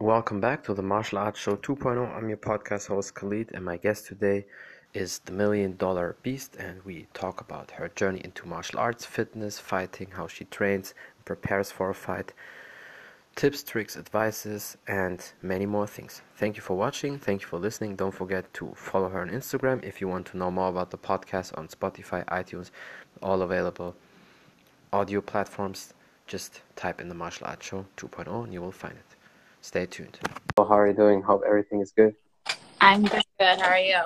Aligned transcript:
Welcome 0.00 0.40
back 0.40 0.64
to 0.64 0.72
the 0.72 0.80
Martial 0.80 1.18
Arts 1.18 1.38
Show 1.38 1.56
2.0. 1.56 2.16
I'm 2.16 2.30
your 2.30 2.38
podcast 2.38 2.88
host 2.88 3.14
Khalid, 3.14 3.50
and 3.52 3.62
my 3.62 3.76
guest 3.76 4.06
today 4.06 4.46
is 4.94 5.18
the 5.18 5.32
Million 5.32 5.76
Dollar 5.76 6.16
Beast, 6.22 6.56
and 6.56 6.82
we 6.86 7.06
talk 7.12 7.42
about 7.42 7.72
her 7.72 7.90
journey 7.90 8.22
into 8.24 8.48
martial 8.48 8.78
arts, 8.78 9.04
fitness, 9.04 9.58
fighting, 9.58 10.12
how 10.12 10.26
she 10.26 10.46
trains, 10.46 10.94
and 11.16 11.26
prepares 11.26 11.70
for 11.70 11.90
a 11.90 11.94
fight, 11.94 12.32
tips, 13.36 13.62
tricks, 13.62 13.94
advices, 13.94 14.78
and 14.88 15.32
many 15.42 15.66
more 15.66 15.86
things. 15.86 16.22
Thank 16.34 16.56
you 16.56 16.62
for 16.62 16.78
watching. 16.78 17.18
Thank 17.18 17.42
you 17.42 17.48
for 17.48 17.58
listening. 17.58 17.94
Don't 17.94 18.14
forget 18.14 18.50
to 18.54 18.72
follow 18.74 19.10
her 19.10 19.20
on 19.20 19.28
Instagram 19.28 19.84
if 19.84 20.00
you 20.00 20.08
want 20.08 20.28
to 20.28 20.38
know 20.38 20.50
more 20.50 20.70
about 20.70 20.90
the 20.90 20.96
podcast 20.96 21.58
on 21.58 21.68
Spotify, 21.68 22.24
iTunes, 22.24 22.70
all 23.22 23.42
available 23.42 23.94
audio 24.94 25.20
platforms. 25.20 25.92
Just 26.26 26.62
type 26.74 27.02
in 27.02 27.10
the 27.10 27.14
Martial 27.14 27.48
Arts 27.48 27.66
Show 27.66 27.84
2.0 27.98 28.44
and 28.44 28.54
you 28.54 28.62
will 28.62 28.72
find 28.72 28.94
it. 28.94 29.19
Stay 29.62 29.86
tuned. 29.86 30.18
How 30.56 30.64
are 30.64 30.88
you 30.88 30.94
doing? 30.94 31.22
Hope 31.22 31.42
everything 31.46 31.80
is 31.80 31.92
good. 31.92 32.14
I'm 32.80 33.04
good. 33.04 33.22
How 33.38 33.68
are 33.68 33.78
you? 33.78 34.00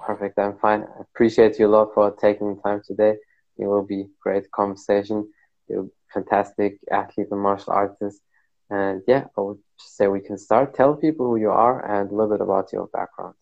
Perfect. 0.00 0.38
I'm 0.38 0.58
fine. 0.58 0.82
I 0.82 1.02
appreciate 1.02 1.58
you 1.58 1.66
a 1.66 1.72
lot 1.76 1.94
for 1.94 2.10
taking 2.10 2.60
time 2.60 2.82
today. 2.84 3.14
It 3.56 3.66
will 3.66 3.84
be 3.84 4.06
great 4.20 4.50
conversation. 4.50 5.30
You're 5.68 5.88
fantastic 6.12 6.78
athlete 6.90 7.28
and 7.30 7.40
martial 7.40 7.72
artist. 7.72 8.20
And 8.68 9.02
yeah, 9.06 9.24
I 9.38 9.40
would 9.40 9.58
say 9.78 10.08
we 10.08 10.20
can 10.20 10.38
start. 10.38 10.74
Tell 10.74 10.94
people 10.96 11.26
who 11.26 11.36
you 11.36 11.50
are 11.50 11.78
and 11.84 12.10
a 12.10 12.14
little 12.14 12.30
bit 12.36 12.40
about 12.40 12.72
your 12.72 12.88
background. 12.88 13.36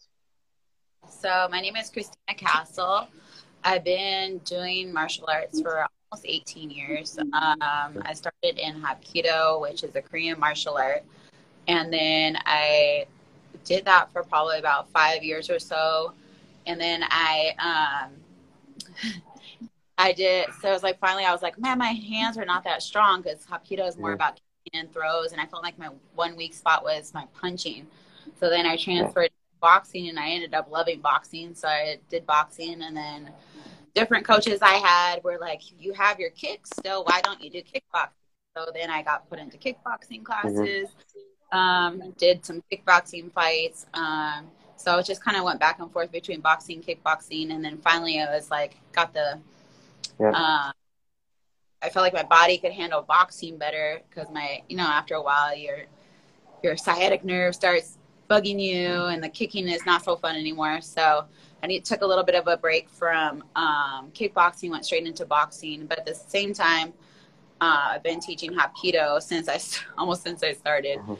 So 1.08 1.48
my 1.50 1.60
name 1.60 1.76
is 1.76 1.88
Christina 1.88 2.34
Castle. 2.36 3.06
I've 3.64 3.84
been 3.84 4.38
doing 4.38 4.92
martial 4.92 5.24
arts 5.28 5.60
for 5.60 5.86
almost 6.10 6.26
18 6.26 6.70
years. 6.70 7.18
Um, 7.18 7.28
I 8.02 8.12
started 8.12 8.58
in 8.58 8.82
Hapkido, 8.82 9.60
which 9.60 9.82
is 9.82 9.96
a 9.96 10.02
Korean 10.02 10.38
martial 10.38 10.76
art 10.76 11.04
and 11.68 11.92
then 11.92 12.36
I 12.44 13.06
did 13.64 13.84
that 13.84 14.12
for 14.12 14.22
probably 14.22 14.58
about 14.58 14.90
five 14.90 15.22
years 15.22 15.50
or 15.50 15.58
so. 15.58 16.12
And 16.66 16.80
then 16.80 17.04
I, 17.04 18.06
um, 18.06 19.12
I 19.98 20.12
did, 20.12 20.48
so 20.60 20.68
it 20.70 20.72
was 20.72 20.82
like 20.82 20.98
finally 20.98 21.24
I 21.24 21.32
was 21.32 21.42
like, 21.42 21.58
man, 21.58 21.78
my 21.78 21.88
hands 21.88 22.36
are 22.38 22.44
not 22.44 22.64
that 22.64 22.82
strong 22.82 23.22
because 23.22 23.44
Hapkido 23.46 23.86
is 23.86 23.96
more 23.96 24.10
yeah. 24.10 24.14
about 24.14 24.40
kicking 24.64 24.80
and 24.80 24.92
throws. 24.92 25.32
And 25.32 25.40
I 25.40 25.46
felt 25.46 25.62
like 25.62 25.78
my 25.78 25.90
one 26.14 26.36
weak 26.36 26.54
spot 26.54 26.82
was 26.82 27.12
my 27.14 27.26
punching. 27.34 27.86
So 28.38 28.48
then 28.48 28.66
I 28.66 28.76
transferred 28.76 29.30
yeah. 29.32 29.58
boxing 29.60 30.08
and 30.08 30.18
I 30.18 30.30
ended 30.30 30.54
up 30.54 30.70
loving 30.70 31.00
boxing. 31.00 31.54
So 31.54 31.68
I 31.68 31.98
did 32.08 32.26
boxing 32.26 32.82
and 32.82 32.96
then 32.96 33.30
different 33.94 34.24
coaches 34.24 34.60
I 34.62 34.74
had 34.74 35.22
were 35.22 35.38
like, 35.38 35.60
you 35.78 35.92
have 35.92 36.18
your 36.18 36.30
kicks 36.30 36.70
still. 36.70 37.04
Why 37.04 37.20
don't 37.20 37.42
you 37.42 37.50
do 37.50 37.62
kickboxing? 37.62 38.08
So 38.56 38.66
then 38.74 38.90
I 38.90 39.02
got 39.02 39.28
put 39.30 39.38
into 39.38 39.56
kickboxing 39.56 40.24
classes. 40.24 40.88
Mm-hmm 40.88 41.18
um, 41.52 42.14
did 42.18 42.44
some 42.44 42.62
kickboxing 42.72 43.30
fights. 43.32 43.86
Um, 43.94 44.50
so 44.76 44.98
it 44.98 45.06
just 45.06 45.22
kind 45.22 45.36
of 45.36 45.44
went 45.44 45.60
back 45.60 45.78
and 45.78 45.92
forth 45.92 46.10
between 46.10 46.40
boxing, 46.40 46.82
kickboxing, 46.82 47.52
and 47.52 47.64
then 47.64 47.78
finally 47.78 48.20
I 48.20 48.34
was 48.34 48.50
like, 48.50 48.76
got 48.92 49.14
the. 49.14 49.38
Yeah. 50.18 50.30
Uh, 50.30 50.72
I 51.84 51.88
felt 51.88 52.04
like 52.04 52.12
my 52.12 52.22
body 52.22 52.58
could 52.58 52.72
handle 52.72 53.02
boxing 53.02 53.58
better 53.58 54.00
because 54.08 54.30
my, 54.30 54.62
you 54.68 54.76
know, 54.76 54.84
after 54.84 55.14
a 55.14 55.22
while 55.22 55.56
your 55.56 55.78
your 56.62 56.76
sciatic 56.76 57.24
nerve 57.24 57.54
starts 57.54 57.98
bugging 58.30 58.60
you, 58.60 58.88
and 59.06 59.22
the 59.22 59.28
kicking 59.28 59.68
is 59.68 59.84
not 59.84 60.04
so 60.04 60.16
fun 60.16 60.36
anymore. 60.36 60.80
So 60.80 61.24
I 61.62 61.66
need, 61.66 61.84
took 61.84 62.02
a 62.02 62.06
little 62.06 62.24
bit 62.24 62.36
of 62.36 62.46
a 62.46 62.56
break 62.56 62.88
from 62.88 63.44
um, 63.56 64.10
kickboxing, 64.14 64.70
went 64.70 64.84
straight 64.84 65.06
into 65.06 65.26
boxing, 65.26 65.86
but 65.86 65.98
at 65.98 66.06
the 66.06 66.14
same 66.14 66.54
time. 66.54 66.92
Uh, 67.60 67.92
I've 67.92 68.02
been 68.02 68.18
teaching 68.18 68.50
Hapkido 68.52 69.22
since 69.22 69.48
I 69.48 69.60
almost 69.98 70.24
since 70.24 70.42
I 70.42 70.52
started. 70.52 70.98
Mm-hmm. 70.98 71.14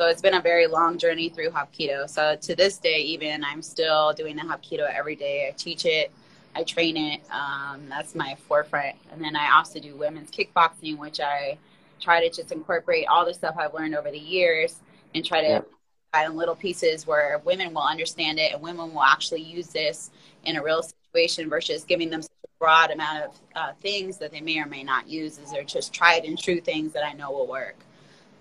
So 0.00 0.06
it's 0.06 0.22
been 0.22 0.32
a 0.32 0.40
very 0.40 0.66
long 0.66 0.96
journey 0.96 1.28
through 1.28 1.50
Hapkido. 1.50 2.08
So 2.08 2.34
to 2.34 2.56
this 2.56 2.78
day, 2.78 3.00
even 3.00 3.44
I'm 3.44 3.60
still 3.60 4.14
doing 4.14 4.34
the 4.34 4.40
Hapkido 4.40 4.90
every 4.90 5.14
day. 5.14 5.46
I 5.46 5.50
teach 5.50 5.84
it, 5.84 6.10
I 6.56 6.62
train 6.62 6.96
it. 6.96 7.20
Um, 7.30 7.82
that's 7.86 8.14
my 8.14 8.34
forefront. 8.48 8.96
And 9.12 9.22
then 9.22 9.36
I 9.36 9.54
also 9.54 9.78
do 9.78 9.94
women's 9.94 10.30
kickboxing, 10.30 10.96
which 10.96 11.20
I 11.20 11.58
try 12.00 12.26
to 12.26 12.34
just 12.34 12.50
incorporate 12.50 13.08
all 13.08 13.26
the 13.26 13.34
stuff 13.34 13.56
I've 13.58 13.74
learned 13.74 13.94
over 13.94 14.10
the 14.10 14.18
years 14.18 14.76
and 15.14 15.22
try 15.22 15.42
to 15.42 15.64
yeah. 16.14 16.26
in 16.26 16.34
little 16.34 16.56
pieces 16.56 17.06
where 17.06 17.38
women 17.44 17.74
will 17.74 17.82
understand 17.82 18.38
it 18.38 18.54
and 18.54 18.62
women 18.62 18.94
will 18.94 19.02
actually 19.02 19.42
use 19.42 19.66
this 19.66 20.10
in 20.44 20.56
a 20.56 20.62
real 20.62 20.82
situation 20.82 21.50
versus 21.50 21.84
giving 21.84 22.08
them 22.08 22.22
such 22.22 22.30
a 22.46 22.48
broad 22.58 22.90
amount 22.90 23.24
of 23.24 23.40
uh, 23.54 23.72
things 23.82 24.16
that 24.16 24.32
they 24.32 24.40
may 24.40 24.58
or 24.60 24.66
may 24.66 24.82
not 24.82 25.06
use. 25.06 25.36
Is 25.36 25.52
they're 25.52 25.62
just 25.62 25.92
tried 25.92 26.24
and 26.24 26.38
true 26.38 26.62
things 26.62 26.94
that 26.94 27.04
I 27.04 27.12
know 27.12 27.30
will 27.30 27.46
work. 27.46 27.76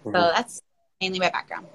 Mm-hmm. 0.05 0.15
So 0.15 0.31
that's 0.33 0.61
mainly 1.01 1.19
my 1.19 1.29
background. 1.29 1.65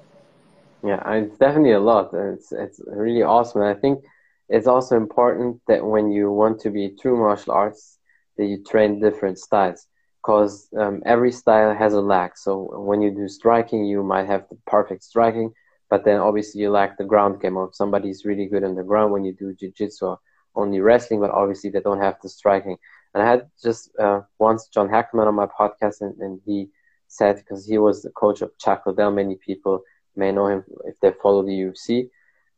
Yeah, 0.85 1.01
it's 1.15 1.39
definitely 1.39 1.73
a 1.73 1.81
lot. 1.81 2.11
It's 2.13 2.53
it's 2.53 2.81
really 2.87 3.23
awesome. 3.23 3.63
And 3.63 3.71
I 3.71 3.81
think 3.81 4.05
it's 4.51 4.67
also 4.67 4.97
important 4.97 5.63
that 5.67 5.85
when 5.85 6.11
you 6.13 6.31
want 6.31 6.61
to 6.61 6.71
be 6.71 6.91
true 7.01 7.17
martial 7.17 7.55
arts, 7.55 7.99
that 8.37 8.45
you 8.45 8.63
train 8.63 9.01
different 9.01 9.39
styles 9.39 9.87
because 10.23 10.69
um, 10.79 11.03
every 11.07 11.33
style 11.33 11.75
has 11.75 11.95
a 11.95 12.01
lack. 12.01 12.37
So 12.37 12.81
when 12.81 13.01
you 13.01 13.11
do 13.11 13.29
striking, 13.29 13.87
you 13.87 14.03
might 14.03 14.27
have 14.27 14.47
the 14.51 14.59
perfect 14.67 15.03
striking, 15.05 15.53
but 15.89 16.05
then 16.05 16.21
obviously 16.21 16.61
you 16.61 16.71
lack 16.71 16.99
the 16.99 17.05
ground 17.05 17.41
game. 17.41 17.57
Or 17.57 17.71
somebody's 17.73 18.27
really 18.27 18.47
good 18.47 18.65
on 18.65 18.75
the 18.75 18.83
ground 18.83 19.13
when 19.13 19.25
you 19.25 19.33
do 19.33 19.55
jiu-jitsu 19.55 20.05
or 20.05 20.19
only 20.55 20.81
wrestling, 20.81 21.21
but 21.21 21.31
obviously 21.31 21.71
they 21.71 21.81
don't 21.81 22.01
have 22.01 22.17
the 22.23 22.29
striking. 22.29 22.77
And 23.15 23.23
I 23.23 23.31
had 23.31 23.49
just 23.63 23.91
uh, 23.99 24.21
once 24.39 24.69
John 24.69 24.89
Hackleman 24.89 25.29
on 25.29 25.35
my 25.35 25.47
podcast, 25.47 26.03
and, 26.03 26.15
and 26.19 26.41
he 26.45 26.69
said 27.15 27.37
because 27.37 27.67
he 27.67 27.79
was 27.79 28.03
the 28.03 28.11
coach 28.11 28.43
of 28.43 28.57
Chuck 28.59 28.83
Liddell. 28.87 29.11
Many 29.11 29.37
people 29.37 29.83
may 30.17 30.33
know 30.33 30.49
him 30.49 30.65
if 30.85 30.99
they 31.01 31.13
follow 31.23 31.43
the 31.43 31.53
UFC. 31.53 32.11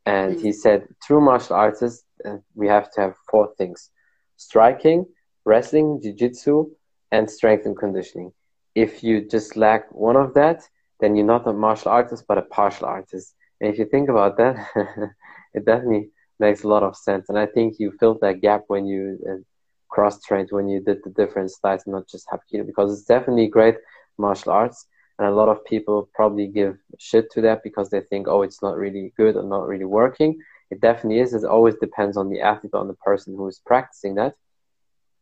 And 0.05 0.35
mm-hmm. 0.35 0.45
he 0.45 0.51
said, 0.51 0.87
true 1.03 1.21
martial 1.21 1.55
artists, 1.55 2.05
uh, 2.25 2.37
we 2.55 2.67
have 2.67 2.91
to 2.93 3.01
have 3.01 3.15
four 3.29 3.53
things 3.57 3.89
striking, 4.37 5.05
wrestling, 5.45 5.99
jiu 6.01 6.13
jitsu, 6.13 6.69
and 7.11 7.29
strength 7.29 7.65
and 7.65 7.77
conditioning. 7.77 8.31
If 8.75 9.03
you 9.03 9.27
just 9.27 9.57
lack 9.57 9.91
one 9.91 10.15
of 10.15 10.33
that, 10.35 10.61
then 10.99 11.15
you're 11.15 11.25
not 11.25 11.47
a 11.47 11.53
martial 11.53 11.91
artist, 11.91 12.25
but 12.27 12.37
a 12.37 12.43
partial 12.43 12.85
artist. 12.85 13.33
And 13.59 13.71
if 13.71 13.79
you 13.79 13.85
think 13.85 14.09
about 14.09 14.37
that, 14.37 14.55
it 15.53 15.65
definitely 15.65 16.11
makes 16.39 16.63
a 16.63 16.67
lot 16.67 16.83
of 16.83 16.95
sense. 16.95 17.29
And 17.29 17.37
I 17.37 17.47
think 17.47 17.79
you 17.79 17.91
filled 17.99 18.21
that 18.21 18.41
gap 18.41 18.63
when 18.67 18.85
you 18.85 19.17
uh, 19.27 19.37
cross 19.89 20.21
trained, 20.21 20.49
when 20.51 20.67
you 20.67 20.79
did 20.79 20.99
the 21.03 21.09
different 21.09 21.51
styles, 21.51 21.83
not 21.87 22.07
just 22.07 22.27
Hapkido, 22.27 22.65
because 22.65 22.93
it's 22.93 23.07
definitely 23.07 23.47
great 23.47 23.75
martial 24.17 24.51
arts 24.51 24.87
and 25.19 25.27
a 25.27 25.31
lot 25.31 25.49
of 25.49 25.65
people 25.65 26.09
probably 26.13 26.47
give 26.47 26.77
shit 26.99 27.31
to 27.31 27.41
that 27.41 27.63
because 27.63 27.89
they 27.89 28.01
think 28.01 28.27
oh 28.27 28.43
it's 28.43 28.61
not 28.61 28.77
really 28.77 29.13
good 29.17 29.35
or 29.35 29.43
not 29.43 29.67
really 29.67 29.85
working. 29.85 30.39
It 30.69 30.81
definitely 30.81 31.19
is. 31.19 31.33
It 31.33 31.45
always 31.45 31.75
depends 31.75 32.17
on 32.17 32.29
the 32.29 32.41
athlete 32.41 32.73
on 32.73 32.87
the 32.87 32.93
person 32.93 33.35
who 33.35 33.47
is 33.47 33.61
practicing 33.65 34.15
that. 34.15 34.35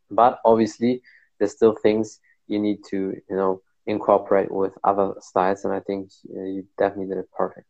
But 0.09 0.39
obviously 0.43 1.01
there's 1.39 1.51
still 1.51 1.75
things 1.75 2.19
you 2.47 2.59
need 2.59 2.79
to 2.89 3.15
you 3.29 3.35
know 3.35 3.61
incorporate 3.87 4.51
with 4.51 4.75
other 4.83 5.13
styles 5.19 5.63
and 5.63 5.71
i 5.71 5.79
think 5.79 6.09
you 6.23 6.65
definitely 6.77 7.07
did 7.07 7.19
it 7.19 7.31
perfect. 7.31 7.67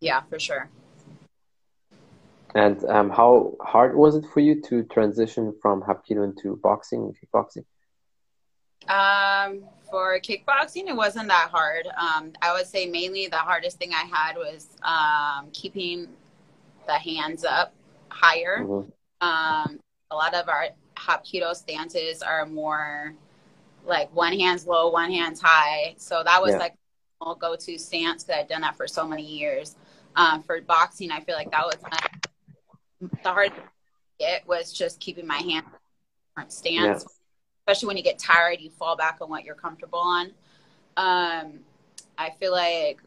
Yeah 0.00 0.22
for 0.22 0.38
sure. 0.38 0.68
And 2.54 2.84
um, 2.84 3.10
how 3.10 3.56
hard 3.60 3.96
was 3.96 4.14
it 4.14 4.24
for 4.32 4.40
you 4.40 4.60
to 4.62 4.84
transition 4.84 5.54
from 5.60 5.82
hapkido 5.82 6.22
into 6.22 6.56
boxing 6.62 7.02
and 7.02 7.16
kickboxing? 7.18 7.64
Um, 8.88 9.64
for 9.94 10.18
kickboxing, 10.18 10.88
it 10.88 10.96
wasn't 10.96 11.28
that 11.28 11.50
hard. 11.52 11.86
Um, 11.96 12.32
I 12.42 12.52
would 12.52 12.66
say 12.66 12.84
mainly 12.84 13.28
the 13.28 13.36
hardest 13.36 13.78
thing 13.78 13.92
I 13.92 14.02
had 14.12 14.34
was 14.34 14.66
um, 14.82 15.50
keeping 15.52 16.08
the 16.88 16.94
hands 16.94 17.44
up 17.44 17.72
higher. 18.08 18.64
Mm-hmm. 18.64 18.90
Um, 19.24 19.78
a 20.10 20.16
lot 20.16 20.34
of 20.34 20.48
our 20.48 20.70
Hapkido 20.96 21.54
stances 21.54 22.22
are 22.22 22.44
more 22.44 23.14
like 23.86 24.12
one 24.12 24.32
hand's 24.32 24.66
low, 24.66 24.88
one 24.88 25.12
hand's 25.12 25.40
high. 25.40 25.94
So 25.96 26.24
that 26.24 26.42
was 26.42 26.50
yeah. 26.50 26.58
like 26.58 26.74
a 27.24 27.34
go 27.38 27.54
to 27.54 27.78
stance 27.78 28.24
because 28.24 28.40
I'd 28.40 28.48
done 28.48 28.62
that 28.62 28.76
for 28.76 28.88
so 28.88 29.06
many 29.06 29.24
years. 29.24 29.76
Um, 30.16 30.42
for 30.42 30.60
boxing, 30.60 31.12
I 31.12 31.20
feel 31.20 31.36
like 31.36 31.52
that 31.52 31.66
was 31.66 31.78
my, 31.82 33.08
the 33.22 33.28
hardest 33.28 33.60
it 34.18 34.42
was 34.44 34.72
just 34.72 34.98
keeping 34.98 35.28
my 35.28 35.36
hand 35.36 35.66
stance 36.48 37.04
especially 37.66 37.86
when 37.86 37.96
you 37.96 38.02
get 38.02 38.18
tired, 38.18 38.60
you 38.60 38.68
fall 38.68 38.94
back 38.94 39.18
on 39.22 39.30
what 39.30 39.44
you're 39.44 39.54
comfortable 39.54 39.98
on. 39.98 40.26
Um, 40.98 41.60
I 42.18 42.30
feel 42.38 42.52
like 42.52 43.00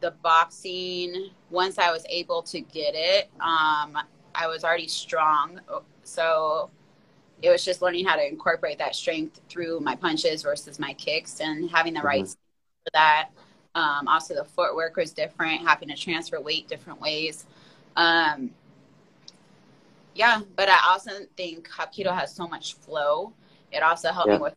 the 0.00 0.10
boxing, 0.22 1.30
once 1.48 1.78
I 1.78 1.90
was 1.90 2.04
able 2.10 2.42
to 2.42 2.60
get 2.60 2.94
it, 2.94 3.30
um, 3.40 3.96
I 4.34 4.46
was 4.48 4.64
already 4.64 4.88
strong. 4.88 5.60
So 6.02 6.70
it 7.40 7.48
was 7.48 7.64
just 7.64 7.80
learning 7.80 8.04
how 8.04 8.16
to 8.16 8.26
incorporate 8.26 8.78
that 8.78 8.94
strength 8.94 9.40
through 9.48 9.80
my 9.80 9.96
punches 9.96 10.42
versus 10.42 10.78
my 10.78 10.92
kicks 10.92 11.40
and 11.40 11.70
having 11.70 11.94
the 11.94 12.00
mm-hmm. 12.00 12.06
right 12.06 12.28
for 12.28 12.90
that. 12.92 13.30
Um, 13.74 14.08
also, 14.08 14.34
the 14.34 14.44
footwork 14.44 14.96
was 14.96 15.12
different, 15.12 15.66
having 15.66 15.88
to 15.88 15.96
transfer 15.96 16.38
weight 16.38 16.68
different 16.68 17.00
ways. 17.00 17.46
Um, 17.96 18.50
yeah, 20.14 20.42
but 20.56 20.68
I 20.68 20.78
also 20.86 21.12
think 21.38 21.70
Hapkido 21.70 22.14
has 22.14 22.34
so 22.34 22.46
much 22.46 22.74
flow 22.74 23.32
it 23.72 23.82
also 23.82 24.12
helped 24.12 24.28
yeah. 24.28 24.36
me 24.36 24.42
with 24.42 24.54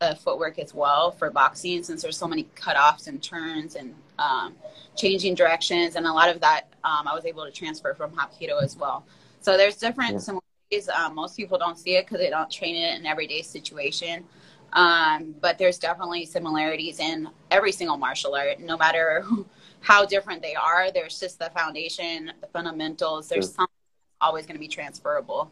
the 0.00 0.14
footwork 0.16 0.58
as 0.58 0.74
well 0.74 1.10
for 1.10 1.30
boxing 1.30 1.82
since 1.82 2.02
there's 2.02 2.16
so 2.16 2.26
many 2.26 2.44
cutoffs 2.54 3.06
and 3.06 3.22
turns 3.22 3.76
and 3.76 3.94
um, 4.18 4.54
changing 4.96 5.34
directions, 5.34 5.96
and 5.96 6.06
a 6.06 6.12
lot 6.12 6.28
of 6.28 6.40
that 6.40 6.68
um, 6.84 7.06
I 7.06 7.14
was 7.14 7.24
able 7.24 7.44
to 7.44 7.50
transfer 7.50 7.94
from 7.94 8.12
Hapkido 8.12 8.62
as 8.62 8.76
well. 8.76 9.04
So 9.40 9.56
there's 9.56 9.76
different 9.76 10.12
yeah. 10.12 10.18
similarities. 10.18 10.88
Um, 10.88 11.14
most 11.14 11.36
people 11.36 11.58
don't 11.58 11.78
see 11.78 11.96
it 11.96 12.06
because 12.06 12.18
they 12.18 12.30
don't 12.30 12.50
train 12.50 12.76
it 12.76 12.98
in 12.98 13.06
everyday 13.06 13.42
situation. 13.42 14.24
Um, 14.72 15.34
but 15.40 15.58
there's 15.58 15.78
definitely 15.78 16.26
similarities 16.26 16.98
in 17.00 17.28
every 17.50 17.72
single 17.72 17.96
martial 17.96 18.34
art, 18.34 18.60
no 18.60 18.76
matter 18.76 19.24
how 19.80 20.04
different 20.04 20.42
they 20.42 20.54
are. 20.54 20.90
There's 20.90 21.18
just 21.18 21.38
the 21.38 21.50
foundation, 21.50 22.32
the 22.40 22.46
fundamentals. 22.48 23.28
There's 23.28 23.54
something 23.54 23.72
always 24.20 24.46
going 24.46 24.56
to 24.56 24.60
be 24.60 24.68
transferable, 24.68 25.50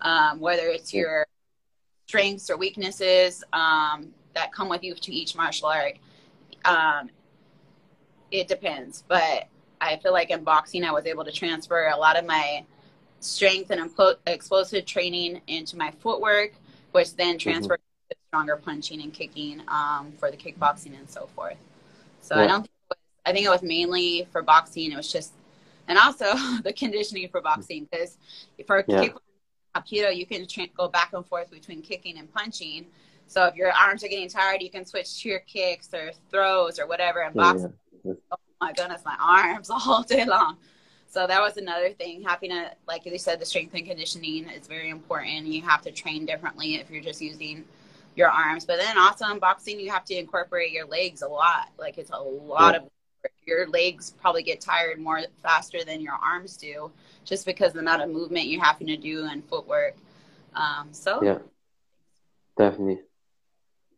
um, 0.00 0.40
whether 0.40 0.66
it's 0.66 0.92
your 0.92 1.26
strengths 2.08 2.48
or 2.48 2.56
weaknesses 2.56 3.44
um, 3.52 4.08
that 4.34 4.50
come 4.52 4.68
with 4.68 4.82
you 4.82 4.94
to 4.94 5.12
each 5.12 5.36
martial 5.36 5.68
art. 5.68 5.98
Um, 6.64 7.10
it 8.30 8.48
depends, 8.48 9.04
but 9.06 9.46
I 9.80 9.96
feel 9.96 10.12
like 10.12 10.30
in 10.30 10.42
boxing, 10.42 10.84
I 10.84 10.90
was 10.90 11.06
able 11.06 11.24
to 11.24 11.32
transfer 11.32 11.88
a 11.88 11.96
lot 11.96 12.18
of 12.18 12.24
my 12.24 12.64
strength 13.20 13.70
and 13.70 13.90
explosive 14.26 14.86
training 14.86 15.40
into 15.46 15.76
my 15.76 15.90
footwork, 15.90 16.54
which 16.92 17.14
then 17.14 17.36
mm-hmm. 17.36 17.50
transferred 17.50 17.80
mm-hmm. 17.80 18.10
to 18.10 18.16
stronger 18.28 18.56
punching 18.56 19.02
and 19.02 19.12
kicking 19.12 19.62
um, 19.68 20.12
for 20.18 20.30
the 20.30 20.36
kickboxing 20.36 20.98
and 20.98 21.08
so 21.08 21.28
forth. 21.34 21.58
So 22.22 22.36
yeah. 22.36 22.44
I 22.44 22.46
don't 22.46 22.62
think 22.62 22.72
was, 22.88 22.98
I 23.26 23.32
think 23.32 23.46
it 23.46 23.50
was 23.50 23.62
mainly 23.62 24.26
for 24.32 24.42
boxing. 24.42 24.92
It 24.92 24.96
was 24.96 25.12
just, 25.12 25.32
and 25.86 25.98
also 25.98 26.24
the 26.62 26.72
conditioning 26.72 27.28
for 27.28 27.42
boxing 27.42 27.86
because 27.90 28.16
for 28.66 28.84
yeah. 28.88 29.04
kickboxing, 29.04 29.27
you 29.86 30.26
can 30.26 30.46
tra- 30.46 30.66
go 30.76 30.88
back 30.88 31.12
and 31.12 31.24
forth 31.24 31.50
between 31.50 31.82
kicking 31.82 32.18
and 32.18 32.32
punching. 32.32 32.86
So 33.26 33.44
if 33.44 33.54
your 33.54 33.72
arms 33.72 34.02
are 34.02 34.08
getting 34.08 34.28
tired, 34.28 34.62
you 34.62 34.70
can 34.70 34.84
switch 34.84 35.22
to 35.22 35.28
your 35.28 35.40
kicks 35.40 35.92
or 35.92 36.12
throws 36.30 36.78
or 36.78 36.86
whatever. 36.86 37.20
And 37.20 37.34
oh, 37.36 37.40
boxing, 37.40 37.72
yeah. 38.04 38.12
oh 38.32 38.36
my 38.60 38.72
goodness, 38.72 39.02
my 39.04 39.16
arms 39.20 39.70
all 39.86 40.02
day 40.02 40.24
long. 40.24 40.56
So 41.10 41.26
that 41.26 41.40
was 41.40 41.56
another 41.56 41.90
thing. 41.90 42.22
Having 42.22 42.52
a, 42.52 42.72
like 42.86 43.06
you 43.06 43.16
said, 43.18 43.40
the 43.40 43.46
strength 43.46 43.74
and 43.74 43.86
conditioning 43.86 44.48
is 44.48 44.66
very 44.66 44.90
important. 44.90 45.46
You 45.46 45.62
have 45.62 45.82
to 45.82 45.90
train 45.90 46.26
differently 46.26 46.76
if 46.76 46.90
you're 46.90 47.02
just 47.02 47.20
using 47.20 47.64
your 48.14 48.28
arms. 48.28 48.64
But 48.64 48.78
then 48.78 48.98
also 48.98 49.26
in 49.30 49.38
boxing, 49.38 49.80
you 49.80 49.90
have 49.90 50.04
to 50.06 50.14
incorporate 50.14 50.72
your 50.72 50.86
legs 50.86 51.22
a 51.22 51.28
lot. 51.28 51.70
Like 51.78 51.96
it's 51.96 52.10
a 52.10 52.18
lot 52.18 52.74
yeah. 52.74 52.80
of 52.80 52.88
your 53.46 53.66
legs 53.68 54.14
probably 54.20 54.42
get 54.42 54.60
tired 54.60 54.98
more 54.98 55.22
faster 55.42 55.84
than 55.84 56.00
your 56.00 56.14
arms 56.14 56.56
do, 56.56 56.90
just 57.24 57.46
because 57.46 57.72
the 57.72 57.80
amount 57.80 58.02
of 58.02 58.10
movement 58.10 58.46
you're 58.46 58.62
having 58.62 58.86
to 58.86 58.96
do 58.96 59.26
and 59.30 59.44
footwork. 59.44 59.96
Um, 60.54 60.88
so 60.92 61.22
yeah, 61.22 61.38
definitely. 62.56 63.00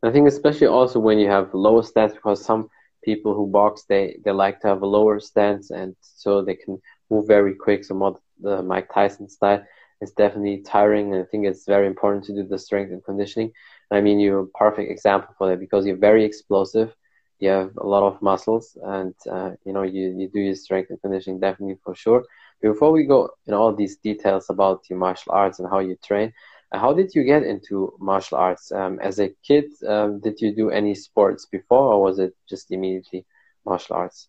I 0.03 0.11
think 0.11 0.29
especially 0.29 0.69
also 0.69 0.99
when 0.99 1.19
you 1.19 1.29
have 1.29 1.53
lower 1.53 1.83
stance 1.83 2.15
because 2.15 2.45
some 2.45 2.71
people 3.03 3.35
who 3.35 3.47
box 3.47 3.85
they 3.89 4.19
they 4.25 4.31
like 4.31 4.61
to 4.61 4.69
have 4.69 4.83
a 4.83 4.87
lower 4.87 5.21
stance 5.21 5.71
and 5.71 5.97
so 6.01 6.43
they 6.43 6.55
can 6.55 6.81
move 7.11 7.27
very 7.27 7.55
quick. 7.55 7.85
So 7.85 7.95
more 7.95 8.19
the 8.41 8.63
Mike 8.63 8.89
Tyson 8.93 9.29
style 9.29 9.63
is 10.01 10.13
definitely 10.13 10.63
tiring. 10.63 11.13
And 11.13 11.23
I 11.23 11.27
think 11.27 11.47
it's 11.47 11.67
very 11.67 11.87
important 11.87 12.25
to 12.25 12.35
do 12.35 12.45
the 12.45 12.59
strength 12.59 12.93
and 12.93 13.05
conditioning. 13.05 13.53
I 13.91 14.01
mean, 14.01 14.21
you're 14.21 14.41
a 14.41 14.47
perfect 14.47 14.91
example 14.91 15.35
for 15.37 15.49
that 15.49 15.61
because 15.61 15.87
you're 15.87 15.97
very 15.97 16.25
explosive. 16.25 16.95
You 17.41 17.49
have 17.51 17.77
a 17.77 17.87
lot 17.87 18.03
of 18.03 18.21
muscles, 18.23 18.77
and 18.83 19.15
uh, 19.31 19.53
you 19.65 19.73
know 19.73 19.83
you, 19.83 20.15
you 20.19 20.29
do 20.29 20.41
your 20.41 20.55
strength 20.55 20.91
and 20.91 21.01
conditioning 21.01 21.41
definitely 21.41 21.79
for 21.85 21.95
sure. 21.95 22.25
Before 22.61 22.93
we 22.93 23.05
go 23.05 23.31
in 23.47 23.55
all 23.55 23.75
these 23.75 23.97
details 23.97 24.51
about 24.51 24.83
your 24.91 24.99
martial 24.99 25.33
arts 25.33 25.59
and 25.59 25.69
how 25.69 25.79
you 25.79 25.97
train, 26.05 26.33
uh, 26.73 26.79
how 26.79 26.93
did 26.93 27.15
you 27.15 27.25
get 27.25 27.43
into 27.43 27.95
martial 27.99 28.37
arts? 28.37 28.71
Um, 28.71 28.99
as 29.01 29.19
a 29.19 29.31
kid, 29.43 29.65
um, 29.89 30.21
did 30.21 30.41
you 30.41 30.55
do 30.55 30.71
any 30.71 30.95
sports 30.95 31.47
before, 31.47 31.95
or 31.95 32.03
was 32.03 32.19
it 32.19 32.35
just 32.49 32.71
immediately 32.71 33.25
martial 33.65 33.97
arts? 33.97 34.29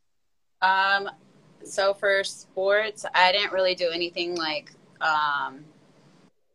Um, 0.61 1.09
so 1.63 1.93
for 1.93 2.23
sports, 2.23 3.05
I 3.13 3.31
didn't 3.31 3.51
really 3.51 3.75
do 3.75 3.89
anything 3.89 4.35
like 4.35 4.71
um, 5.01 5.65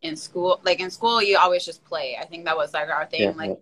in 0.02 0.16
school. 0.16 0.60
Like 0.64 0.80
in 0.80 0.90
school, 0.90 1.22
you 1.22 1.38
always 1.38 1.64
just 1.64 1.84
play. 1.84 2.16
I 2.20 2.24
think 2.24 2.44
that 2.46 2.56
was 2.56 2.72
like 2.72 2.88
our 2.88 3.06
thing. 3.06 3.22
Yeah, 3.22 3.30
like 3.36 3.50
yeah. 3.50 3.56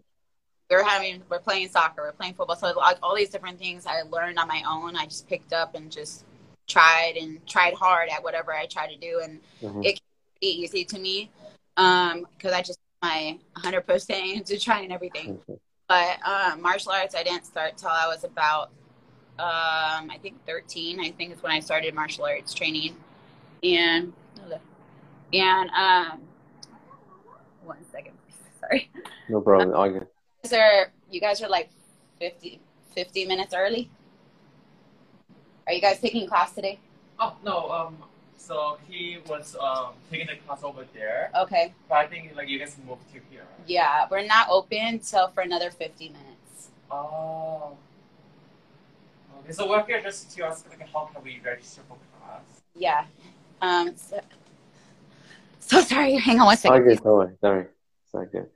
We're 0.75 0.85
having, 0.85 1.23
we're 1.29 1.39
playing 1.39 1.69
soccer, 1.69 2.03
we're 2.03 2.13
playing 2.13 2.35
football. 2.35 2.57
So 2.57 2.73
like 2.77 2.99
all 3.03 3.15
these 3.15 3.31
different 3.31 3.59
things 3.59 3.87
I 3.87 4.03
learned 4.03 4.39
on 4.39 4.49
my 4.49 4.63
own. 4.69 4.97
I 4.97 5.05
just 5.05 5.29
picked 5.29 5.53
up 5.53 5.75
and 5.75 5.91
just 5.91 6.25
tried 6.67 7.15
and 7.21 7.47
tried 7.47 7.75
hard 7.75 8.09
at 8.09 8.23
whatever 8.23 8.53
I 8.53 8.67
tried 8.67 8.89
to 8.89 8.97
do, 8.97 9.21
and 9.23 9.41
mm-hmm. 9.63 9.83
it 9.83 10.01
be 10.41 10.47
easy 10.47 10.85
to 10.85 10.99
me 10.99 11.31
because 11.77 12.13
um, 12.15 12.55
I 12.55 12.63
just 12.63 12.79
my 13.03 13.39
100% 13.59 14.35
into 14.35 14.59
trying 14.59 14.91
everything. 14.91 15.35
Mm-hmm. 15.37 15.55
But 15.89 16.19
um, 16.27 16.63
martial 16.63 16.93
arts, 16.93 17.15
I 17.15 17.23
didn't 17.23 17.45
start 17.45 17.77
till 17.77 17.91
I 17.91 18.07
was 18.07 18.25
about 18.25 18.71
um, 19.39 20.11
I 20.11 20.19
think 20.23 20.45
13. 20.47 21.01
I 21.01 21.11
think 21.11 21.33
is 21.35 21.43
when 21.43 21.53
I 21.53 21.61
started 21.61 21.95
martial 21.95 22.25
arts 22.25 22.55
training, 22.55 22.97
and 23.63 24.13
and 25.33 25.71
um, 25.71 26.21
one 27.65 27.85
second, 27.91 28.15
sorry. 28.61 28.91
No 29.29 29.41
problem. 29.41 29.75
Um, 29.75 30.07
are 30.53 30.93
you 31.11 31.21
guys 31.21 31.43
are 31.43 31.49
like 31.49 31.71
50, 32.19 32.61
50 32.95 33.27
minutes 33.27 33.55
early. 33.55 33.91
Are 35.67 35.73
you 35.73 35.81
guys 35.81 36.01
taking 36.01 36.29
class 36.29 36.53
today? 36.53 36.79
Oh 37.19 37.37
no. 37.45 37.71
Um. 37.71 37.97
So 38.37 38.77
he 38.87 39.19
was 39.27 39.57
um 39.59 39.95
taking 40.11 40.27
the 40.27 40.37
class 40.47 40.63
over 40.63 40.85
there. 40.93 41.31
Okay. 41.35 41.73
But 41.89 41.97
I 41.97 42.07
think 42.07 42.35
like 42.37 42.49
you 42.49 42.59
guys 42.59 42.77
moved 42.87 43.07
to 43.13 43.21
here. 43.31 43.47
Yeah, 43.67 44.07
we're 44.11 44.27
not 44.27 44.49
open 44.51 44.99
till 44.99 45.29
for 45.29 45.41
another 45.41 45.71
fifty 45.71 46.09
minutes. 46.09 46.69
Oh. 46.91 47.77
Okay, 49.41 49.53
so 49.53 49.69
we're 49.69 49.85
here 49.87 50.03
just 50.03 50.31
to 50.37 50.45
ask 50.45 50.69
like 50.69 50.87
how 50.93 51.11
can 51.13 51.23
we 51.23 51.41
register 51.45 51.81
for 51.89 51.97
class? 52.21 52.43
Yeah. 52.75 53.05
Um. 53.63 53.97
So, 53.97 54.21
so 55.61 55.81
sorry. 55.81 56.17
Hang 56.17 56.41
on 56.41 56.47
one 56.47 56.57
second. 56.59 56.83
Okay, 56.83 56.97
sorry, 57.03 57.35
sorry. 57.41 57.67
It's 58.13 58.33
good. 58.33 58.51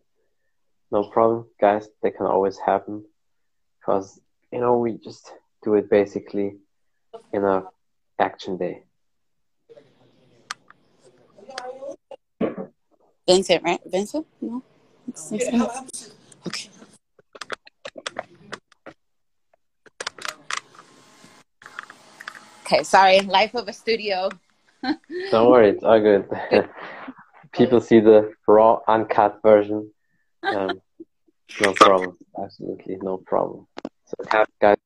No 0.90 1.04
problem, 1.04 1.46
guys. 1.60 1.88
They 2.02 2.10
can 2.10 2.26
always 2.26 2.58
happen, 2.58 3.04
because 3.78 4.20
you 4.50 4.60
know 4.60 4.78
we 4.78 4.98
just 4.98 5.32
do 5.62 5.74
it 5.74 5.90
basically 5.90 6.56
in 7.32 7.44
a 7.44 7.64
action 8.18 8.56
day. 8.56 8.84
Vincent, 13.26 13.62
right? 13.62 13.80
Vincent? 13.84 14.26
No. 14.40 14.62
Okay. 16.46 16.70
Okay, 22.64 22.82
sorry. 22.82 23.20
Life 23.20 23.54
of 23.54 23.68
a 23.68 23.72
studio. 23.72 24.30
Don't 25.30 25.50
worry, 25.50 25.70
it's 25.70 25.84
all 25.84 26.00
good. 26.00 26.28
People 27.52 27.80
see 27.80 28.00
the 28.00 28.32
raw, 28.46 28.80
uncut 28.88 29.40
version. 29.42 29.90
Um, 30.54 30.80
no 31.60 31.72
problem. 31.74 32.16
Absolutely 32.42 32.98
no 33.02 33.18
problem. 33.18 33.66
So, 34.06 34.44
guys, 34.60 34.76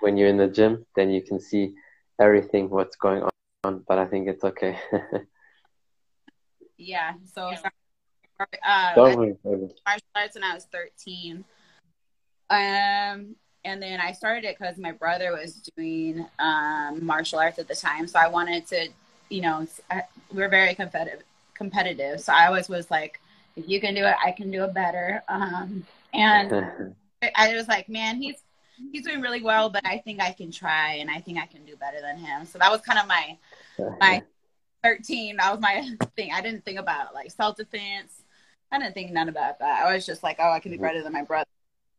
when 0.00 0.16
you're 0.16 0.28
in 0.28 0.36
the 0.36 0.48
gym, 0.48 0.86
then 0.96 1.10
you 1.10 1.22
can 1.22 1.40
see 1.40 1.74
everything 2.20 2.70
what's 2.70 2.96
going 2.96 3.22
on. 3.64 3.84
But 3.86 3.98
I 3.98 4.06
think 4.06 4.28
it's 4.28 4.44
okay. 4.44 4.78
yeah. 6.78 7.14
So, 7.34 7.52
uh, 8.64 8.94
Don't 8.94 9.18
worry. 9.18 9.36
Martial 9.44 10.06
arts 10.16 10.34
when 10.34 10.44
I 10.44 10.54
was 10.54 10.66
13. 10.72 11.44
Um, 12.50 13.36
and 13.64 13.82
then 13.82 14.00
I 14.00 14.12
started 14.12 14.44
it 14.44 14.56
because 14.58 14.78
my 14.78 14.92
brother 14.92 15.32
was 15.32 15.70
doing 15.76 16.26
um, 16.38 17.04
martial 17.04 17.38
arts 17.38 17.58
at 17.58 17.68
the 17.68 17.74
time, 17.74 18.06
so 18.06 18.18
I 18.18 18.28
wanted 18.28 18.66
to, 18.68 18.88
you 19.28 19.42
know, 19.42 19.66
we 20.32 20.42
are 20.42 20.48
very 20.48 20.74
competitive. 20.74 21.22
Competitive, 21.54 22.20
so 22.20 22.32
I 22.32 22.46
always 22.46 22.70
was 22.70 22.90
like, 22.90 23.19
if 23.56 23.68
you 23.68 23.80
can 23.80 23.94
do 23.94 24.04
it, 24.04 24.14
I 24.24 24.32
can 24.32 24.50
do 24.50 24.64
it 24.64 24.74
better. 24.74 25.22
Um, 25.28 25.84
and 26.12 26.94
I 27.36 27.54
was 27.54 27.68
like, 27.68 27.88
man, 27.88 28.20
he's 28.20 28.36
he's 28.92 29.04
doing 29.04 29.20
really 29.20 29.42
well, 29.42 29.68
but 29.68 29.84
I 29.86 29.98
think 29.98 30.20
I 30.20 30.32
can 30.32 30.50
try, 30.50 30.94
and 30.94 31.10
I 31.10 31.20
think 31.20 31.38
I 31.38 31.46
can 31.46 31.64
do 31.64 31.76
better 31.76 32.00
than 32.00 32.16
him. 32.16 32.46
So 32.46 32.58
that 32.58 32.70
was 32.70 32.80
kind 32.80 32.98
of 32.98 33.06
my 33.06 33.36
my 34.00 34.22
13. 34.82 35.36
That 35.36 35.52
was 35.52 35.60
my 35.60 35.96
thing. 36.16 36.30
I 36.32 36.40
didn't 36.40 36.64
think 36.64 36.78
about 36.78 37.14
like 37.14 37.30
self 37.30 37.56
defense. 37.56 38.22
I 38.72 38.78
didn't 38.78 38.94
think 38.94 39.10
none 39.10 39.28
about 39.28 39.58
that. 39.58 39.84
I 39.84 39.92
was 39.92 40.06
just 40.06 40.22
like, 40.22 40.36
oh, 40.38 40.50
I 40.50 40.60
can 40.60 40.70
be 40.70 40.76
mm-hmm. 40.76 40.86
better 40.86 41.02
than 41.02 41.12
my 41.12 41.22
brother. 41.22 41.50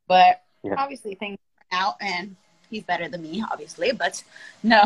But 0.07 0.41
yeah. 0.63 0.75
obviously, 0.77 1.15
things 1.15 1.37
out 1.71 1.95
and 2.01 2.35
he's 2.69 2.83
better 2.83 3.07
than 3.09 3.21
me 3.21 3.43
obviously 3.51 3.91
but 3.91 4.23
no 4.63 4.81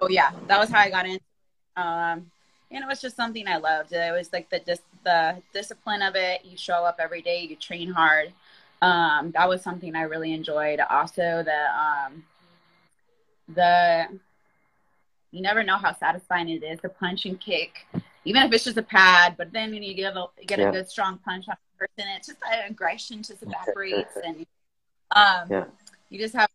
oh 0.00 0.08
yeah 0.10 0.32
that 0.46 0.58
was 0.58 0.68
how 0.68 0.80
i 0.80 0.90
got 0.90 1.06
in 1.06 1.18
um 1.76 2.30
and 2.70 2.84
it 2.84 2.86
was 2.86 3.00
just 3.00 3.16
something 3.16 3.46
i 3.48 3.56
loved 3.56 3.92
it 3.92 4.12
was 4.12 4.32
like 4.32 4.48
the 4.50 4.60
dis- 4.60 4.82
the 5.04 5.36
discipline 5.52 6.02
of 6.02 6.14
it 6.16 6.44
you 6.44 6.56
show 6.56 6.84
up 6.84 6.96
every 6.98 7.22
day 7.22 7.42
you 7.42 7.56
train 7.56 7.90
hard 7.90 8.32
um 8.82 9.30
that 9.32 9.48
was 9.48 9.62
something 9.62 9.94
i 9.94 10.02
really 10.02 10.32
enjoyed 10.32 10.80
also 10.80 11.42
the 11.44 11.66
um 11.78 12.24
the 13.54 14.06
you 15.30 15.42
never 15.42 15.62
know 15.62 15.76
how 15.76 15.94
satisfying 15.94 16.48
it 16.48 16.62
is 16.62 16.80
to 16.80 16.88
punch 16.88 17.26
and 17.26 17.40
kick 17.40 17.86
even 18.24 18.42
if 18.42 18.52
it's 18.52 18.64
just 18.64 18.76
a 18.76 18.82
pad 18.82 19.34
but 19.36 19.52
then 19.52 19.70
when 19.70 19.82
you 19.82 19.94
get 19.94 20.16
a 20.16 20.26
get 20.46 20.58
yeah. 20.58 20.68
a 20.68 20.72
good 20.72 20.88
strong 20.88 21.18
punch 21.24 21.46
on 21.48 21.54
a 21.54 21.78
person 21.78 22.10
it's 22.16 22.26
just 22.28 22.40
that 22.40 22.68
aggression 22.68 23.22
just 23.22 23.42
evaporates 23.42 24.16
and 24.24 24.36
um, 25.16 25.46
yeah. 25.50 25.64
you 26.10 26.18
just 26.18 26.34
have 26.34 26.48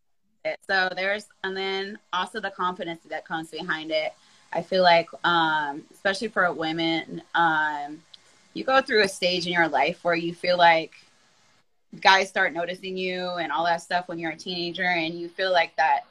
it. 0.46 0.60
So 0.68 0.90
there's, 0.96 1.26
and 1.44 1.56
then 1.56 1.98
also 2.12 2.40
the 2.40 2.52
confidence 2.52 3.04
that 3.10 3.26
comes 3.26 3.50
behind 3.50 3.92
it. 3.92 4.14
I 4.54 4.62
feel 4.62 4.84
like, 4.84 5.10
um, 5.24 5.84
especially 5.92 6.28
for 6.28 6.52
women, 6.54 7.22
um, 7.34 8.02
you 8.54 8.64
go 8.64 8.82
through 8.82 9.04
a 9.04 9.08
stage 9.08 9.48
in 9.48 9.54
your 9.54 9.68
life 9.68 10.04
where 10.04 10.16
you 10.16 10.34
feel 10.34 10.58
like 10.58 10.94
guys 12.02 12.30
start 12.30 12.54
noticing 12.54 12.98
you 12.98 13.30
and 13.32 13.52
all 13.52 13.66
that 13.66 13.82
stuff 13.82 14.08
when 14.08 14.20
you're 14.20 14.32
a 14.32 14.38
teenager, 14.38 14.84
and 14.84 15.20
you 15.20 15.28
feel 15.28 15.52
like 15.52 15.76
that. 15.78 16.02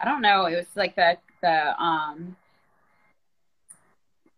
I 0.00 0.04
don't 0.04 0.22
know. 0.22 0.46
It 0.46 0.56
was 0.56 0.66
like 0.74 0.96
the 0.96 1.16
the 1.40 1.80
um. 1.80 2.36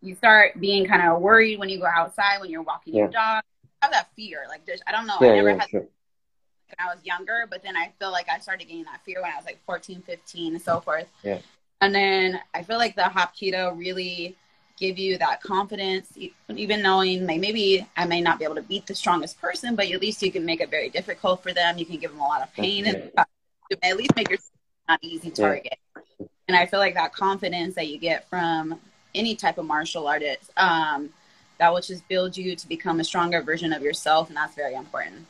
You 0.02 0.14
start 0.14 0.60
being 0.60 0.86
kind 0.86 1.00
of 1.00 1.22
worried 1.22 1.58
when 1.58 1.70
you 1.70 1.78
go 1.78 1.86
outside 1.86 2.38
when 2.38 2.50
you're 2.50 2.62
walking 2.62 2.92
yeah. 2.92 3.04
your 3.04 3.08
dog. 3.08 3.42
I 3.80 3.86
have 3.86 3.92
that 3.92 4.08
fear, 4.14 4.44
like 4.48 4.60
I 4.86 4.92
don't 4.92 5.06
know. 5.06 5.16
Yeah, 5.20 5.28
I 5.28 5.36
never 5.36 5.48
yeah, 5.48 5.60
had 5.60 5.68
sure. 5.70 5.80
when 5.80 6.76
I 6.78 6.94
was 6.94 7.02
younger, 7.04 7.46
but 7.48 7.62
then 7.62 7.74
I 7.74 7.90
feel 7.98 8.12
like 8.12 8.28
I 8.28 8.38
started 8.38 8.66
getting 8.66 8.84
that 8.84 9.00
fear 9.06 9.22
when 9.22 9.32
I 9.32 9.36
was 9.36 9.46
like 9.46 9.60
14, 9.64 10.02
15, 10.02 10.54
and 10.54 10.62
so 10.62 10.80
forth. 10.80 11.06
Yeah. 11.22 11.38
And 11.80 11.94
then 11.94 12.40
I 12.54 12.62
feel 12.62 12.78
like 12.78 12.96
the 12.96 13.02
Hapkido 13.02 13.76
really 13.76 14.36
give 14.78 14.98
you 14.98 15.18
that 15.18 15.42
confidence, 15.42 16.16
even 16.48 16.82
knowing 16.82 17.26
like 17.26 17.40
maybe 17.40 17.86
I 17.96 18.06
may 18.06 18.20
not 18.20 18.38
be 18.38 18.44
able 18.44 18.56
to 18.56 18.62
beat 18.62 18.86
the 18.86 18.94
strongest 18.94 19.40
person, 19.40 19.76
but 19.76 19.90
at 19.90 20.00
least 20.00 20.22
you 20.22 20.32
can 20.32 20.44
make 20.44 20.60
it 20.60 20.70
very 20.70 20.88
difficult 20.88 21.42
for 21.42 21.52
them. 21.52 21.78
You 21.78 21.86
can 21.86 21.98
give 21.98 22.10
them 22.10 22.20
a 22.20 22.24
lot 22.24 22.42
of 22.42 22.52
pain 22.54 22.86
and 22.86 23.10
at 23.82 23.96
least 23.96 24.16
make 24.16 24.30
yourself 24.30 24.50
not 24.88 24.98
easy 25.02 25.30
target. 25.30 25.78
Yeah. 25.96 26.26
And 26.48 26.56
I 26.56 26.66
feel 26.66 26.80
like 26.80 26.94
that 26.94 27.12
confidence 27.12 27.74
that 27.76 27.88
you 27.88 27.98
get 27.98 28.28
from 28.28 28.78
any 29.14 29.34
type 29.36 29.58
of 29.58 29.64
martial 29.64 30.06
artist, 30.06 30.50
um, 30.56 31.10
that 31.58 31.72
will 31.72 31.80
just 31.80 32.06
build 32.08 32.36
you 32.36 32.56
to 32.56 32.68
become 32.68 33.00
a 33.00 33.04
stronger 33.04 33.40
version 33.40 33.72
of 33.72 33.82
yourself, 33.82 34.28
and 34.28 34.36
that's 34.36 34.54
very 34.54 34.74
important. 34.74 35.26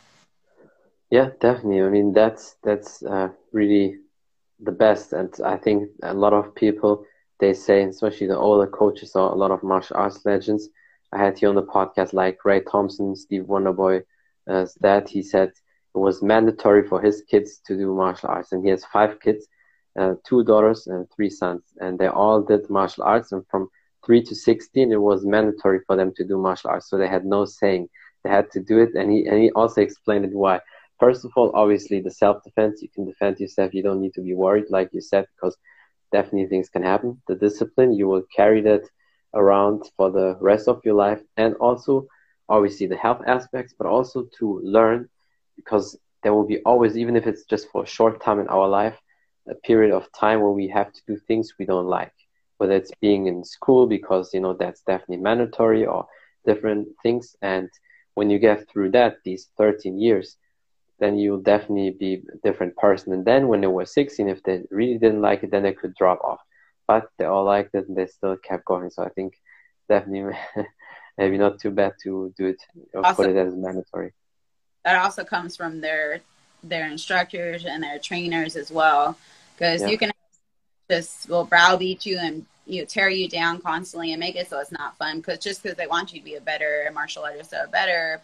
Yeah, 1.10 1.30
definitely. 1.38 1.82
I 1.82 1.90
mean, 1.90 2.12
that's 2.12 2.56
that's 2.62 3.02
uh, 3.02 3.28
really 3.52 3.98
the 4.60 4.72
best, 4.72 5.12
and 5.12 5.32
I 5.44 5.56
think 5.56 5.90
a 6.02 6.14
lot 6.14 6.32
of 6.32 6.54
people 6.54 7.04
they 7.40 7.52
say, 7.52 7.82
especially 7.84 8.26
the 8.28 8.38
older 8.38 8.66
coaches 8.66 9.14
or 9.14 9.30
a 9.30 9.34
lot 9.34 9.50
of 9.50 9.62
martial 9.62 9.96
arts 9.96 10.24
legends. 10.24 10.68
I 11.12 11.18
had 11.18 11.38
here 11.38 11.48
on 11.48 11.54
the 11.54 11.62
podcast 11.62 12.12
like 12.12 12.44
Ray 12.44 12.60
Thompson, 12.60 13.14
Steve 13.16 13.44
Wonderboy, 13.44 14.02
uh, 14.48 14.66
that 14.80 15.08
he 15.08 15.22
said 15.22 15.48
it 15.48 15.98
was 15.98 16.22
mandatory 16.22 16.86
for 16.86 17.00
his 17.00 17.22
kids 17.28 17.60
to 17.66 17.76
do 17.76 17.94
martial 17.94 18.28
arts, 18.30 18.52
and 18.52 18.64
he 18.64 18.70
has 18.70 18.84
five 18.86 19.20
kids, 19.20 19.46
uh, 19.98 20.14
two 20.26 20.44
daughters 20.44 20.86
and 20.86 21.06
three 21.14 21.30
sons, 21.30 21.62
and 21.78 21.98
they 21.98 22.06
all 22.08 22.40
did 22.42 22.68
martial 22.70 23.04
arts, 23.04 23.32
and 23.32 23.44
from 23.50 23.68
three 24.04 24.22
to 24.22 24.34
sixteen, 24.34 24.92
it 24.92 25.00
was 25.00 25.24
mandatory 25.24 25.80
for 25.86 25.96
them 25.96 26.12
to 26.16 26.24
do 26.24 26.38
martial 26.38 26.70
arts, 26.70 26.88
so 26.88 26.96
they 26.98 27.08
had 27.08 27.24
no 27.24 27.44
saying; 27.44 27.88
they 28.22 28.30
had 28.30 28.50
to 28.52 28.60
do 28.60 28.78
it, 28.78 28.94
and 28.94 29.10
he 29.10 29.26
and 29.26 29.40
he 29.42 29.50
also 29.52 29.80
explained 29.80 30.24
it 30.24 30.32
why. 30.34 30.60
First 31.00 31.24
of 31.24 31.32
all, 31.36 31.50
obviously 31.54 32.00
the 32.00 32.10
self 32.10 32.42
defense, 32.44 32.82
you 32.82 32.88
can 32.88 33.04
defend 33.04 33.40
yourself, 33.40 33.74
you 33.74 33.82
don't 33.82 34.00
need 34.00 34.14
to 34.14 34.22
be 34.22 34.34
worried, 34.34 34.66
like 34.70 34.90
you 34.92 35.00
said, 35.00 35.26
because 35.34 35.56
definitely 36.12 36.46
things 36.48 36.68
can 36.68 36.82
happen. 36.82 37.20
The 37.28 37.34
discipline, 37.34 37.92
you 37.92 38.06
will 38.06 38.22
carry 38.34 38.60
that 38.62 38.82
around 39.34 39.90
for 39.96 40.10
the 40.10 40.36
rest 40.40 40.68
of 40.68 40.80
your 40.84 40.94
life. 40.94 41.20
And 41.36 41.54
also, 41.56 42.06
obviously, 42.48 42.86
the 42.86 42.96
health 42.96 43.22
aspects, 43.26 43.74
but 43.76 43.86
also 43.88 44.28
to 44.38 44.60
learn 44.62 45.08
because 45.56 45.98
there 46.22 46.34
will 46.34 46.46
be 46.46 46.60
always, 46.60 46.96
even 46.96 47.16
if 47.16 47.26
it's 47.26 47.44
just 47.44 47.68
for 47.70 47.82
a 47.82 47.86
short 47.86 48.22
time 48.22 48.40
in 48.40 48.48
our 48.48 48.68
life, 48.68 48.96
a 49.48 49.54
period 49.54 49.92
of 49.92 50.10
time 50.12 50.40
where 50.40 50.50
we 50.50 50.68
have 50.68 50.92
to 50.92 51.00
do 51.06 51.16
things 51.16 51.54
we 51.58 51.66
don't 51.66 51.86
like. 51.86 52.12
Whether 52.58 52.74
it's 52.74 52.92
being 53.00 53.26
in 53.26 53.44
school 53.44 53.86
because, 53.86 54.32
you 54.32 54.40
know, 54.40 54.54
that's 54.54 54.82
definitely 54.82 55.18
mandatory 55.18 55.84
or 55.84 56.06
different 56.46 56.88
things. 57.02 57.36
And 57.42 57.68
when 58.14 58.30
you 58.30 58.38
get 58.38 58.68
through 58.70 58.92
that, 58.92 59.16
these 59.24 59.50
13 59.58 59.98
years, 60.00 60.36
then 61.04 61.18
you'll 61.18 61.42
definitely 61.42 61.90
be 61.90 62.22
a 62.32 62.36
different 62.42 62.74
person. 62.76 63.12
And 63.12 63.26
then 63.26 63.48
when 63.48 63.60
they 63.60 63.66
were 63.66 63.84
16, 63.84 64.26
if 64.26 64.42
they 64.42 64.62
really 64.70 64.96
didn't 64.96 65.20
like 65.20 65.42
it, 65.42 65.50
then 65.50 65.62
they 65.62 65.74
could 65.74 65.94
drop 65.94 66.24
off. 66.24 66.40
But 66.88 67.08
they 67.18 67.26
all 67.26 67.44
liked 67.44 67.74
it 67.74 67.86
and 67.88 67.96
they 67.96 68.06
still 68.06 68.38
kept 68.38 68.64
going. 68.64 68.88
So 68.88 69.02
I 69.02 69.10
think 69.10 69.34
definitely 69.86 70.34
maybe 71.18 71.36
not 71.36 71.60
too 71.60 71.72
bad 71.72 71.92
to 72.04 72.32
do 72.38 72.46
it 72.46 72.56
or 72.94 73.04
also, 73.04 73.22
put 73.22 73.30
it 73.30 73.36
as 73.36 73.54
mandatory. 73.54 74.14
That 74.86 74.96
also 74.96 75.24
comes 75.24 75.56
from 75.56 75.82
their 75.82 76.20
their 76.62 76.88
instructors 76.90 77.66
and 77.66 77.82
their 77.82 77.98
trainers 77.98 78.56
as 78.56 78.70
well, 78.70 79.18
because 79.54 79.82
yeah. 79.82 79.88
you 79.88 79.98
can 79.98 80.10
just 80.90 81.28
will 81.28 81.44
browbeat 81.44 82.06
you 82.06 82.16
and 82.18 82.46
you 82.64 82.80
know, 82.80 82.86
tear 82.86 83.10
you 83.10 83.28
down 83.28 83.60
constantly 83.60 84.12
and 84.12 84.20
make 84.20 84.36
it 84.36 84.48
so 84.48 84.58
it's 84.58 84.72
not 84.72 84.96
fun. 84.96 85.18
Because 85.18 85.38
just 85.38 85.62
because 85.62 85.76
they 85.76 85.86
want 85.86 86.14
you 86.14 86.20
to 86.20 86.24
be 86.24 86.36
a 86.36 86.40
better 86.40 86.90
martial 86.94 87.24
artist 87.24 87.52
or 87.52 87.64
a 87.64 87.68
better 87.68 88.22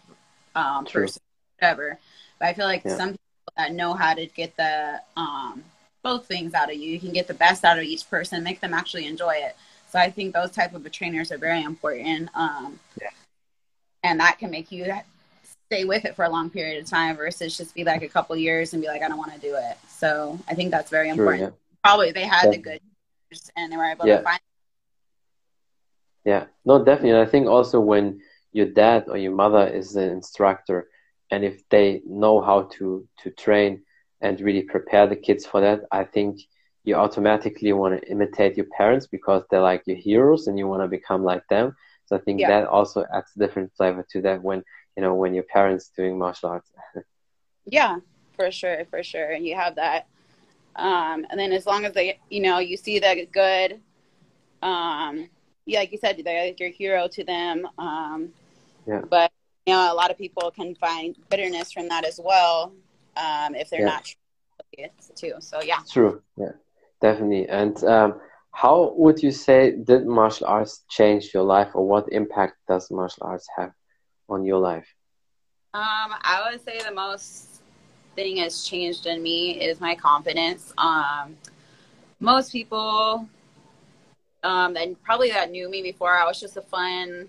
um, 0.55 0.85
person, 0.85 1.21
whatever 1.59 1.99
but 2.41 2.47
I 2.47 2.53
feel 2.53 2.65
like 2.65 2.83
yeah. 2.83 2.97
some 2.97 3.09
people 3.11 3.53
that 3.55 3.71
know 3.71 3.93
how 3.93 4.15
to 4.15 4.25
get 4.25 4.57
the 4.57 4.99
um, 5.15 5.63
both 6.03 6.25
things 6.25 6.55
out 6.55 6.71
of 6.71 6.75
you, 6.75 6.89
you 6.89 6.99
can 6.99 7.13
get 7.13 7.27
the 7.27 7.35
best 7.35 7.63
out 7.63 7.77
of 7.77 7.83
each 7.83 8.09
person, 8.09 8.43
make 8.43 8.59
them 8.59 8.73
actually 8.73 9.05
enjoy 9.05 9.35
it. 9.35 9.55
So 9.89 9.99
I 9.99 10.09
think 10.09 10.33
those 10.33 10.49
type 10.49 10.73
of 10.73 10.91
trainers 10.91 11.31
are 11.31 11.37
very 11.37 11.61
important. 11.61 12.29
Um, 12.33 12.79
yeah. 12.99 13.09
And 14.03 14.19
that 14.19 14.39
can 14.39 14.49
make 14.49 14.71
you 14.71 14.91
stay 15.67 15.85
with 15.85 16.03
it 16.03 16.15
for 16.15 16.25
a 16.25 16.29
long 16.29 16.49
period 16.49 16.81
of 16.81 16.89
time 16.89 17.15
versus 17.15 17.55
just 17.55 17.75
be 17.75 17.83
like 17.83 18.01
a 18.01 18.07
couple 18.07 18.35
years 18.35 18.73
and 18.73 18.81
be 18.81 18.87
like, 18.87 19.03
I 19.03 19.07
don't 19.07 19.19
want 19.19 19.33
to 19.33 19.39
do 19.39 19.55
it. 19.55 19.77
So 19.87 20.39
I 20.49 20.55
think 20.55 20.71
that's 20.71 20.89
very 20.89 21.09
True, 21.09 21.19
important. 21.19 21.43
Yeah. 21.43 21.79
Probably 21.83 22.11
they 22.11 22.25
had 22.25 22.45
yeah. 22.45 22.51
the 22.51 22.57
good 22.57 22.81
and 23.55 23.71
they 23.71 23.77
were 23.77 23.85
able 23.85 24.05
to 24.05 24.23
find. 24.23 24.39
Yeah, 26.25 26.45
no, 26.65 26.83
definitely. 26.83 27.21
I 27.21 27.25
think 27.25 27.47
also 27.47 27.79
when 27.79 28.21
your 28.51 28.65
dad 28.65 29.05
or 29.07 29.17
your 29.17 29.31
mother 29.31 29.67
is 29.67 29.93
the 29.93 30.09
instructor, 30.09 30.87
and 31.31 31.43
if 31.43 31.67
they 31.69 32.01
know 32.05 32.41
how 32.41 32.63
to 32.73 33.07
to 33.23 33.31
train 33.31 33.81
and 34.21 34.39
really 34.41 34.61
prepare 34.61 35.07
the 35.07 35.15
kids 35.15 35.45
for 35.45 35.61
that, 35.61 35.81
I 35.91 36.03
think 36.03 36.41
you 36.83 36.95
automatically 36.95 37.73
want 37.73 37.99
to 37.99 38.11
imitate 38.11 38.57
your 38.57 38.67
parents 38.77 39.07
because 39.07 39.43
they're 39.49 39.61
like 39.61 39.83
your 39.85 39.97
heroes 39.97 40.47
and 40.47 40.59
you 40.59 40.67
want 40.67 40.83
to 40.83 40.87
become 40.87 41.23
like 41.23 41.47
them. 41.47 41.75
So 42.05 42.15
I 42.15 42.19
think 42.19 42.39
yeah. 42.39 42.49
that 42.49 42.67
also 42.67 43.05
adds 43.13 43.31
a 43.35 43.39
different 43.39 43.71
flavor 43.75 44.05
to 44.11 44.21
that 44.23 44.43
when 44.43 44.63
you 44.95 45.01
know 45.01 45.15
when 45.15 45.33
your 45.33 45.45
parents 45.45 45.91
doing 45.95 46.19
martial 46.19 46.49
arts. 46.49 46.69
yeah, 47.65 47.97
for 48.33 48.51
sure, 48.51 48.85
for 48.89 49.01
sure. 49.01 49.31
And 49.31 49.45
you 49.45 49.55
have 49.55 49.75
that. 49.75 50.07
Um, 50.75 51.25
and 51.29 51.39
then 51.39 51.51
as 51.51 51.65
long 51.65 51.85
as 51.85 51.93
they, 51.93 52.19
you 52.29 52.41
know, 52.41 52.59
you 52.59 52.77
see 52.77 52.99
the 52.99 53.27
good, 53.31 53.81
um, 54.61 55.29
yeah, 55.65 55.79
like 55.79 55.91
you 55.91 55.97
said, 55.97 56.21
they're 56.23 56.45
like 56.47 56.59
your 56.59 56.69
hero 56.69 57.07
to 57.09 57.23
them. 57.23 57.67
Um, 57.77 58.29
yeah. 58.87 59.01
But 59.09 59.31
you 59.65 59.73
know, 59.73 59.91
a 59.91 59.95
lot 59.95 60.11
of 60.11 60.17
people 60.17 60.51
can 60.51 60.75
find 60.75 61.15
bitterness 61.29 61.71
from 61.71 61.87
that 61.89 62.05
as 62.05 62.19
well 62.23 62.73
um, 63.17 63.55
if 63.55 63.69
they're 63.69 63.81
yeah. 63.81 63.85
not 63.85 64.15
too. 65.15 65.33
So 65.39 65.61
yeah. 65.61 65.79
True. 65.89 66.21
Yeah, 66.37 66.53
definitely. 67.01 67.47
And 67.47 67.81
um, 67.83 68.19
how 68.51 68.93
would 68.95 69.21
you 69.21 69.31
say 69.31 69.71
did 69.71 70.05
martial 70.05 70.47
arts 70.47 70.83
change 70.89 71.33
your 71.33 71.43
life, 71.43 71.69
or 71.73 71.87
what 71.87 72.11
impact 72.11 72.55
does 72.67 72.89
martial 72.91 73.23
arts 73.23 73.47
have 73.57 73.71
on 74.29 74.45
your 74.45 74.59
life? 74.59 74.87
Um, 75.73 76.13
I 76.21 76.49
would 76.51 76.63
say 76.63 76.79
the 76.83 76.93
most 76.93 77.61
thing 78.15 78.37
has 78.37 78.65
changed 78.65 79.05
in 79.05 79.23
me 79.23 79.61
is 79.61 79.79
my 79.79 79.95
confidence. 79.95 80.73
Um, 80.77 81.37
most 82.19 82.51
people 82.51 83.27
um, 84.43 84.75
and 84.75 85.01
probably 85.03 85.29
that 85.29 85.51
knew 85.51 85.69
me 85.69 85.81
before, 85.81 86.17
I 86.17 86.25
was 86.25 86.39
just 86.39 86.57
a 86.57 86.61
fun 86.61 87.27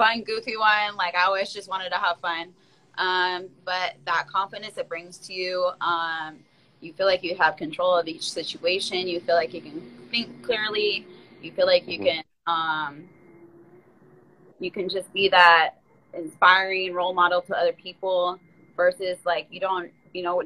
fun, 0.00 0.22
goofy 0.22 0.56
one. 0.56 0.96
Like 0.96 1.14
I 1.14 1.24
always 1.24 1.52
just 1.52 1.68
wanted 1.68 1.90
to 1.90 1.96
have 1.96 2.18
fun. 2.20 2.54
Um, 2.96 3.48
but 3.66 3.96
that 4.06 4.26
confidence 4.28 4.78
it 4.78 4.88
brings 4.88 5.18
to 5.18 5.34
you, 5.34 5.70
um, 5.80 6.38
you 6.80 6.94
feel 6.94 7.06
like 7.06 7.22
you 7.22 7.36
have 7.36 7.56
control 7.56 7.94
of 7.94 8.08
each 8.08 8.30
situation. 8.30 9.06
You 9.06 9.20
feel 9.20 9.34
like 9.34 9.52
you 9.52 9.60
can 9.60 9.82
think 10.10 10.42
clearly. 10.42 11.06
You 11.42 11.52
feel 11.52 11.66
like 11.66 11.86
you 11.86 11.98
mm-hmm. 11.98 12.06
can, 12.06 12.24
um, 12.46 13.04
you 14.58 14.70
can 14.70 14.88
just 14.88 15.12
be 15.12 15.28
that 15.28 15.74
inspiring 16.14 16.94
role 16.94 17.12
model 17.12 17.42
to 17.42 17.54
other 17.56 17.74
people 17.74 18.38
versus 18.76 19.18
like 19.26 19.46
you 19.50 19.60
don't, 19.60 19.90
you 20.14 20.22
know, 20.22 20.42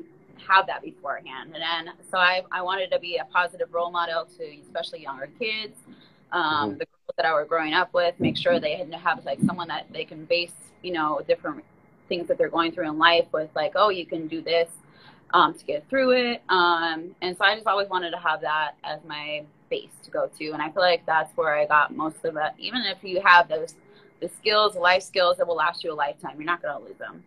have 0.49 0.67
that 0.67 0.83
beforehand. 0.83 1.53
And 1.55 1.63
then, 1.63 1.95
so 2.11 2.19
I, 2.19 2.43
I 2.51 2.61
wanted 2.63 2.91
to 2.91 2.99
be 2.99 3.17
a 3.19 3.25
positive 3.27 3.73
role 3.73 3.93
model 3.93 4.27
to 4.39 4.61
especially 4.67 5.03
younger 5.03 5.29
kids, 5.39 5.79
um, 6.35 6.71
mm-hmm. 6.71 6.79
the 6.79 6.87
that 7.17 7.27
I 7.27 7.33
were 7.33 7.45
growing 7.45 7.75
up 7.75 7.95
with, 7.95 8.19
make 8.19 8.37
sure 8.37 8.59
they 8.59 8.77
had 8.77 8.91
to 8.91 8.99
have 8.99 9.25
like 9.25 9.39
someone 9.47 9.69
that 9.69 9.87
they 9.93 10.05
can 10.05 10.25
base, 10.25 10.53
you 10.83 10.93
know, 10.93 11.21
different 11.29 11.63
things 12.09 12.27
that 12.27 12.39
they're 12.39 12.49
going 12.49 12.73
through 12.73 12.89
in 12.89 12.99
life 12.99 13.27
with, 13.33 13.49
like, 13.55 13.73
oh, 13.77 13.91
you 13.91 14.05
can 14.05 14.27
do 14.27 14.43
this 14.43 14.69
um, 15.33 15.55
to 15.55 15.65
get 15.65 15.89
through 15.89 16.11
it. 16.11 16.43
Um, 16.49 17.15
and 17.23 17.37
so 17.37 17.45
I 17.45 17.55
just 17.55 17.69
always 17.69 17.89
wanted 17.89 18.11
to 18.11 18.19
have 18.19 18.41
that 18.41 18.73
as 18.83 18.99
my 19.07 19.45
base 19.71 19.93
to 20.03 20.11
go 20.11 20.29
to. 20.39 20.51
And 20.51 20.61
I 20.61 20.71
feel 20.71 20.83
like 20.83 21.07
that's 21.07 21.35
where 21.37 21.55
I 21.57 21.67
got 21.67 21.95
most 21.95 22.25
of 22.25 22.37
it. 22.37 22.53
Even 22.59 22.83
if 22.83 22.99
you 23.03 23.21
have 23.25 23.49
those 23.49 23.75
the 24.21 24.29
skills, 24.29 24.75
life 24.75 25.03
skills 25.03 25.37
that 25.37 25.47
will 25.47 25.57
last 25.57 25.85
you 25.85 25.93
a 25.93 25.95
lifetime, 25.95 26.37
you're 26.37 26.47
not 26.47 26.63
going 26.63 26.77
to 26.77 26.85
lose 26.85 26.99
them. 26.99 27.23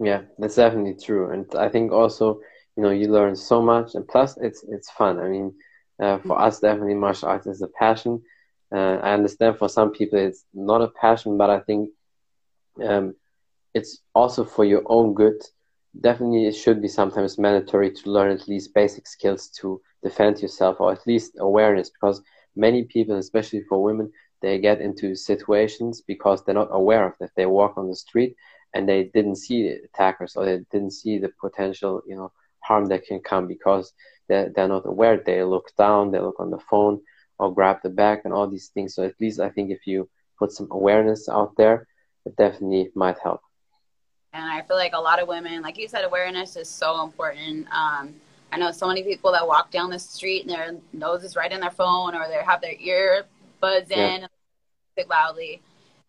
Yeah, 0.00 0.22
that's 0.38 0.56
definitely 0.56 0.94
true. 0.94 1.30
And 1.30 1.46
I 1.54 1.68
think 1.68 1.92
also, 1.92 2.40
you 2.76 2.82
know, 2.82 2.90
you 2.90 3.08
learn 3.08 3.36
so 3.36 3.62
much, 3.62 3.94
and 3.94 4.06
plus, 4.08 4.36
it's 4.38 4.64
it's 4.68 4.90
fun. 4.90 5.20
I 5.20 5.28
mean, 5.28 5.54
uh, 6.00 6.18
for 6.18 6.40
us, 6.40 6.60
definitely 6.60 6.94
martial 6.94 7.28
arts 7.28 7.46
is 7.46 7.62
a 7.62 7.68
passion 7.68 8.22
uh, 8.74 8.98
I 9.02 9.12
understand 9.12 9.56
for 9.58 9.68
some 9.68 9.92
people 9.92 10.18
it's 10.18 10.44
not 10.52 10.82
a 10.82 10.88
passion, 10.88 11.38
but 11.38 11.50
I 11.50 11.60
think 11.60 11.90
um, 12.84 13.14
it's 13.72 14.00
also 14.14 14.44
for 14.44 14.64
your 14.64 14.82
own 14.86 15.14
good 15.14 15.40
definitely 16.00 16.46
it 16.46 16.56
should 16.56 16.82
be 16.82 16.88
sometimes 16.88 17.38
mandatory 17.38 17.88
to 17.88 18.10
learn 18.10 18.32
at 18.32 18.48
least 18.48 18.74
basic 18.74 19.06
skills 19.06 19.48
to 19.48 19.80
defend 20.02 20.42
yourself 20.42 20.80
or 20.80 20.90
at 20.90 21.06
least 21.06 21.36
awareness 21.38 21.88
because 21.88 22.20
many 22.56 22.82
people, 22.82 23.16
especially 23.16 23.62
for 23.68 23.80
women, 23.80 24.10
they 24.42 24.58
get 24.58 24.80
into 24.80 25.14
situations 25.14 26.02
because 26.04 26.44
they're 26.44 26.54
not 26.54 26.68
aware 26.72 27.06
of 27.06 27.14
that. 27.20 27.30
They 27.36 27.46
walk 27.46 27.74
on 27.76 27.88
the 27.88 27.94
street 27.94 28.34
and 28.74 28.88
they 28.88 29.04
didn't 29.14 29.36
see 29.36 29.62
the 29.68 29.84
attackers 29.84 30.34
or 30.34 30.44
they 30.44 30.58
didn't 30.72 30.90
see 30.90 31.18
the 31.18 31.30
potential, 31.40 32.02
you 32.08 32.16
know, 32.16 32.32
harm 32.58 32.86
that 32.86 33.04
can 33.04 33.20
come 33.20 33.46
because 33.46 33.92
they're, 34.28 34.50
they're 34.54 34.68
not 34.68 34.86
aware. 34.86 35.16
They 35.16 35.42
look 35.42 35.74
down, 35.76 36.10
they 36.10 36.20
look 36.20 36.40
on 36.40 36.50
the 36.50 36.58
phone 36.58 37.00
or 37.38 37.52
grab 37.52 37.78
the 37.82 37.90
bag 37.90 38.20
and 38.24 38.32
all 38.32 38.48
these 38.48 38.68
things. 38.68 38.94
So 38.94 39.02
at 39.02 39.20
least 39.20 39.40
I 39.40 39.50
think 39.50 39.70
if 39.70 39.86
you 39.86 40.08
put 40.38 40.52
some 40.52 40.68
awareness 40.70 41.28
out 41.28 41.56
there, 41.56 41.86
it 42.24 42.36
definitely 42.36 42.90
might 42.94 43.18
help. 43.22 43.40
And 44.32 44.44
I 44.44 44.62
feel 44.62 44.76
like 44.76 44.94
a 44.94 45.00
lot 45.00 45.20
of 45.20 45.28
women, 45.28 45.62
like 45.62 45.78
you 45.78 45.88
said, 45.88 46.04
awareness 46.04 46.56
is 46.56 46.68
so 46.68 47.04
important. 47.04 47.66
Um, 47.72 48.14
I 48.50 48.56
know 48.56 48.72
so 48.72 48.88
many 48.88 49.02
people 49.02 49.32
that 49.32 49.46
walk 49.46 49.70
down 49.70 49.90
the 49.90 49.98
street 49.98 50.42
and 50.42 50.50
their 50.50 50.76
nose 50.92 51.24
is 51.24 51.36
right 51.36 51.50
in 51.50 51.60
their 51.60 51.70
phone 51.70 52.14
or 52.14 52.26
they 52.28 52.42
have 52.44 52.60
their 52.60 52.74
earbuds 52.74 53.90
in 53.90 53.98
yeah. 53.98 54.14
and 54.16 54.28
speak 54.92 55.08
loudly. 55.08 55.60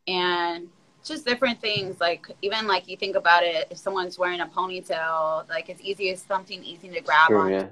And 0.08 0.70
just 1.06 1.26
different 1.26 1.62
things 1.62 2.00
like 2.02 2.26
even 2.42 2.68
like 2.68 2.88
you 2.88 2.98
think 2.98 3.16
about 3.16 3.44
it 3.44 3.68
if 3.70 3.78
someone's 3.78 4.18
wearing 4.18 4.42
a 4.42 4.46
ponytail 4.48 5.48
like 5.50 5.70
it's 5.70 5.80
easy 5.82 6.10
as 6.10 6.22
something 6.22 6.64
easy 6.64 6.90
to 6.90 7.00
grab 7.00 7.32
on 7.32 7.52
yeah. 7.52 7.68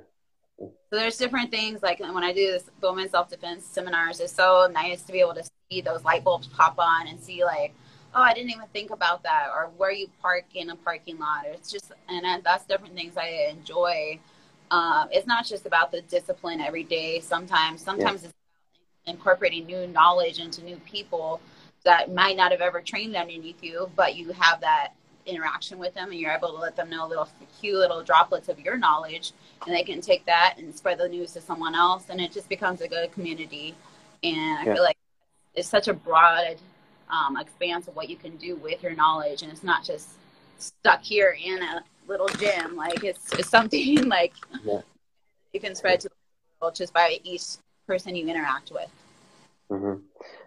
So 0.60 0.72
there's 0.92 1.18
different 1.18 1.52
things 1.52 1.82
like 1.82 2.00
when 2.00 2.24
i 2.24 2.32
do 2.32 2.52
this 2.52 2.70
women's 2.82 3.12
self-defense 3.12 3.66
seminars 3.66 4.20
it's 4.20 4.34
so 4.34 4.70
nice 4.72 5.02
to 5.02 5.12
be 5.12 5.20
able 5.20 5.34
to 5.34 5.44
see 5.72 5.82
those 5.82 6.04
light 6.04 6.24
bulbs 6.24 6.48
pop 6.48 6.76
on 6.78 7.08
and 7.08 7.20
see 7.20 7.44
like 7.44 7.74
oh 8.16 8.22
i 8.22 8.34
didn't 8.34 8.52
even 8.52 8.68
think 8.74 8.92
about 8.92 9.24
that 9.24 9.48
or 9.54 9.72
where 9.78 9.92
you 9.92 10.08
park 10.22 10.46
in 10.54 10.70
a 10.70 10.76
parking 10.76 11.18
lot. 11.20 11.46
It's 11.46 11.72
just 11.72 11.92
and 12.10 12.44
that's 12.44 12.66
different 12.66 12.96
things 12.96 13.18
i 13.18 13.50
enjoy. 13.50 14.20
Um, 14.72 15.10
it's 15.12 15.28
not 15.28 15.46
just 15.46 15.66
about 15.66 15.92
the 15.92 16.02
discipline 16.02 16.60
every 16.60 16.84
day. 16.84 17.20
Sometimes 17.20 17.82
sometimes 17.82 18.24
yeah. 18.24 18.30
it's 18.30 18.38
incorporating 19.06 19.66
new 19.66 19.88
knowledge 19.88 20.40
into 20.40 20.64
new 20.64 20.78
people 20.78 21.42
that 21.84 22.14
might 22.14 22.38
not 22.38 22.52
have 22.52 22.62
ever 22.62 22.82
trained 22.82 23.16
underneath 23.16 23.62
you, 23.62 23.92
but 23.96 24.16
you 24.16 24.32
have 24.32 24.62
that 24.62 24.94
interaction 25.26 25.78
with 25.78 25.94
them 25.94 26.12
and 26.12 26.20
you're 26.20 26.32
able 26.32 26.50
to 26.50 26.58
let 26.58 26.76
them 26.76 26.90
know 26.90 27.08
little 27.08 27.28
few 27.60 27.78
little 27.78 28.04
droplets 28.04 28.50
of 28.50 28.60
your 28.60 28.78
knowledge 28.78 29.32
and 29.65 29.75
they 29.75 29.84
can 29.84 30.01
take 30.01 30.25
that 30.25 30.55
and 30.58 30.74
spread 30.75 30.98
the 30.98 31.08
news 31.08 31.32
to 31.34 31.41
someone 31.41 31.75
else 31.75 32.05
and 32.10 32.20
it 32.20 32.32
just 32.32 32.50
becomes 32.50 32.82
a 32.82 32.88
good 32.88 33.12
community 33.12 33.75
and 34.24 34.60
i 34.60 34.65
yeah. 34.65 34.74
feel 34.74 34.84
like 34.84 34.98
it's 35.55 35.67
such 35.67 35.88
a 35.88 35.93
broad 35.93 36.58
um, 37.10 37.38
expanse 37.38 37.88
of 37.88 37.96
what 37.96 38.10
you 38.10 38.15
can 38.15 38.36
do 38.38 38.55
with 38.55 38.82
your 38.82 38.96
knowledge 38.96 39.43
and 39.43 39.51
it's 39.51 39.63
not 39.63 39.84
just 39.84 40.10
stuck 40.58 41.03
here 41.03 41.38
in 41.43 41.62
a 41.62 41.84
little 42.08 42.27
gym 42.27 42.75
like 42.75 43.03
it's, 43.03 43.32
it's 43.34 43.50
something 43.50 44.05
like 44.08 44.34
yeah. 44.63 44.82
you 45.53 45.60
can 45.60 45.75
spread 45.75 46.00
to 46.00 46.10
the 46.10 46.15
world 46.62 46.75
just 46.75 46.93
by 46.93 47.20
each 47.24 47.43
person 47.86 48.15
you 48.15 48.27
interact 48.27 48.72
with 48.72 48.89
mm-hmm. 49.70 50.00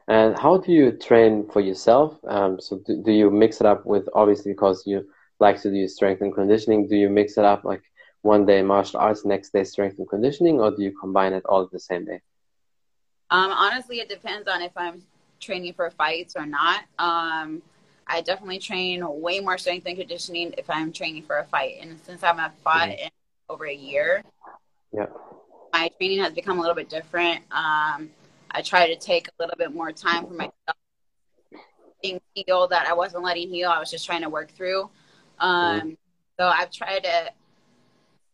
And 0.09 0.39
how 0.39 0.59
do 0.59 0.73
you 0.73 0.93
train 0.93 1.49
for 1.53 1.61
yourself? 1.61 2.17
Um, 2.29 2.61
so 2.61 2.79
do, 2.87 3.03
do 3.03 3.13
you 3.13 3.31
mix 3.31 3.61
it 3.61 3.67
up 3.67 3.85
with 3.85 4.09
obviously 4.15 4.53
because 4.53 4.87
you 4.87 5.09
like 5.41 5.61
to 5.63 5.71
do 5.71 5.89
strength 5.89 6.23
and 6.23 6.33
conditioning? 6.33 6.87
Do 6.87 6.97
you 6.97 7.09
mix 7.09 7.37
it 7.37 7.45
up 7.45 7.65
like 7.65 7.83
one 8.27 8.45
day 8.45 8.61
martial 8.61 9.01
arts, 9.01 9.25
next 9.25 9.53
day 9.53 9.65
strength 9.65 9.99
and 9.99 10.09
conditioning, 10.09 10.61
or 10.61 10.71
do 10.73 10.83
you 10.83 10.93
combine 10.99 11.33
it 11.33 11.45
all 11.47 11.67
the 11.67 11.79
same 11.79 12.05
day? 12.05 12.21
Um, 13.31 13.51
honestly, 13.51 14.01
it 14.01 14.09
depends 14.09 14.49
on 14.49 14.61
if 14.61 14.73
I'm 14.77 15.03
training 15.41 15.75
for 15.75 15.91
fights 15.91 16.35
or 16.37 16.45
not. 16.45 16.81
Um, 16.99 17.63
I 18.07 18.21
definitely 18.21 18.59
train 18.59 19.03
way 19.21 19.41
more 19.41 19.59
strength 19.59 19.87
and 19.87 19.97
conditioning 19.97 20.55
if 20.59 20.69
I'm 20.69 20.93
training 20.93 21.23
for 21.23 21.39
a 21.39 21.45
fight. 21.45 21.77
And 21.81 21.99
since 22.05 22.23
I'm 22.23 22.39
a 22.39 22.53
fight 22.63 22.99
mm-hmm. 22.99 23.05
in 23.05 23.11
over 23.49 23.67
a 23.67 23.75
year, 23.75 24.23
yeah, 24.93 25.07
my 25.73 25.89
training 25.99 26.19
has 26.21 26.33
become 26.33 26.59
a 26.59 26.61
little 26.61 26.77
bit 26.77 26.89
different. 26.89 27.41
Um, 27.51 28.11
I 28.51 28.63
try 28.63 28.89
to 28.89 28.97
take 28.97 29.29
a 29.29 29.33
little 29.39 29.57
bit 29.57 29.73
more 29.73 29.93
time 29.93 30.27
for 30.27 30.35
myself. 30.35 30.53
Being 32.03 32.21
healed 32.35 32.71
that 32.71 32.87
I 32.87 32.93
wasn't 32.93 33.25
letting 33.25 33.49
heal, 33.49 33.71
I 33.71 33.79
was 33.79 33.91
just 33.91 34.07
trying 34.07 34.23
to 34.23 34.29
work 34.29 34.51
through. 34.53 34.91
Um, 35.39 35.81
mm-hmm. 35.81 35.91
So 36.39 36.47
I've 36.47 36.71
tried 36.71 37.05
to 37.05 37.33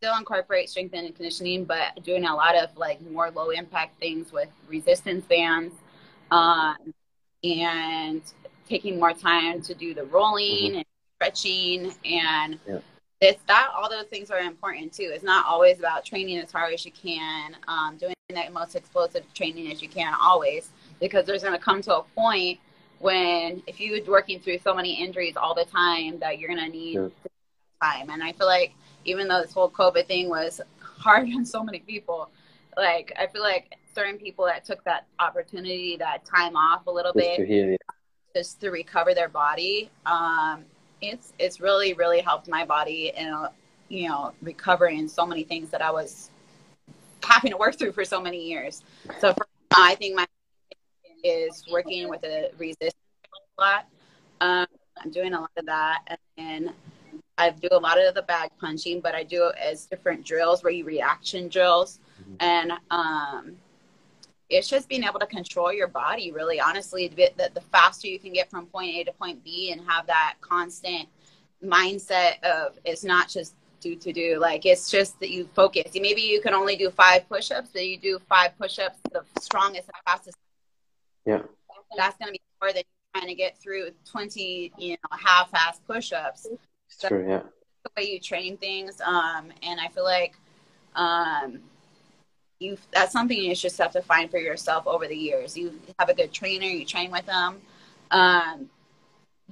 still 0.02 0.16
incorporate 0.16 0.68
strength 0.68 0.94
and 0.94 1.14
conditioning, 1.14 1.64
but 1.64 2.02
doing 2.02 2.24
a 2.24 2.34
lot 2.34 2.56
of 2.56 2.76
like 2.76 3.00
more 3.10 3.30
low 3.30 3.50
impact 3.50 3.98
things 4.00 4.32
with 4.32 4.48
resistance 4.68 5.24
bands, 5.26 5.74
um, 6.30 6.76
and 7.44 8.22
taking 8.68 8.98
more 8.98 9.12
time 9.12 9.62
to 9.62 9.74
do 9.74 9.94
the 9.94 10.04
rolling 10.04 10.72
mm-hmm. 10.72 10.76
and 10.76 10.84
stretching 11.16 11.94
and 12.04 12.58
yeah 12.66 12.78
it's 13.22 13.42
that 13.44 13.68
all 13.74 13.88
those 13.88 14.06
things 14.06 14.32
are 14.32 14.40
important 14.40 14.92
too. 14.92 15.08
It's 15.14 15.22
not 15.22 15.46
always 15.46 15.78
about 15.78 16.04
training 16.04 16.38
as 16.38 16.50
hard 16.50 16.74
as 16.74 16.84
you 16.84 16.90
can, 16.90 17.56
um, 17.68 17.96
doing 17.96 18.14
the 18.28 18.50
most 18.50 18.74
explosive 18.74 19.22
training 19.32 19.70
as 19.70 19.80
you 19.80 19.88
can 19.88 20.12
always, 20.20 20.70
because 21.00 21.24
there's 21.24 21.42
going 21.42 21.56
to 21.56 21.64
come 21.64 21.80
to 21.82 21.98
a 21.98 22.02
point 22.16 22.58
when 22.98 23.62
if 23.68 23.78
you're 23.78 24.02
working 24.06 24.40
through 24.40 24.58
so 24.58 24.74
many 24.74 25.00
injuries 25.00 25.36
all 25.36 25.54
the 25.54 25.64
time 25.64 26.18
that 26.18 26.40
you're 26.40 26.48
going 26.48 26.64
to 26.64 26.76
need 26.76 26.94
yeah. 26.94 27.08
time. 27.80 28.10
And 28.10 28.24
I 28.24 28.32
feel 28.32 28.48
like 28.48 28.72
even 29.04 29.28
though 29.28 29.42
this 29.42 29.52
whole 29.52 29.70
COVID 29.70 30.06
thing 30.06 30.28
was 30.28 30.60
hard 30.80 31.28
on 31.34 31.44
so 31.44 31.62
many 31.62 31.80
people, 31.80 32.30
like 32.76 33.12
I 33.18 33.26
feel 33.26 33.42
like 33.42 33.76
certain 33.94 34.18
people 34.18 34.46
that 34.46 34.64
took 34.64 34.82
that 34.84 35.06
opportunity, 35.18 35.96
that 35.98 36.24
time 36.24 36.56
off 36.56 36.86
a 36.86 36.90
little 36.90 37.12
just 37.12 37.38
bit, 37.38 37.46
to 37.46 37.78
just 38.34 38.60
to 38.60 38.70
recover 38.70 39.14
their 39.14 39.28
body, 39.28 39.90
um, 40.06 40.64
it's 41.00 41.32
it's 41.38 41.60
really 41.60 41.94
really 41.94 42.20
helped 42.20 42.48
my 42.48 42.64
body 42.64 43.10
and 43.12 43.48
you 43.88 44.08
know 44.08 44.32
recovering 44.40 45.08
so 45.08 45.26
many 45.26 45.44
things 45.44 45.68
that 45.70 45.82
I 45.82 45.90
was 45.90 46.30
having 47.22 47.50
to 47.50 47.56
work 47.56 47.78
through 47.78 47.92
for 47.92 48.04
so 48.04 48.20
many 48.20 48.42
years. 48.42 48.82
So 49.20 49.32
for, 49.34 49.46
I 49.76 49.94
think 49.96 50.16
my 50.16 50.26
is 51.24 51.64
working 51.70 52.08
with 52.08 52.24
a 52.24 52.50
resistance 52.58 52.94
a 53.58 53.60
lot. 53.60 53.86
Um, 54.40 54.66
I'm 54.98 55.10
doing 55.10 55.34
a 55.34 55.40
lot 55.40 55.50
of 55.56 55.66
that, 55.66 56.18
and 56.36 56.70
I 57.38 57.50
do 57.50 57.68
a 57.70 57.78
lot 57.78 57.98
of 57.98 58.14
the 58.14 58.22
bag 58.22 58.50
punching, 58.60 59.00
but 59.00 59.14
I 59.14 59.22
do 59.22 59.48
it 59.48 59.56
as 59.56 59.86
different 59.86 60.24
drills 60.24 60.62
where 60.62 60.72
you 60.72 60.84
reaction 60.84 61.48
drills, 61.48 61.98
mm-hmm. 62.20 62.34
and 62.40 62.72
um, 62.90 63.56
it's 64.50 64.68
just 64.68 64.88
being 64.88 65.04
able 65.04 65.18
to 65.18 65.26
control 65.26 65.72
your 65.72 65.88
body 65.88 66.30
really 66.30 66.60
honestly. 66.60 67.08
The, 67.08 67.50
the 67.54 67.60
faster 67.60 68.06
you 68.06 68.18
can 68.18 68.32
get 68.32 68.50
from 68.50 68.66
point 68.66 68.94
a 68.94 69.04
to 69.04 69.12
point 69.12 69.42
b 69.42 69.72
and 69.72 69.80
have 69.88 70.06
that 70.06 70.34
constant 70.40 71.08
mindset 71.64 72.42
of 72.42 72.78
it's 72.84 73.02
not 73.02 73.28
just 73.28 73.54
do 73.80 73.96
to 73.96 74.12
do. 74.12 74.38
Like 74.38 74.66
it's 74.66 74.90
just 74.90 75.18
that 75.20 75.30
you 75.30 75.48
focus. 75.54 75.90
Maybe 75.94 76.22
you 76.22 76.40
can 76.40 76.54
only 76.54 76.76
do 76.76 76.90
five 76.90 77.28
push-ups 77.28 77.70
but 77.72 77.86
you 77.86 77.98
do 77.98 78.18
five 78.28 78.56
push-ups 78.58 78.98
the 79.10 79.24
strongest 79.40 79.88
and 79.88 79.96
fastest. 80.06 80.36
Yeah. 81.26 81.42
That's 81.96 82.16
going 82.18 82.28
to 82.28 82.32
be 82.32 82.40
more 82.60 82.72
than 82.72 82.82
trying 83.14 83.28
to 83.28 83.34
get 83.34 83.58
through 83.58 83.90
20 84.10 84.72
you 84.78 84.90
know 84.90 85.18
half-ass 85.18 85.80
push-ups 85.86 86.48
so 86.98 87.08
true 87.08 87.26
yeah 87.28 87.42
the 87.84 87.90
way 87.96 88.08
you 88.08 88.20
train 88.20 88.56
things 88.56 89.00
um 89.00 89.50
and 89.62 89.80
i 89.80 89.88
feel 89.88 90.04
like 90.04 90.34
um 90.94 91.60
you 92.62 92.78
that's 92.92 93.12
something 93.12 93.36
you 93.36 93.54
just 93.54 93.76
have 93.78 93.92
to 93.92 94.02
find 94.02 94.30
for 94.30 94.38
yourself 94.38 94.86
over 94.86 95.06
the 95.06 95.16
years. 95.16 95.56
You 95.56 95.78
have 95.98 96.08
a 96.08 96.14
good 96.14 96.32
trainer, 96.32 96.66
you 96.66 96.84
train 96.84 97.10
with 97.10 97.26
them. 97.26 97.60
Um, 98.10 98.70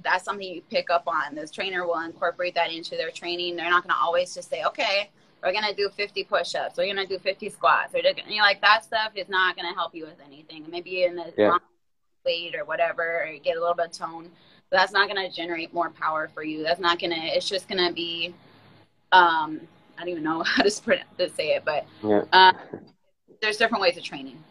that's 0.01 0.23
something 0.23 0.47
you 0.47 0.61
pick 0.61 0.89
up 0.89 1.03
on. 1.07 1.35
This 1.35 1.51
trainer 1.51 1.85
will 1.85 1.99
incorporate 1.99 2.55
that 2.55 2.71
into 2.71 2.91
their 2.91 3.11
training. 3.11 3.55
They're 3.55 3.69
not 3.69 3.83
going 3.83 3.93
to 3.93 4.01
always 4.01 4.33
just 4.33 4.49
say, 4.49 4.63
okay, 4.63 5.11
we're 5.43 5.51
going 5.51 5.65
to 5.65 5.75
do 5.75 5.89
50 5.89 6.23
push-ups. 6.23 6.77
We're 6.77 6.91
going 6.91 7.05
to 7.05 7.05
do 7.05 7.19
50 7.19 7.49
squats. 7.49 7.93
Or 7.93 7.99
you 7.99 8.37
know, 8.37 8.43
like 8.43 8.61
that 8.61 8.83
stuff 8.83 9.11
is 9.15 9.29
not 9.29 9.55
going 9.55 9.67
to 9.67 9.75
help 9.75 9.93
you 9.93 10.05
with 10.05 10.19
anything. 10.25 10.65
Maybe 10.69 11.03
in 11.03 11.15
the 11.15 11.33
yeah. 11.37 11.57
weight 12.25 12.55
or 12.55 12.65
whatever, 12.65 13.03
or 13.23 13.37
get 13.43 13.57
a 13.57 13.59
little 13.59 13.75
bit 13.75 13.87
of 13.87 13.91
tone. 13.91 14.31
But 14.71 14.77
that's 14.77 14.93
not 14.93 15.09
going 15.09 15.29
to 15.29 15.35
generate 15.35 15.73
more 15.73 15.89
power 15.89 16.29
for 16.33 16.43
you. 16.43 16.63
That's 16.63 16.79
not 16.79 16.97
going 16.97 17.11
to, 17.11 17.17
it's 17.17 17.47
just 17.47 17.67
going 17.67 17.85
to 17.85 17.93
be, 17.93 18.33
um, 19.11 19.59
I 19.97 20.01
don't 20.01 20.09
even 20.09 20.23
know 20.23 20.41
how 20.45 20.63
to, 20.63 20.69
to 20.69 21.29
say 21.29 21.55
it, 21.55 21.63
but 21.65 21.85
yeah. 22.01 22.23
uh, 22.31 22.53
there's 23.41 23.57
different 23.57 23.81
ways 23.81 23.97
of 23.97 24.03
training. 24.03 24.41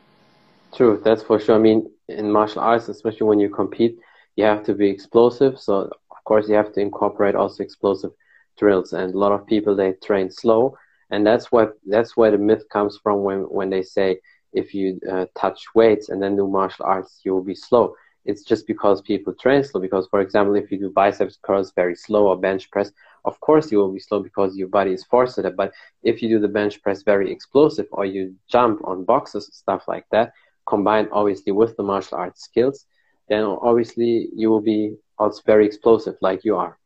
True, 0.74 1.00
that's 1.02 1.22
for 1.22 1.40
sure. 1.40 1.56
I 1.56 1.58
mean, 1.58 1.90
in 2.08 2.30
martial 2.30 2.60
arts, 2.60 2.88
especially 2.88 3.26
when 3.26 3.40
you 3.40 3.48
compete, 3.48 3.98
you 4.36 4.44
have 4.44 4.64
to 4.66 4.74
be 4.74 4.88
explosive. 4.88 5.58
So 5.58 5.90
of 6.10 6.24
course, 6.24 6.48
you 6.48 6.54
have 6.54 6.72
to 6.74 6.80
incorporate 6.80 7.34
also 7.34 7.62
explosive 7.62 8.12
drills. 8.58 8.92
And 8.92 9.14
a 9.14 9.18
lot 9.18 9.32
of 9.32 9.46
people 9.46 9.74
they 9.74 9.92
train 9.94 10.30
slow, 10.30 10.76
and 11.10 11.26
that's 11.26 11.50
what 11.50 11.72
that's 11.86 12.16
where 12.16 12.30
the 12.30 12.38
myth 12.38 12.64
comes 12.70 12.98
from 13.02 13.22
when 13.22 13.40
when 13.40 13.70
they 13.70 13.82
say 13.82 14.20
if 14.52 14.74
you 14.74 15.00
uh, 15.10 15.26
touch 15.36 15.60
weights 15.74 16.08
and 16.08 16.22
then 16.22 16.36
do 16.36 16.46
martial 16.46 16.84
arts, 16.84 17.20
you 17.24 17.32
will 17.32 17.44
be 17.44 17.54
slow. 17.54 17.94
It's 18.24 18.44
just 18.44 18.66
because 18.66 19.00
people 19.02 19.34
train 19.34 19.64
slow. 19.64 19.80
Because 19.80 20.06
for 20.08 20.20
example, 20.20 20.54
if 20.54 20.70
you 20.70 20.78
do 20.78 20.90
biceps 20.90 21.38
curls 21.42 21.72
very 21.74 21.94
slow 21.94 22.28
or 22.28 22.36
bench 22.36 22.70
press, 22.70 22.92
of 23.24 23.38
course 23.40 23.70
you 23.70 23.78
will 23.78 23.92
be 23.92 24.00
slow 24.00 24.22
because 24.22 24.56
your 24.56 24.68
body 24.68 24.92
is 24.92 25.04
forced 25.04 25.36
to 25.36 25.42
that. 25.42 25.56
But 25.56 25.72
if 26.02 26.22
you 26.22 26.28
do 26.28 26.38
the 26.38 26.48
bench 26.48 26.82
press 26.82 27.02
very 27.02 27.30
explosive 27.30 27.86
or 27.92 28.04
you 28.04 28.34
jump 28.48 28.80
on 28.84 29.04
boxes, 29.04 29.50
stuff 29.52 29.84
like 29.88 30.06
that, 30.10 30.32
combined 30.66 31.08
obviously 31.12 31.52
with 31.52 31.76
the 31.76 31.82
martial 31.82 32.18
arts 32.18 32.42
skills, 32.42 32.86
then 33.28 33.44
obviously 33.44 34.28
you 34.34 34.50
will 34.50 34.60
be 34.60 34.96
also 35.18 35.42
very 35.46 35.66
explosive 35.66 36.16
like 36.20 36.44
you 36.44 36.56
are. 36.56 36.78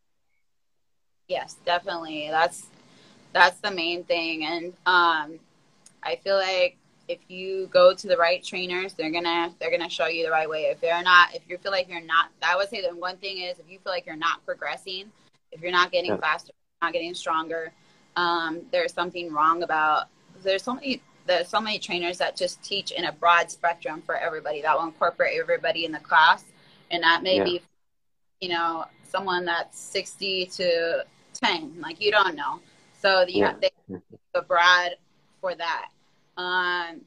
Yes, 1.29 1.57
definitely. 1.65 2.29
That's 2.31 2.67
that's 3.33 3.59
the 3.61 3.71
main 3.71 4.05
thing, 4.05 4.45
and 4.45 4.67
um, 4.87 5.41
I 6.03 6.17
feel 6.23 6.37
like 6.37 6.77
if 7.09 7.19
you 7.29 7.69
go 7.73 7.95
to 7.95 8.09
the 8.09 8.17
right 8.17 8.43
trainers, 8.43 8.95
they're 8.95 9.11
gonna 9.11 9.55
they're 9.59 9.71
gonna 9.71 9.91
show 9.91 10.07
you 10.07 10.25
the 10.25 10.31
right 10.31 10.49
way. 10.49 10.65
If 10.65 10.81
they're 10.81 11.03
not, 11.03 11.35
if 11.35 11.43
you 11.49 11.59
feel 11.59 11.73
like 11.73 11.89
you're 11.89 12.01
not, 12.01 12.31
I 12.43 12.57
would 12.57 12.69
say 12.69 12.81
the 12.81 12.95
one 12.95 13.17
thing 13.19 13.39
is 13.39 13.59
if 13.59 13.69
you 13.69 13.79
feel 13.79 13.93
like 13.93 14.07
you're 14.07 14.17
not 14.17 14.45
progressing, 14.45 15.11
if 15.53 15.61
you're 15.61 15.73
not 15.73 15.93
getting 15.93 16.13
yeah. 16.13 16.19
faster, 16.19 16.53
not 16.83 16.93
getting 16.93 17.15
stronger, 17.15 17.73
um, 18.17 18.63
there's 18.73 18.93
something 18.93 19.33
wrong 19.33 19.63
about. 19.63 20.09
There's 20.43 20.63
so 20.63 20.75
many 20.75 21.03
there's 21.27 21.49
so 21.49 21.61
many 21.61 21.79
trainers 21.79 22.19
that 22.19 22.37
just 22.37 22.63
teach 22.63 22.91
in 22.91 23.05
a 23.05 23.13
broad 23.13 23.51
spectrum 23.51 24.03
for 24.05 24.17
everybody 24.17 24.63
that 24.63 24.77
will 24.77 24.85
incorporate 24.85 25.39
everybody 25.41 25.85
in 25.85 25.93
the 25.93 26.01
class, 26.01 26.45
and 26.91 27.03
that 27.03 27.23
may 27.23 27.37
yeah. 27.37 27.45
be, 27.45 27.63
you 28.41 28.49
know, 28.51 28.85
someone 29.05 29.45
that's 29.45 29.79
60 29.79 30.47
to 30.47 31.05
10, 31.35 31.81
like 31.81 32.01
you 32.01 32.11
don't 32.11 32.35
know. 32.35 32.61
So 33.01 33.23
you 33.27 33.41
yeah. 33.41 33.53
have 33.53 33.61
to 34.35 34.43
broad 34.43 34.93
for 35.41 35.55
that. 35.55 35.89
Um, 36.37 37.01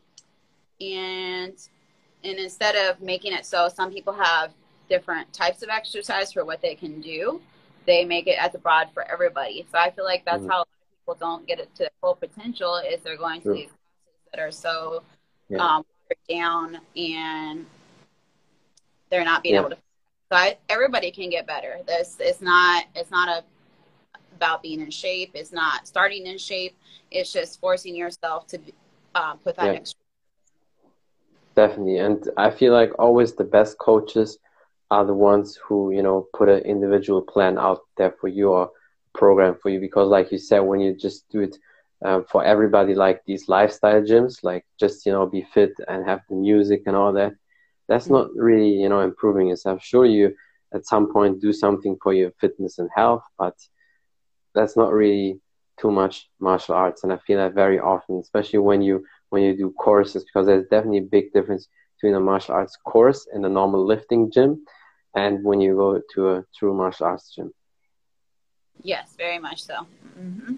and 0.80 1.54
and 2.24 2.38
instead 2.40 2.76
of 2.76 3.02
making 3.02 3.34
it 3.34 3.46
so 3.46 3.70
some 3.70 3.92
people 3.92 4.14
have 4.14 4.52
different 4.90 5.32
types 5.34 5.64
of 5.64 5.70
exercise 5.70 6.32
for 6.32 6.46
what 6.46 6.62
they 6.62 6.76
can 6.76 7.02
do, 7.02 7.42
they 7.86 8.06
make 8.06 8.28
it 8.28 8.38
as 8.40 8.56
a 8.56 8.58
broad 8.58 8.90
for 8.94 9.10
everybody. 9.10 9.66
So 9.72 9.78
I 9.78 9.92
feel 9.92 10.06
like 10.06 10.24
that's 10.26 10.42
mm-hmm. 10.42 10.52
how 10.52 10.66
people 11.02 11.18
don't 11.20 11.48
get 11.48 11.60
it 11.60 11.74
to 11.76 11.90
full 12.02 12.16
potential 12.16 12.78
is 12.78 13.02
they're 13.02 13.18
going 13.18 13.42
to 13.42 13.54
these 13.54 13.68
classes 13.68 14.32
that 14.34 14.40
are 14.42 14.52
so 14.52 15.04
yeah. 15.50 15.58
um, 15.58 15.86
down 16.30 16.80
and 16.96 17.66
they're 19.10 19.26
not 19.26 19.44
being 19.44 19.56
yeah. 19.56 19.62
able 19.62 19.70
to. 19.72 19.78
So 20.32 20.38
I, 20.38 20.58
everybody 20.70 21.12
can 21.12 21.30
get 21.30 21.48
better. 21.48 21.78
This 21.86 22.18
it's 22.20 22.42
not 22.42 22.86
it's 22.96 23.12
not 23.12 23.30
a 23.30 23.44
about 24.36 24.62
being 24.62 24.82
in 24.82 24.92
shape. 24.92 25.32
It's 25.34 25.52
not 25.52 25.88
starting 25.88 26.28
in 26.28 26.38
shape. 26.38 26.78
It's 27.10 27.32
just 27.32 27.60
forcing 27.60 27.96
yourself 27.96 28.48
to 28.48 28.60
uh, 29.18 29.34
put 29.36 29.56
that 29.58 29.66
yeah. 29.66 29.72
extra. 29.74 30.00
Definitely, 31.56 31.98
and 31.98 32.30
I 32.38 32.52
feel 32.52 32.72
like 32.72 32.92
always 33.00 33.34
the 33.34 33.44
best 33.44 33.78
coaches 33.80 34.38
are 34.92 35.06
the 35.06 35.14
ones 35.14 35.56
who 35.56 35.92
you 35.92 36.04
know 36.04 36.28
put 36.34 36.50
an 36.50 36.60
individual 36.60 37.22
plan 37.22 37.58
out 37.58 37.82
there 37.98 38.14
for 38.22 38.28
your 38.28 38.72
program 39.16 39.56
for 39.62 39.70
you 39.70 39.80
because, 39.80 40.08
like 40.08 40.32
you 40.32 40.38
said, 40.38 40.60
when 40.60 40.80
you 40.80 40.96
just 40.96 41.28
do 41.30 41.42
it 41.42 41.58
um, 42.06 42.26
for 42.32 42.44
everybody, 42.44 42.94
like 42.94 43.24
these 43.26 43.50
lifestyle 43.50 44.02
gyms, 44.02 44.44
like 44.44 44.66
just 44.80 45.06
you 45.06 45.12
know 45.12 45.26
be 45.26 45.42
fit 45.54 45.74
and 45.88 46.06
have 46.06 46.22
the 46.30 46.36
music 46.36 46.84
and 46.86 46.96
all 46.96 47.12
that, 47.14 47.34
that's 47.88 48.08
not 48.08 48.28
really 48.36 48.70
you 48.70 48.90
know 48.90 49.02
improving 49.02 49.48
yourself. 49.48 49.84
Sure, 49.84 50.06
you 50.06 50.36
at 50.76 50.86
some 50.86 51.12
point 51.12 51.42
do 51.42 51.52
something 51.52 51.98
for 52.04 52.14
your 52.14 52.32
fitness 52.40 52.78
and 52.78 52.90
health, 52.96 53.24
but 53.40 53.56
that's 54.54 54.78
not 54.78 54.94
really 54.94 55.40
too 55.80 55.92
much 55.92 56.28
martial 56.40 56.76
arts 56.76 57.04
and 57.04 57.12
i 57.14 57.18
feel 57.18 57.38
that 57.38 57.54
very 57.54 57.80
often 57.80 58.18
especially 58.20 58.60
when 58.60 58.82
you 58.82 59.04
when 59.30 59.44
you 59.44 59.56
do 59.56 59.72
courses 59.80 60.24
because 60.24 60.46
there's 60.48 60.68
definitely 60.70 61.00
a 61.00 61.12
big 61.18 61.32
difference 61.34 61.68
between 61.96 62.16
a 62.16 62.20
martial 62.20 62.56
arts 62.56 62.78
course 62.86 63.28
and 63.34 63.46
a 63.46 63.50
normal 63.50 63.86
lifting 63.86 64.30
gym 64.32 64.62
and 65.16 65.44
when 65.44 65.60
you 65.62 65.76
go 65.76 66.00
to 66.14 66.30
a 66.30 66.44
true 66.58 66.74
martial 66.74 67.06
arts 67.08 67.34
gym. 67.36 67.52
Yes 68.84 69.16
very 69.18 69.40
much 69.40 69.64
so. 69.64 69.86
Mm-hmm. 70.20 70.56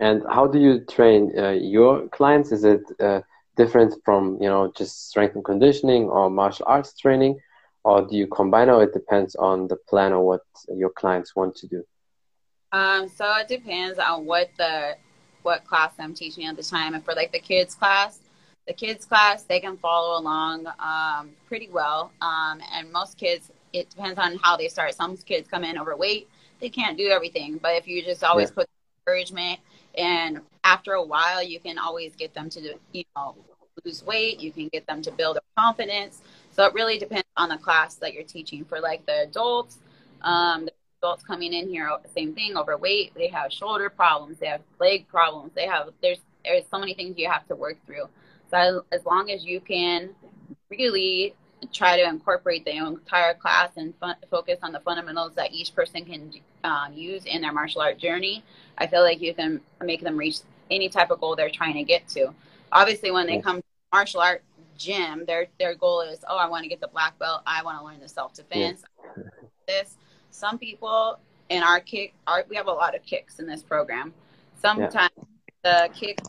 and 0.00 0.22
how 0.30 0.46
do 0.46 0.58
you 0.58 0.80
train 0.90 1.32
uh, 1.38 1.50
your 1.50 2.08
clients? 2.08 2.52
Is 2.52 2.64
it 2.64 2.80
uh, 3.00 3.20
different 3.56 3.94
from 4.04 4.36
you 4.40 4.48
know 4.48 4.70
just 4.76 5.08
strength 5.08 5.34
and 5.34 5.44
conditioning 5.44 6.04
or 6.08 6.30
martial 6.30 6.66
arts 6.68 6.96
training? 6.98 7.38
Or 7.84 8.02
do 8.06 8.16
you 8.16 8.26
combine 8.26 8.68
or 8.70 8.82
it 8.82 8.92
depends 8.92 9.34
on 9.36 9.68
the 9.68 9.76
plan 9.88 10.12
or 10.12 10.24
what 10.26 10.40
your 10.76 10.90
clients 10.90 11.34
want 11.36 11.54
to 11.56 11.66
do 11.68 11.82
um, 12.72 13.08
so 13.08 13.32
it 13.36 13.48
depends 13.48 13.98
on 13.98 14.24
what 14.26 14.50
the 14.58 14.96
what 15.42 15.64
class 15.64 15.92
I'm 15.98 16.14
teaching 16.14 16.44
at 16.46 16.56
the 16.56 16.62
time. 16.62 16.94
And 16.94 17.04
for 17.04 17.14
like 17.14 17.32
the 17.32 17.38
kids 17.38 17.74
class, 17.74 18.20
the 18.66 18.74
kids 18.74 19.04
class 19.04 19.44
they 19.44 19.60
can 19.60 19.76
follow 19.76 20.20
along 20.20 20.66
um, 20.78 21.30
pretty 21.46 21.68
well. 21.70 22.12
Um, 22.20 22.60
and 22.72 22.92
most 22.92 23.16
kids, 23.16 23.50
it 23.72 23.88
depends 23.90 24.18
on 24.18 24.36
how 24.42 24.56
they 24.56 24.68
start. 24.68 24.94
Some 24.94 25.16
kids 25.16 25.48
come 25.48 25.64
in 25.64 25.78
overweight, 25.78 26.28
they 26.60 26.68
can't 26.68 26.98
do 26.98 27.08
everything. 27.08 27.58
But 27.62 27.76
if 27.76 27.88
you 27.88 28.02
just 28.04 28.22
always 28.24 28.50
yeah. 28.50 28.54
put 28.54 28.68
encouragement, 29.06 29.60
and 29.96 30.40
after 30.64 30.92
a 30.92 31.02
while, 31.02 31.42
you 31.42 31.60
can 31.60 31.78
always 31.78 32.14
get 32.14 32.34
them 32.34 32.50
to 32.50 32.74
you 32.92 33.04
know 33.16 33.34
lose 33.84 34.04
weight. 34.04 34.40
You 34.40 34.52
can 34.52 34.68
get 34.68 34.86
them 34.86 35.02
to 35.02 35.10
build 35.10 35.36
their 35.36 35.42
confidence. 35.56 36.20
So 36.50 36.64
it 36.64 36.74
really 36.74 36.98
depends 36.98 37.26
on 37.36 37.48
the 37.48 37.56
class 37.56 37.94
that 37.96 38.12
you're 38.12 38.24
teaching. 38.24 38.64
For 38.64 38.80
like 38.80 39.06
the 39.06 39.22
adults, 39.22 39.78
um, 40.22 40.66
the 40.66 40.72
adults 41.02 41.24
coming 41.24 41.52
in 41.52 41.68
here, 41.68 41.90
same 42.14 42.34
thing, 42.34 42.56
overweight. 42.56 43.14
They 43.14 43.28
have 43.28 43.52
shoulder 43.52 43.88
problems. 43.88 44.38
They 44.38 44.46
have 44.46 44.60
leg 44.80 45.08
problems. 45.08 45.52
They 45.54 45.66
have 45.66 45.90
there's 46.02 46.18
there's 46.44 46.64
so 46.70 46.78
many 46.78 46.94
things 46.94 47.18
you 47.18 47.28
have 47.28 47.46
to 47.48 47.54
work 47.54 47.76
through. 47.86 48.08
So 48.50 48.84
as 48.92 49.04
long 49.04 49.30
as 49.30 49.44
you 49.44 49.60
can 49.60 50.10
really 50.70 51.34
try 51.72 51.96
to 51.96 52.08
incorporate 52.08 52.64
the 52.64 52.76
entire 52.76 53.34
class 53.34 53.70
and 53.76 53.94
fun, 53.96 54.16
focus 54.30 54.58
on 54.62 54.72
the 54.72 54.80
fundamentals 54.80 55.34
that 55.34 55.52
each 55.52 55.74
person 55.74 56.04
can 56.04 56.32
um, 56.64 56.92
use 56.92 57.24
in 57.24 57.42
their 57.42 57.52
martial 57.52 57.80
art 57.80 57.98
journey, 57.98 58.44
I 58.78 58.86
feel 58.86 59.02
like 59.02 59.20
you 59.20 59.34
can 59.34 59.60
make 59.82 60.00
them 60.00 60.16
reach 60.16 60.38
any 60.70 60.88
type 60.88 61.10
of 61.10 61.20
goal 61.20 61.36
they're 61.36 61.50
trying 61.50 61.74
to 61.74 61.82
get 61.82 62.06
to. 62.08 62.32
Obviously, 62.72 63.10
when 63.10 63.26
they 63.26 63.40
come 63.40 63.58
to 63.58 63.64
martial 63.92 64.20
art 64.20 64.42
gym, 64.76 65.24
their 65.26 65.46
their 65.58 65.74
goal 65.74 66.00
is, 66.00 66.24
oh, 66.28 66.36
I 66.36 66.48
want 66.48 66.62
to 66.62 66.68
get 66.68 66.80
the 66.80 66.88
black 66.88 67.18
belt. 67.18 67.42
I 67.46 67.62
want 67.62 67.78
to 67.78 67.84
learn 67.84 68.00
the 68.00 68.08
self 68.08 68.34
defense. 68.34 68.82
Yeah. 69.16 69.22
This 69.66 69.96
some 70.30 70.58
people 70.58 71.18
in 71.48 71.62
our 71.62 71.80
kick, 71.80 72.14
our, 72.26 72.44
we 72.48 72.56
have 72.56 72.66
a 72.66 72.72
lot 72.72 72.94
of 72.94 73.02
kicks 73.02 73.38
in 73.38 73.46
this 73.46 73.62
program. 73.62 74.12
Sometimes 74.60 75.10
yeah. 75.64 75.86
the 75.88 75.94
kicks 75.94 76.28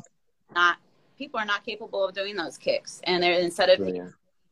not 0.53 0.77
people 1.17 1.39
are 1.39 1.45
not 1.45 1.65
capable 1.65 2.05
of 2.07 2.15
doing 2.15 2.35
those 2.35 2.57
kicks, 2.57 3.01
and 3.03 3.21
they're 3.21 3.39
instead 3.39 3.69
of 3.69 3.87
yeah. 3.87 4.07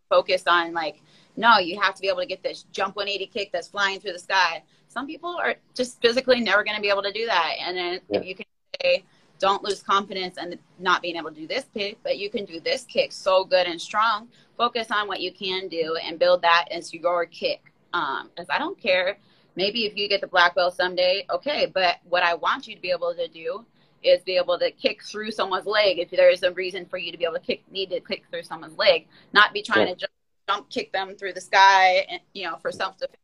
focused 0.10 0.48
on 0.48 0.74
like, 0.74 1.02
no, 1.38 1.60
you 1.60 1.80
have 1.80 1.96
to 1.96 2.02
be 2.02 2.10
able 2.10 2.20
to 2.20 2.26
get 2.26 2.44
this 2.44 2.66
jump 2.72 2.96
180 2.96 3.32
kick 3.32 3.52
that's 3.52 3.68
flying 3.68 4.00
through 4.00 4.14
the 4.14 4.20
sky. 4.20 4.64
Some 4.90 5.08
people 5.08 5.38
are 5.42 5.56
just 5.74 6.02
physically 6.02 6.42
never 6.42 6.64
going 6.64 6.76
to 6.76 6.82
be 6.82 6.90
able 6.90 7.04
to 7.04 7.12
do 7.12 7.26
that, 7.26 7.54
and 7.60 7.78
then 7.78 8.02
yeah. 8.10 8.20
if 8.20 8.26
you 8.26 8.36
can 8.36 8.46
say 8.82 9.04
don't 9.40 9.64
lose 9.64 9.84
confidence 9.84 10.38
and 10.38 10.58
not 10.80 11.02
being 11.02 11.16
able 11.16 11.30
to 11.30 11.36
do 11.36 11.48
this 11.48 11.66
kick, 11.74 11.98
but 12.04 12.18
you 12.18 12.30
can 12.30 12.46
do 12.46 12.60
this 12.60 12.84
kick 12.86 13.12
so 13.12 13.44
good 13.44 13.68
and 13.68 13.80
strong. 13.80 14.28
Focus 14.58 14.88
on 14.92 15.08
what 15.08 15.22
you 15.22 15.32
can 15.32 15.68
do 15.68 15.96
and 16.04 16.18
build 16.18 16.42
that 16.42 16.66
as 16.72 16.94
your 16.94 17.26
kick. 17.26 17.62
Um, 17.94 18.30
because 18.36 18.48
I 18.50 18.58
don't 18.58 18.80
care 18.80 19.18
maybe 19.58 19.86
if 19.86 19.98
you 19.98 20.08
get 20.08 20.22
the 20.22 20.28
black 20.28 20.56
belt 20.56 20.76
someday, 20.76 21.26
okay. 21.30 21.66
But 21.66 21.98
what 22.08 22.24
I 22.24 22.36
want 22.36 22.68
you 22.68 22.76
to 22.76 22.82
be 22.82 22.92
able 22.92 23.14
to 23.16 23.28
do 23.28 23.66
is 24.04 24.22
be 24.22 24.38
able 24.38 24.58
to 24.60 24.72
kick 24.72 25.04
through 25.04 25.32
someone's 25.32 25.66
leg 25.66 25.98
if 25.98 26.12
there 26.12 26.30
is 26.30 26.44
a 26.44 26.52
reason 26.52 26.86
for 26.86 26.98
you 26.98 27.12
to 27.12 27.18
be 27.18 27.26
able 27.26 27.34
to 27.34 27.42
kick 27.42 27.64
need 27.70 27.90
to 27.90 28.00
kick 28.00 28.24
through 28.30 28.44
someone's 28.44 28.78
leg, 28.78 29.08
not 29.34 29.54
be 29.54 29.64
trying 29.64 29.88
yeah. 29.88 29.94
to 29.96 30.00
jump, 30.00 30.12
jump 30.48 30.70
kick 30.70 30.94
them 30.94 31.16
through 31.16 31.34
the 31.34 31.42
sky 31.42 32.06
and 32.10 32.22
you 32.34 32.46
know 32.46 32.56
for 32.62 32.72
self 32.72 32.98
defense. 32.98 33.18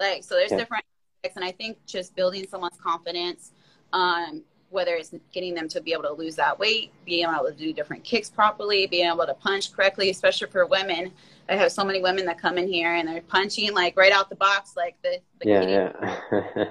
Like 0.00 0.24
so, 0.24 0.36
there's 0.36 0.52
yeah. 0.52 0.58
different 0.58 0.84
aspects, 1.24 1.36
and 1.36 1.44
I 1.44 1.52
think 1.52 1.84
just 1.84 2.14
building 2.14 2.46
someone's 2.48 2.78
confidence. 2.78 3.52
Um, 3.92 4.44
whether 4.70 4.94
it's 4.94 5.14
getting 5.32 5.54
them 5.54 5.68
to 5.68 5.80
be 5.80 5.92
able 5.92 6.02
to 6.02 6.12
lose 6.12 6.36
that 6.36 6.58
weight, 6.58 6.92
being 7.04 7.24
able 7.24 7.46
to 7.46 7.52
do 7.52 7.72
different 7.72 8.04
kicks 8.04 8.28
properly, 8.28 8.86
being 8.86 9.06
able 9.06 9.26
to 9.26 9.34
punch 9.34 9.72
correctly, 9.72 10.10
especially 10.10 10.48
for 10.48 10.66
women. 10.66 11.12
I 11.48 11.54
have 11.54 11.70
so 11.70 11.84
many 11.84 12.02
women 12.02 12.26
that 12.26 12.40
come 12.40 12.58
in 12.58 12.68
here 12.68 12.94
and 12.94 13.08
they're 13.08 13.20
punching 13.22 13.72
like 13.72 13.96
right 13.96 14.12
out 14.12 14.28
the 14.28 14.36
box, 14.36 14.76
like 14.76 14.96
the, 15.02 15.20
the 15.40 15.48
yeah, 15.48 15.62
yeah. 15.62 16.64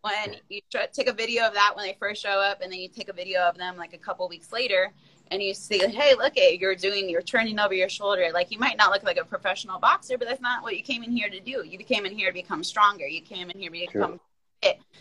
when 0.00 0.36
you 0.48 0.60
try, 0.70 0.86
take 0.86 1.08
a 1.08 1.12
video 1.12 1.46
of 1.46 1.54
that 1.54 1.72
when 1.76 1.86
they 1.86 1.96
first 1.98 2.22
show 2.22 2.40
up, 2.40 2.62
and 2.62 2.72
then 2.72 2.80
you 2.80 2.88
take 2.88 3.08
a 3.08 3.12
video 3.12 3.40
of 3.42 3.56
them 3.56 3.76
like 3.76 3.92
a 3.92 3.98
couple 3.98 4.26
weeks 4.28 4.52
later, 4.52 4.92
and 5.30 5.42
you 5.42 5.54
see, 5.54 5.78
hey, 5.78 6.14
look 6.14 6.36
at 6.36 6.58
you're 6.58 6.74
doing, 6.74 7.08
you're 7.08 7.22
turning 7.22 7.58
over 7.58 7.74
your 7.74 7.88
shoulder. 7.88 8.30
Like 8.32 8.50
you 8.50 8.58
might 8.58 8.76
not 8.76 8.90
look 8.90 9.02
like 9.02 9.18
a 9.18 9.24
professional 9.24 9.78
boxer, 9.78 10.16
but 10.18 10.26
that's 10.26 10.40
not 10.40 10.62
what 10.62 10.76
you 10.76 10.82
came 10.82 11.02
in 11.02 11.12
here 11.12 11.28
to 11.28 11.40
do. 11.40 11.64
You 11.64 11.78
came 11.78 12.06
in 12.06 12.12
here 12.12 12.28
to 12.28 12.34
become 12.34 12.64
stronger. 12.64 13.06
You 13.06 13.20
came 13.20 13.50
in 13.50 13.58
here 13.58 13.70
to 13.70 13.92
become 13.92 14.20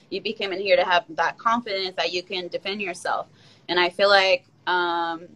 You 0.10 0.22
became 0.22 0.52
in 0.54 0.60
here 0.60 0.76
to 0.76 0.84
have 0.84 1.06
that 1.10 1.38
confidence 1.38 1.96
that 1.98 2.12
you 2.12 2.24
can 2.24 2.48
defend 2.48 2.82
yourself. 2.82 3.28
And 3.68 3.80
I 3.80 3.90
feel 3.90 4.10
like 4.10 4.46
um, 4.68 5.28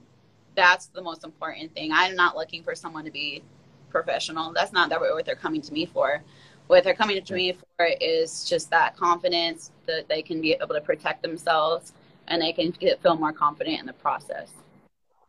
that's 0.56 0.88
the 0.88 1.02
most 1.02 1.24
important 1.24 1.74
thing. 1.74 1.92
I'm 1.94 2.16
not 2.16 2.36
looking 2.36 2.64
for 2.64 2.76
someone 2.76 3.06
to 3.06 3.12
be 3.12 3.44
professional. 3.90 4.52
That's 4.54 4.74
not 4.74 4.90
that 4.90 5.00
what 5.00 5.26
they're 5.26 5.36
coming 5.36 5.62
to 5.62 5.74
me 5.74 5.86
for. 5.86 6.24
What 6.68 6.84
they're 6.84 6.96
coming 6.96 7.22
to 7.24 7.34
me 7.34 7.56
for 7.78 7.86
is 8.02 8.46
just 8.46 8.70
that 8.72 8.96
confidence 8.96 9.72
that 9.86 10.08
they 10.08 10.22
can 10.22 10.42
be 10.42 10.54
able 10.54 10.74
to 10.74 10.82
protect 10.82 11.22
themselves 11.22 11.94
and 12.28 12.42
they 12.42 12.54
can 12.54 12.72
get, 12.72 13.02
feel 13.02 13.16
more 13.16 13.34
confident 13.34 13.80
in 13.80 13.86
the 13.86 13.94
process. 13.94 14.50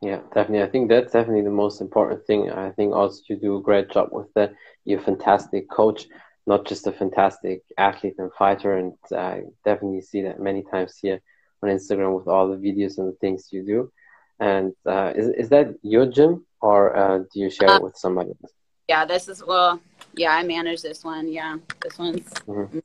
Yeah, 0.00 0.20
definitely. 0.34 0.62
I 0.62 0.70
think 0.70 0.88
that's 0.88 1.12
definitely 1.12 1.42
the 1.42 1.50
most 1.50 1.80
important 1.80 2.26
thing. 2.26 2.50
I 2.50 2.70
think 2.70 2.94
also 2.94 3.22
you 3.28 3.36
do 3.36 3.56
a 3.56 3.62
great 3.62 3.90
job 3.90 4.10
with 4.12 4.32
that. 4.34 4.54
You're 4.84 5.00
a 5.00 5.02
fantastic 5.02 5.68
coach, 5.70 6.06
not 6.46 6.66
just 6.66 6.86
a 6.86 6.92
fantastic 6.92 7.62
athlete 7.78 8.16
and 8.18 8.32
fighter. 8.32 8.76
And 8.76 8.94
I 9.12 9.42
definitely 9.64 10.02
see 10.02 10.22
that 10.22 10.40
many 10.40 10.62
times 10.62 10.98
here 11.00 11.20
on 11.62 11.70
Instagram 11.70 12.16
with 12.16 12.28
all 12.28 12.48
the 12.48 12.56
videos 12.56 12.98
and 12.98 13.08
the 13.08 13.16
things 13.20 13.48
you 13.50 13.64
do. 13.64 13.92
And 14.40 14.74
uh, 14.84 15.12
is 15.14 15.28
is 15.28 15.48
that 15.50 15.74
your 15.82 16.06
gym, 16.06 16.44
or 16.60 16.96
uh, 16.96 17.18
do 17.18 17.40
you 17.40 17.50
share 17.50 17.76
it 17.76 17.82
with 17.82 17.96
somebody 17.96 18.30
else? 18.30 18.52
Yeah, 18.88 19.04
this 19.04 19.28
is 19.28 19.42
well. 19.46 19.80
Yeah, 20.14 20.32
I 20.32 20.42
manage 20.42 20.82
this 20.82 21.04
one. 21.04 21.28
Yeah, 21.28 21.56
this 21.80 21.98
one's. 21.98 22.28
Mm-hmm. 22.46 22.78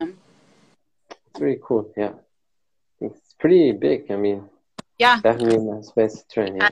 it's 0.00 1.40
really 1.40 1.58
cool. 1.62 1.90
Yeah, 1.96 2.12
it's 3.00 3.34
pretty 3.40 3.72
big. 3.72 4.10
I 4.10 4.16
mean, 4.16 4.48
yeah, 4.98 5.20
definitely 5.22 5.56
a 5.56 5.60
nice 5.60 5.88
space 5.88 6.22
to 6.22 6.28
train. 6.28 6.56
Yeah. 6.56 6.68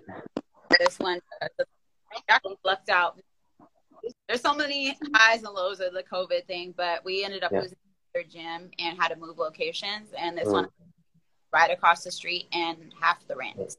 This 0.78 0.98
one, 0.98 1.20
uh, 1.42 1.48
actually 2.28 2.56
lucked 2.64 2.90
out. 2.90 3.18
There's 4.30 4.42
so 4.42 4.54
many 4.54 4.96
highs 5.12 5.42
and 5.42 5.52
lows 5.52 5.80
of 5.80 5.92
the 5.92 6.04
COVID 6.04 6.46
thing, 6.46 6.72
but 6.76 7.04
we 7.04 7.24
ended 7.24 7.42
up 7.42 7.50
Yeah. 7.50 7.62
losing 7.62 7.78
their 8.14 8.22
gym 8.22 8.70
and 8.78 8.96
had 8.96 9.08
to 9.08 9.16
move 9.16 9.38
locations, 9.38 10.12
and 10.16 10.38
this 10.38 10.46
Mm. 10.46 10.52
one 10.52 10.68
right 11.52 11.70
across 11.72 12.04
the 12.04 12.12
street 12.12 12.46
and 12.52 12.94
half 13.00 13.26
the 13.26 13.34
rent. 13.34 13.76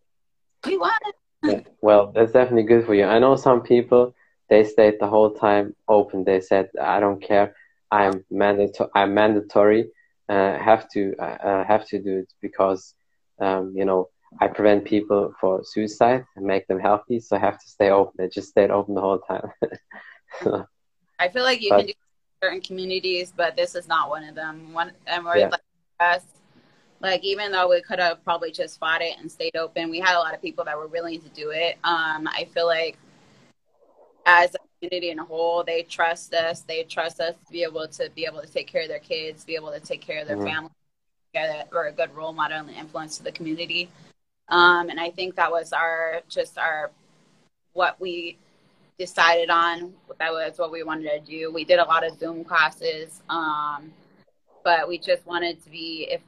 We 0.65 0.77
won. 0.77 0.91
Yeah. 1.43 1.61
Well, 1.81 2.11
that's 2.13 2.33
definitely 2.33 2.63
good 2.63 2.85
for 2.85 2.93
you. 2.93 3.05
I 3.05 3.17
know 3.19 3.37
some 3.37 3.61
people 3.61 4.13
they 4.49 4.65
stayed 4.65 4.99
the 4.99 5.07
whole 5.07 5.31
time 5.31 5.73
open. 5.87 6.25
They 6.25 6.41
said, 6.41 6.69
"I 6.79 6.99
don't 6.99 7.21
care. 7.21 7.55
I'm 7.89 8.25
mandatory. 8.29 8.89
I'm 8.93 9.13
mandatory. 9.13 9.89
Uh, 10.27 10.57
have 10.59 10.89
to 10.95 11.15
uh, 11.17 11.37
uh, 11.49 11.63
have 11.63 11.85
to 11.87 11.99
do 11.99 12.17
it 12.19 12.33
because 12.41 12.93
um, 13.39 13.73
you 13.73 13.85
know 13.85 14.09
I 14.41 14.47
prevent 14.49 14.83
people 14.83 15.33
for 15.39 15.61
suicide 15.63 16.25
and 16.35 16.45
make 16.45 16.67
them 16.67 16.79
healthy. 16.79 17.21
So 17.21 17.37
I 17.37 17.39
have 17.39 17.57
to 17.57 17.67
stay 17.69 17.89
open. 17.89 18.13
They 18.17 18.27
just 18.27 18.49
stayed 18.49 18.69
open 18.69 18.95
the 18.95 19.01
whole 19.01 19.19
time. 19.19 19.49
I 21.19 21.27
feel 21.29 21.43
like 21.43 21.61
you 21.61 21.69
But- 21.69 21.77
can 21.79 21.87
do 21.87 21.93
certain 22.41 22.61
communities, 22.61 23.31
but 23.35 23.55
this 23.55 23.75
is 23.75 23.87
not 23.87 24.09
one 24.09 24.23
of 24.23 24.35
them. 24.35 24.73
One 24.73 24.91
and 25.05 25.23
we're 25.25 25.37
Yeah. 25.37 25.49
like 25.49 25.61
us. 25.99 26.23
Like 26.99 27.23
even 27.23 27.51
though 27.51 27.67
we 27.69 27.81
could 27.81 27.99
have 27.99 28.23
probably 28.23 28.51
just 28.51 28.79
fought 28.79 29.01
it 29.01 29.17
and 29.19 29.31
stayed 29.31 29.55
open, 29.55 29.89
we 29.89 29.99
had 29.99 30.15
a 30.15 30.19
lot 30.19 30.33
of 30.33 30.41
people 30.41 30.63
that 30.65 30.77
were 30.77 30.87
willing 30.87 31.21
to 31.21 31.29
do 31.29 31.51
it. 31.51 31.77
Um, 31.83 32.27
I 32.27 32.45
feel 32.53 32.65
like 32.65 32.97
as 34.25 34.53
a 34.55 34.59
community 34.79 35.09
in 35.09 35.19
a 35.19 35.23
whole, 35.25 35.63
they 35.63 35.83
trust 35.83 36.33
us. 36.33 36.61
They 36.61 36.83
trust 36.83 37.19
us 37.19 37.35
to 37.45 37.51
be 37.51 37.63
able 37.63 37.87
to 37.87 38.09
be 38.11 38.25
able 38.25 38.41
to 38.41 38.47
take 38.47 38.67
care 38.67 38.83
of 38.83 38.87
their 38.87 38.99
kids, 38.99 39.43
be 39.45 39.55
able 39.55 39.71
to 39.71 39.79
take 39.79 40.01
care 40.01 40.21
of 40.21 40.27
their 40.27 40.37
Mhm. 40.37 40.43
family. 40.45 40.71
Yeah, 41.33 41.47
that 41.47 41.71
we're 41.71 41.87
a 41.87 41.91
good 41.91 42.13
role 42.15 42.33
model 42.33 42.59
and 42.59 42.69
influence 42.69 43.17
to 43.17 43.23
the 43.23 43.31
community. 43.31 43.89
Um, 44.49 44.89
and 44.89 44.99
I 44.99 45.09
think 45.11 45.35
that 45.35 45.51
was 45.51 45.71
our 45.73 46.21
just 46.27 46.57
our 46.57 46.91
what 47.73 47.99
we 47.99 48.37
decided 49.01 49.49
on. 49.49 49.93
That 50.19 50.31
was 50.31 50.59
what 50.59 50.71
we 50.71 50.83
wanted 50.83 51.09
to 51.09 51.19
do. 51.19 51.51
We 51.51 51.65
did 51.65 51.79
a 51.79 51.85
lot 51.85 52.05
of 52.05 52.19
Zoom 52.19 52.43
classes, 52.43 53.23
um, 53.29 53.91
but 54.63 54.87
we 54.87 54.99
just 54.99 55.25
wanted 55.25 55.63
to 55.63 55.69
be 55.71 56.07
if 56.11 56.21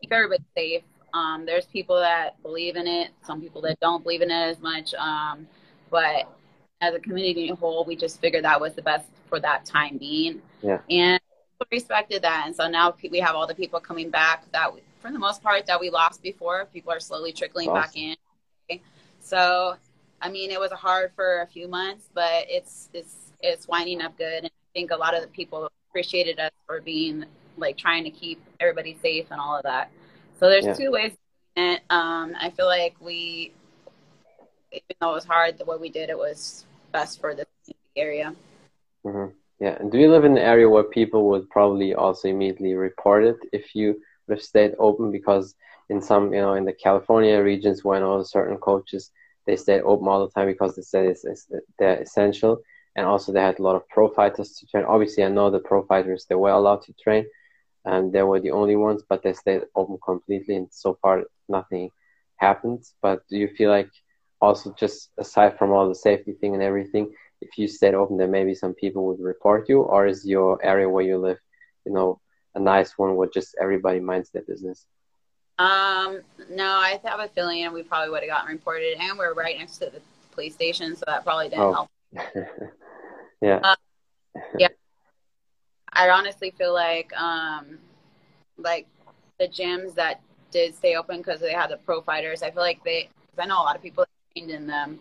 keep 0.00 0.12
everybody 0.12 0.44
safe. 0.56 0.82
Um, 1.12 1.44
there's 1.44 1.66
people 1.66 1.96
that 1.96 2.40
believe 2.42 2.76
in 2.76 2.86
it, 2.86 3.10
some 3.26 3.40
people 3.40 3.60
that 3.62 3.80
don't 3.80 4.04
believe 4.04 4.22
in 4.22 4.30
it 4.30 4.34
as 4.34 4.60
much. 4.60 4.94
Um, 4.94 5.48
but 5.90 6.28
as 6.80 6.94
a 6.94 7.00
community 7.00 7.48
whole, 7.48 7.84
we 7.84 7.96
just 7.96 8.20
figured 8.20 8.44
that 8.44 8.60
was 8.60 8.74
the 8.74 8.82
best 8.82 9.06
for 9.28 9.40
that 9.40 9.64
time 9.64 9.98
being. 9.98 10.40
Yeah. 10.62 10.78
And 10.88 11.20
respected 11.72 12.22
that. 12.22 12.44
And 12.46 12.54
so 12.54 12.68
now 12.68 12.94
we 13.10 13.18
have 13.18 13.34
all 13.34 13.48
the 13.48 13.56
people 13.56 13.80
coming 13.80 14.08
back 14.08 14.44
that, 14.52 14.72
we, 14.72 14.82
for 15.00 15.10
the 15.10 15.18
most 15.18 15.42
part, 15.42 15.66
that 15.66 15.80
we 15.80 15.90
lost 15.90 16.22
before. 16.22 16.66
People 16.72 16.92
are 16.92 17.00
slowly 17.00 17.32
trickling 17.32 17.72
back 17.72 17.96
in. 17.96 18.16
So, 19.20 19.76
I 20.22 20.30
mean, 20.30 20.50
it 20.50 20.60
was 20.60 20.70
hard 20.72 21.12
for 21.14 21.42
a 21.42 21.46
few 21.46 21.68
months, 21.68 22.08
but 22.14 22.44
it's 22.48 22.88
it's 22.92 23.32
it's 23.40 23.68
winding 23.68 24.02
up 24.02 24.16
good. 24.18 24.44
And 24.44 24.46
I 24.46 24.70
think 24.74 24.90
a 24.90 24.96
lot 24.96 25.14
of 25.14 25.22
the 25.22 25.28
people 25.28 25.70
appreciated 25.90 26.38
us 26.38 26.50
for 26.66 26.80
being 26.80 27.24
like 27.56 27.76
trying 27.76 28.04
to 28.04 28.10
keep 28.10 28.42
everybody 28.60 28.96
safe 29.02 29.26
and 29.30 29.40
all 29.40 29.56
of 29.56 29.62
that. 29.64 29.90
So 30.38 30.48
there's 30.48 30.66
Yeah. 30.66 30.74
two 30.74 30.90
ways. 30.90 31.12
And 31.56 31.80
um, 31.90 32.34
I 32.40 32.50
feel 32.50 32.66
like 32.66 32.96
we, 33.00 33.52
even 34.72 34.96
though 35.00 35.10
it 35.10 35.14
was 35.14 35.24
hard, 35.24 35.58
the 35.58 35.64
way 35.64 35.76
we 35.80 35.90
did 35.90 36.10
it 36.10 36.18
was 36.18 36.64
best 36.92 37.20
for 37.20 37.34
the 37.34 37.46
area. 37.96 38.34
hmm 39.04 39.26
Yeah. 39.60 39.76
And 39.80 39.90
do 39.92 39.98
you 39.98 40.10
live 40.10 40.24
in 40.24 40.32
an 40.32 40.38
area 40.52 40.68
where 40.68 40.84
people 40.84 41.28
would 41.30 41.48
probably 41.50 41.94
also 41.94 42.28
immediately 42.28 42.74
report 42.74 43.24
it 43.24 43.36
if 43.52 43.74
you 43.74 43.88
would 44.26 44.36
have 44.38 44.42
stayed 44.42 44.74
open? 44.78 45.10
Because 45.10 45.54
in 45.88 46.00
some, 46.00 46.32
you 46.32 46.40
know, 46.40 46.54
in 46.54 46.64
the 46.64 46.72
California 46.72 47.42
regions, 47.42 47.84
when 47.84 48.02
all 48.02 48.24
certain 48.24 48.58
coaches 48.58 49.10
they 49.50 49.56
stayed 49.56 49.82
open 49.82 50.06
all 50.08 50.24
the 50.24 50.32
time 50.32 50.46
because 50.46 50.76
they 50.76 50.82
said 50.82 51.06
it's, 51.06 51.24
it's 51.24 51.48
they're 51.78 52.00
essential, 52.00 52.62
and 52.96 53.04
also 53.06 53.32
they 53.32 53.40
had 53.40 53.58
a 53.58 53.62
lot 53.62 53.76
of 53.76 53.88
pro 53.88 54.08
fighters 54.08 54.52
to 54.52 54.66
train. 54.66 54.84
Obviously, 54.84 55.24
I 55.24 55.28
know 55.28 55.50
the 55.50 55.58
pro 55.58 55.84
fighters 55.86 56.26
they 56.28 56.36
were 56.36 56.50
allowed 56.50 56.82
to 56.82 56.94
train, 57.02 57.26
and 57.84 58.12
they 58.12 58.22
were 58.22 58.40
the 58.40 58.52
only 58.52 58.76
ones, 58.76 59.02
but 59.08 59.22
they 59.22 59.32
stayed 59.32 59.62
open 59.74 59.98
completely, 60.04 60.56
and 60.56 60.68
so 60.70 60.98
far 61.02 61.24
nothing 61.48 61.90
happened. 62.36 62.84
But 63.02 63.26
do 63.28 63.36
you 63.36 63.48
feel 63.48 63.70
like 63.70 63.90
also 64.40 64.74
just 64.78 65.10
aside 65.18 65.58
from 65.58 65.72
all 65.72 65.88
the 65.88 65.94
safety 65.94 66.32
thing 66.32 66.54
and 66.54 66.62
everything? 66.62 67.12
if 67.40 67.56
you 67.56 67.68
stayed 67.68 67.94
open, 67.94 68.16
then 68.18 68.30
maybe 68.30 68.54
some 68.54 68.74
people 68.74 69.06
would 69.06 69.20
report 69.20 69.68
you, 69.68 69.82
or 69.82 70.06
is 70.06 70.26
your 70.26 70.64
area 70.64 70.88
where 70.88 71.04
you 71.04 71.18
live, 71.18 71.38
you 71.86 71.92
know, 71.92 72.20
a 72.54 72.60
nice 72.60 72.98
one 72.98 73.16
where 73.16 73.28
just 73.28 73.56
everybody 73.60 74.00
minds 74.00 74.30
their 74.30 74.42
business? 74.42 74.86
Um, 75.60 76.22
no, 76.48 76.64
I 76.64 76.98
have 77.04 77.20
a 77.20 77.28
feeling 77.28 77.70
we 77.72 77.82
probably 77.82 78.08
would 78.10 78.22
have 78.22 78.30
gotten 78.30 78.50
reported, 78.50 78.96
and 78.98 79.18
we're 79.18 79.34
right 79.34 79.58
next 79.58 79.76
to 79.78 79.90
the 79.90 80.00
police 80.32 80.54
station, 80.54 80.96
so 80.96 81.04
that 81.06 81.22
probably 81.22 81.50
didn't 81.50 81.64
Oh. 81.64 81.72
help. 81.72 81.88
yeah, 83.42 83.74
Yeah. 84.58 84.68
I 85.92 86.08
honestly 86.08 86.50
feel 86.52 86.72
like, 86.72 87.12
um, 87.20 87.78
like 88.56 88.86
the 89.38 89.48
gyms 89.48 89.94
that 89.96 90.22
did 90.50 90.74
stay 90.74 90.96
open 90.96 91.18
because 91.18 91.40
they 91.40 91.52
had 91.52 91.68
the 91.68 91.76
pro 91.76 92.00
fighters. 92.00 92.42
I 92.42 92.50
feel 92.50 92.62
like 92.62 92.82
they, 92.82 93.10
because 93.20 93.44
I 93.44 93.46
know 93.46 93.60
a 93.60 93.64
lot 93.64 93.76
of 93.76 93.82
people 93.82 94.06
trained 94.34 94.50
in 94.50 94.66
them. 94.66 95.00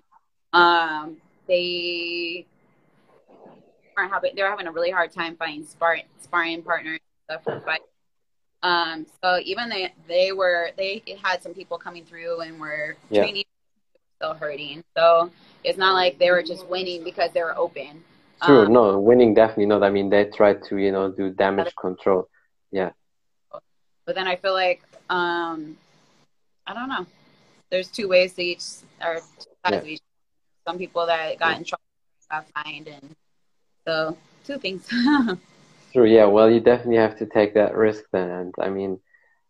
Um, 0.52 1.18
they 1.48 2.46
aren't 3.96 4.12
having, 4.12 4.36
they're 4.36 4.50
having 4.50 4.68
a 4.68 4.72
really 4.72 4.92
hard 4.92 5.12
time 5.14 5.38
finding 5.38 5.64
sparring 5.66 6.04
sparring 6.20 6.64
partners 6.64 7.00
and 7.30 7.40
stuff 7.40 7.44
for 7.44 7.66
fight. 7.66 7.82
Um, 8.62 9.06
so 9.24 9.40
even 9.44 9.70
they 9.70 9.94
they 10.08 10.32
were 10.32 10.72
they 10.78 11.02
had 11.24 11.42
some 11.42 11.54
people 11.54 11.78
coming 11.78 12.04
through 12.06 12.42
and 12.42 12.60
were 12.60 12.98
Yeah. 13.10 13.24
training 13.24 13.44
still 14.18 14.34
hurting. 14.34 14.84
So 14.98 15.32
it's 15.64 15.78
not 15.78 15.94
like 15.94 16.20
they 16.20 16.30
were 16.32 16.44
just 16.44 16.68
winning 16.68 17.04
because 17.04 17.32
they 17.32 17.42
were 17.42 17.58
open. 17.58 18.04
true. 18.44 18.66
Um, 18.66 18.74
no, 18.74 19.00
winning 19.00 19.34
definitely 19.34 19.68
not. 19.68 19.84
I 19.84 19.90
mean, 19.90 20.10
they 20.10 20.26
tried 20.26 20.64
to, 20.66 20.78
you 20.78 20.92
know, 20.92 21.10
do 21.12 21.30
damage 21.30 21.74
control. 21.76 22.28
Yeah. 22.72 22.92
But 24.06 24.16
then 24.16 24.28
I 24.28 24.36
feel 24.36 24.54
like 24.54 24.82
um, 25.10 25.78
I 26.68 26.74
don't 26.74 26.90
know. 26.90 27.06
There's 27.72 27.88
two 27.88 28.08
ways 28.08 28.34
to 28.34 28.42
each 28.44 28.64
or 29.02 29.16
two 29.40 29.52
sides 29.64 29.72
Yeah. 29.72 29.78
of 29.78 29.88
each. 29.88 30.02
Some 30.68 30.78
people 30.78 31.06
that 31.06 31.40
got 31.40 31.52
Yeah. 31.52 31.58
in 31.58 31.64
trouble 31.64 31.84
got 32.30 32.46
fined, 32.52 32.88
and 32.88 33.16
so 33.88 34.18
two 34.44 34.58
things. 34.58 34.88
True. 35.94 36.06
Yeah. 36.06 36.26
Well, 36.26 36.50
you 36.50 36.60
definitely 36.60 36.98
have 36.98 37.18
to 37.18 37.26
take 37.26 37.54
that 37.56 37.76
risk 37.76 38.04
then, 38.12 38.30
and 38.30 38.54
I 38.60 38.70
mean, 38.70 39.00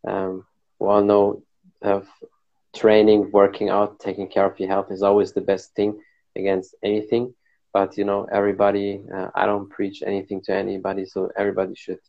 um, 0.08 0.45
we 0.80 0.88
all 0.88 1.04
know 1.04 1.43
of 1.82 2.08
training, 2.75 3.32
working 3.32 3.69
out, 3.69 3.99
taking 3.99 4.28
care 4.30 4.45
of 4.45 4.60
your 4.60 4.69
health 4.69 4.91
is 4.91 5.04
always 5.04 5.34
the 5.34 5.41
best 5.41 5.75
thing 5.75 5.99
against 6.38 6.75
anything. 6.84 7.34
But 7.73 7.97
you 7.97 8.06
know, 8.06 8.25
everybody. 8.32 9.02
Uh, 9.13 9.30
I 9.36 9.45
don't 9.45 9.69
preach 9.69 10.02
anything 10.06 10.41
to 10.45 10.54
anybody, 10.54 11.06
so 11.06 11.30
everybody 11.38 11.75
should 11.75 11.99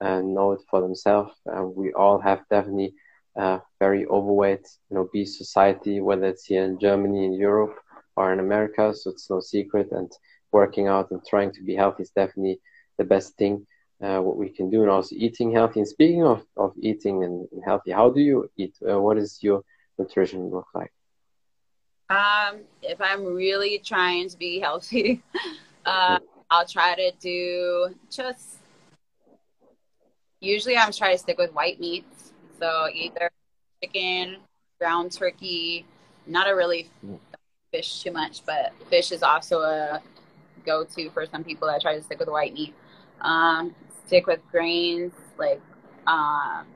uh, 0.00 0.20
know 0.20 0.52
it 0.52 0.60
for 0.70 0.80
themselves. 0.80 1.32
Uh, 1.50 1.64
we 1.64 1.92
all 1.92 2.20
have 2.20 2.48
definitely 2.50 2.94
uh, 3.36 3.58
very 3.80 4.06
overweight, 4.06 4.66
you 4.90 4.96
know, 4.96 5.02
obese 5.02 5.36
society, 5.36 6.00
whether 6.00 6.26
it's 6.26 6.44
here 6.46 6.64
in 6.64 6.78
Germany, 6.78 7.24
in 7.24 7.32
Europe, 7.34 7.76
or 8.16 8.32
in 8.32 8.38
America. 8.38 8.94
So 8.94 9.10
it's 9.10 9.28
no 9.28 9.40
secret. 9.40 9.88
And 9.90 10.10
working 10.52 10.86
out 10.86 11.10
and 11.10 11.20
trying 11.26 11.52
to 11.52 11.62
be 11.64 11.74
healthy 11.74 12.04
is 12.04 12.10
definitely 12.10 12.60
the 12.98 13.04
best 13.04 13.36
thing 13.36 13.66
uh, 14.02 14.20
what 14.20 14.36
we 14.36 14.48
can 14.48 14.70
do, 14.70 14.82
and 14.82 14.90
also 14.90 15.14
eating 15.16 15.52
healthy. 15.52 15.80
And 15.80 15.88
speaking 15.88 16.24
of, 16.24 16.44
of 16.56 16.72
eating 16.78 17.24
and, 17.24 17.48
and 17.52 17.62
healthy, 17.64 17.92
how 17.92 18.10
do 18.10 18.20
you 18.20 18.50
eat? 18.56 18.74
Uh, 18.88 19.00
what 19.00 19.16
does 19.16 19.42
your 19.42 19.62
nutrition 19.98 20.50
look 20.50 20.66
like? 20.74 20.92
um, 22.10 22.60
if 22.82 23.00
I'm 23.00 23.24
really 23.24 23.78
trying 23.78 24.28
to 24.28 24.36
be 24.36 24.60
healthy, 24.60 25.22
uh, 25.86 26.18
I'll 26.50 26.66
try 26.66 26.94
to 26.94 27.12
do 27.20 27.94
just. 28.10 28.58
Usually, 30.40 30.76
I'm 30.76 30.92
trying 30.92 31.14
to 31.14 31.18
stick 31.18 31.38
with 31.38 31.54
white 31.54 31.80
meats, 31.80 32.32
so 32.58 32.88
either 32.92 33.30
chicken, 33.82 34.36
ground 34.78 35.12
turkey. 35.12 35.86
Not 36.26 36.48
a 36.48 36.54
really 36.54 36.90
fish 37.72 38.02
too 38.02 38.12
much, 38.12 38.44
but 38.44 38.72
fish 38.90 39.10
is 39.12 39.22
also 39.22 39.60
a 39.60 40.02
go-to 40.66 41.10
for 41.10 41.26
some 41.26 41.44
people 41.44 41.68
that 41.68 41.80
try 41.80 41.96
to 41.96 42.02
stick 42.02 42.18
with 42.18 42.28
white 42.28 42.54
meat. 42.54 42.74
Um, 43.24 43.74
stick 44.06 44.26
with 44.26 44.40
grains 44.52 45.12
like 45.38 45.60
um, 46.06 46.66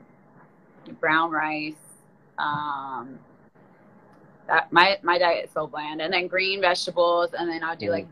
brown 0.99 1.31
rice. 1.31 1.73
Um, 2.37 3.19
that 4.47 4.73
my 4.73 4.97
my 5.03 5.17
diet 5.17 5.45
is 5.45 5.51
so 5.53 5.67
bland, 5.67 6.01
and 6.01 6.11
then 6.11 6.27
green 6.27 6.59
vegetables, 6.59 7.29
and 7.37 7.49
then 7.49 7.63
I'll 7.63 7.75
do 7.75 7.91
like 7.91 8.07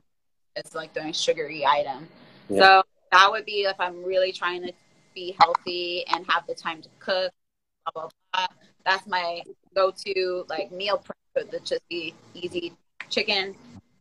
it's 0.56 0.76
like 0.76 0.94
the 0.94 1.12
sugary 1.12 1.66
item. 1.66 2.08
Yeah. 2.50 2.62
So 2.62 2.84
that 3.12 3.32
would 3.32 3.46
be 3.46 3.64
if 3.64 3.76
I'm 3.80 4.04
really 4.04 4.32
trying 4.32 4.62
to 4.64 4.72
be 5.14 5.36
healthy 5.40 6.06
and 6.08 6.26
have 6.30 6.46
the 6.48 6.56
time 6.56 6.82
to 6.82 6.90
cook. 7.00 7.32
Blah 7.86 8.04
blah 8.04 8.10
blah. 8.34 8.48
That's 8.86 9.06
my 9.08 9.42
go-to 9.76 10.46
like 10.48 10.72
meal 10.72 10.98
prep. 10.98 11.18
Would 11.36 11.66
just 11.66 11.88
be 11.90 12.16
easy 12.34 12.74
chicken, 13.10 13.56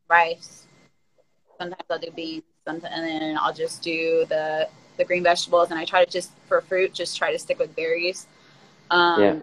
rice. 0.09 0.67
Sometimes 1.59 1.83
I'll 1.91 1.99
do 1.99 2.11
beans, 2.11 2.45
and 2.67 2.83
then 2.83 3.37
I'll 3.41 3.53
just 3.53 3.83
do 3.83 4.25
the 4.29 4.69
the 4.97 5.05
green 5.05 5.23
vegetables, 5.23 5.71
and 5.71 5.79
I 5.79 5.85
try 5.85 6.05
to 6.05 6.11
just 6.11 6.31
for 6.49 6.61
fruit 6.63 6.95
just 6.95 7.17
try 7.17 7.31
to 7.33 7.39
stick 7.39 7.59
with 7.59 7.75
berries. 7.77 8.27
Um, 8.91 9.21
Yeah. 9.21 9.41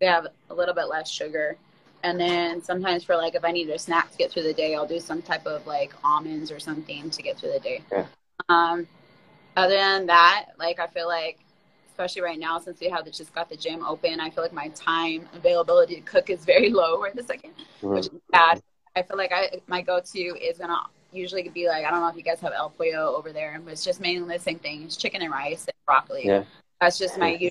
They 0.00 0.06
have 0.06 0.28
a 0.50 0.54
little 0.54 0.74
bit 0.74 0.84
less 0.88 1.10
sugar, 1.10 1.56
and 2.04 2.20
then 2.20 2.62
sometimes 2.62 3.02
for 3.02 3.16
like 3.16 3.34
if 3.34 3.44
I 3.44 3.50
need 3.50 3.68
a 3.70 3.78
snack 3.78 4.12
to 4.12 4.16
get 4.16 4.30
through 4.30 4.44
the 4.44 4.54
day, 4.54 4.76
I'll 4.76 4.86
do 4.86 5.00
some 5.00 5.20
type 5.22 5.44
of 5.46 5.66
like 5.66 5.92
almonds 6.04 6.52
or 6.52 6.60
something 6.60 7.10
to 7.10 7.22
get 7.22 7.36
through 7.36 7.52
the 7.54 7.58
day. 7.60 7.82
Yeah. 7.90 8.06
Um, 8.48 8.86
other 9.56 9.74
than 9.74 10.06
that, 10.06 10.50
like 10.56 10.78
I 10.78 10.86
feel 10.86 11.08
like, 11.08 11.38
especially 11.90 12.22
right 12.22 12.38
now 12.38 12.60
since 12.60 12.78
we 12.78 12.88
have 12.88 13.04
the, 13.04 13.10
just 13.10 13.34
got 13.34 13.48
the 13.48 13.56
gym 13.56 13.84
open, 13.84 14.20
I 14.20 14.30
feel 14.30 14.44
like 14.44 14.52
my 14.52 14.68
time 14.68 15.28
availability 15.34 15.96
to 15.96 16.00
cook 16.02 16.30
is 16.30 16.44
very 16.44 16.70
low 16.80 17.00
right 17.02 17.14
this 17.16 17.26
second, 17.26 17.54
Mhm. 17.82 17.94
which 17.96 18.06
is 18.06 18.20
bad. 18.30 18.62
I 18.94 19.02
feel 19.02 19.16
like 19.16 19.32
I 19.32 19.60
my 19.66 19.82
go 19.82 19.98
to 20.00 20.18
is 20.20 20.58
gonna 20.58 20.80
usually 21.12 21.42
could 21.42 21.54
be 21.54 21.68
like 21.68 21.84
I 21.84 21.90
don't 21.90 22.00
know 22.00 22.08
if 22.08 22.16
you 22.16 22.22
guys 22.22 22.40
have 22.40 22.52
El 22.54 22.70
Pollo 22.70 23.14
over 23.16 23.32
there, 23.32 23.60
but 23.64 23.72
it's 23.72 23.84
just 23.84 24.00
mainly 24.00 24.36
the 24.36 24.42
same 24.42 24.58
thing. 24.58 24.82
It's 24.82 24.96
chicken 24.96 25.22
and 25.22 25.30
rice 25.32 25.64
and 25.66 25.74
broccoli. 25.86 26.26
Yeah. 26.26 26.44
That's 26.80 26.98
just 26.98 27.18
my 27.18 27.32
Yeah. 27.40 27.50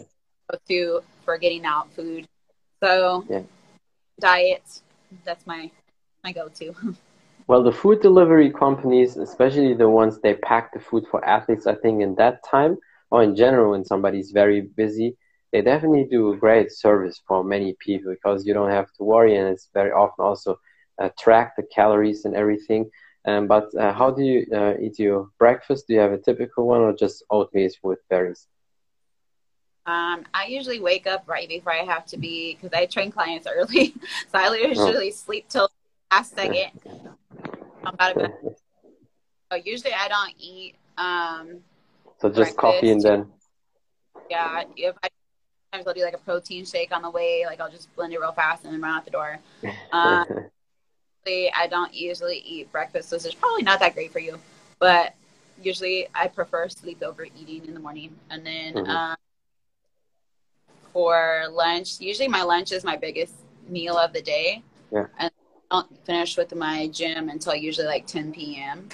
go 0.51 0.57
to 0.69 1.03
for 1.25 1.37
getting 1.37 1.65
out 1.65 1.91
food. 1.93 2.27
So 2.83 3.25
Yeah. 3.29 3.43
diet, 4.19 4.81
that's 5.25 5.45
my 5.47 5.71
my 6.23 6.31
go 6.31 6.49
to. 6.49 6.73
Well, 7.47 7.63
the 7.63 7.71
food 7.71 8.01
delivery 8.01 8.51
companies, 8.51 9.15
especially 9.15 9.73
the 9.73 9.89
ones 9.89 10.19
they 10.19 10.33
pack 10.35 10.73
the 10.73 10.81
food 10.81 11.05
for 11.09 11.23
athletes, 11.23 11.65
I 11.65 11.75
think 11.75 12.01
in 12.01 12.15
that 12.15 12.43
time 12.43 12.77
or 13.09 13.23
in 13.23 13.35
general 13.37 13.71
when 13.71 13.85
somebody's 13.85 14.31
very 14.31 14.61
busy, 14.61 15.15
they 15.53 15.61
definitely 15.61 16.03
do 16.11 16.33
a 16.33 16.37
great 16.37 16.73
service 16.73 17.21
for 17.25 17.43
many 17.45 17.73
people 17.79 18.11
because 18.13 18.45
you 18.45 18.53
don't 18.53 18.71
have 18.71 18.91
to 18.97 19.03
worry 19.05 19.37
and 19.37 19.47
it's 19.47 19.69
very 19.73 19.91
often 19.91 20.25
also 20.25 20.57
uh, 21.01 21.09
track 21.17 21.55
the 21.55 21.63
calories 21.73 22.25
and 22.25 22.35
everything. 22.35 22.89
Um, 23.27 23.45
but 23.45 23.75
uh, 23.75 23.91
how 23.91 24.09
do 24.09 24.23
you 24.23 24.47
uh, 24.55 24.75
eat 24.79 24.97
your 24.97 25.29
breakfast? 25.37 25.87
Do 25.87 25.93
you 25.95 25.99
have 25.99 26.13
a 26.13 26.17
typical 26.17 26.65
one 26.65 26.79
or 26.79 26.93
just 26.93 27.23
oatmeal 27.29 27.69
with 27.83 27.99
berries? 28.09 28.47
Um, 29.85 30.23
I 30.33 30.45
usually 30.47 30.79
wake 30.79 31.07
up 31.07 31.23
right 31.27 31.47
before 31.47 31.73
I 31.73 31.83
have 31.83 32.05
to 32.07 32.17
be 32.17 32.55
because 32.55 32.71
I 32.73 32.85
train 32.85 33.11
clients 33.11 33.45
early, 33.45 33.93
so 34.31 34.39
I 34.39 34.55
usually 34.55 35.11
sleep 35.11 35.49
till 35.49 35.69
last 36.09 36.35
second. 36.35 36.71
I'm 37.85 37.93
about 37.93 38.13
to 38.13 38.19
bed. 38.19 38.31
So 39.49 39.55
usually 39.55 39.93
I 39.93 40.09
don't 40.09 40.33
eat. 40.37 40.75
Um, 40.97 41.59
So 42.19 42.29
just 42.29 42.57
coffee 42.57 42.89
and 42.89 43.01
then 43.01 43.31
yeah, 44.29 44.63
if 44.75 44.93
I 45.01 45.07
sometimes 45.71 45.87
I'll 45.87 45.93
do 45.93 46.03
like 46.03 46.15
a 46.15 46.17
protein 46.17 46.65
shake 46.65 46.93
on 46.93 47.01
the 47.01 47.09
way, 47.09 47.45
like 47.45 47.61
I'll 47.61 47.71
just 47.71 47.93
blend 47.95 48.11
it 48.11 48.19
real 48.19 48.33
fast 48.33 48.65
and 48.65 48.73
then 48.73 48.81
run 48.81 48.97
out 48.97 49.05
the 49.05 49.11
door. 49.11 49.39
Um, 49.93 50.49
I 51.35 51.67
don't 51.67 51.93
usually 51.93 52.37
eat 52.45 52.71
breakfast, 52.71 53.09
so 53.09 53.15
it's 53.15 53.33
probably 53.33 53.63
not 53.63 53.79
that 53.79 53.93
great 53.93 54.11
for 54.11 54.19
you. 54.19 54.39
But 54.79 55.13
usually 55.61 56.07
I 56.13 56.27
prefer 56.27 56.67
sleep 56.69 57.01
over 57.03 57.25
eating 57.25 57.65
in 57.67 57.73
the 57.73 57.79
morning, 57.79 58.15
and 58.29 58.45
then 58.45 58.73
Mhm. 58.75 58.87
um, 58.89 59.15
for 60.93 61.45
lunch, 61.51 61.99
usually 61.99 62.27
my 62.27 62.43
lunch 62.43 62.71
is 62.71 62.83
my 62.83 62.95
biggest 62.97 63.33
meal 63.67 63.97
of 63.97 64.13
the 64.13 64.21
day. 64.21 64.63
Yeah. 64.91 65.05
And 65.19 65.31
I 65.71 65.75
don't 65.75 66.05
finish 66.05 66.37
with 66.37 66.53
my 66.55 66.87
gym 66.87 67.29
until 67.29 67.55
usually 67.55 67.87
like 67.87 68.05
10 68.05 68.31
p.m. 68.31 68.89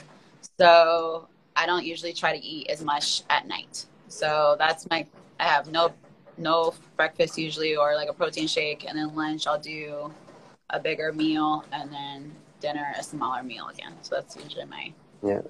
So 0.59 1.27
I 1.55 1.65
don't 1.65 1.85
usually 1.85 2.13
try 2.13 2.37
to 2.37 2.43
eat 2.43 2.69
as 2.69 2.83
much 2.83 3.23
at 3.29 3.47
night. 3.47 3.85
So 4.07 4.55
that's 4.57 4.87
my 4.89 5.05
I 5.39 5.43
have 5.45 5.71
no 5.71 5.93
no 6.37 6.73
breakfast 6.97 7.37
usually 7.37 7.75
or 7.75 7.95
like 7.95 8.09
a 8.09 8.13
protein 8.13 8.47
shake 8.47 8.85
and 8.87 8.97
then 8.97 9.15
lunch 9.15 9.45
I'll 9.45 9.59
do 9.59 10.11
a 10.73 10.79
bigger 10.79 11.13
meal 11.13 11.63
and 11.71 11.91
then 11.91 12.33
dinner 12.59 12.93
a 12.97 13.03
smaller 13.03 13.43
meal 13.43 13.67
again. 13.69 13.93
So 14.01 14.15
that's 14.15 14.35
usually 14.35 14.65
my 14.65 14.91
yeah. 15.23 15.41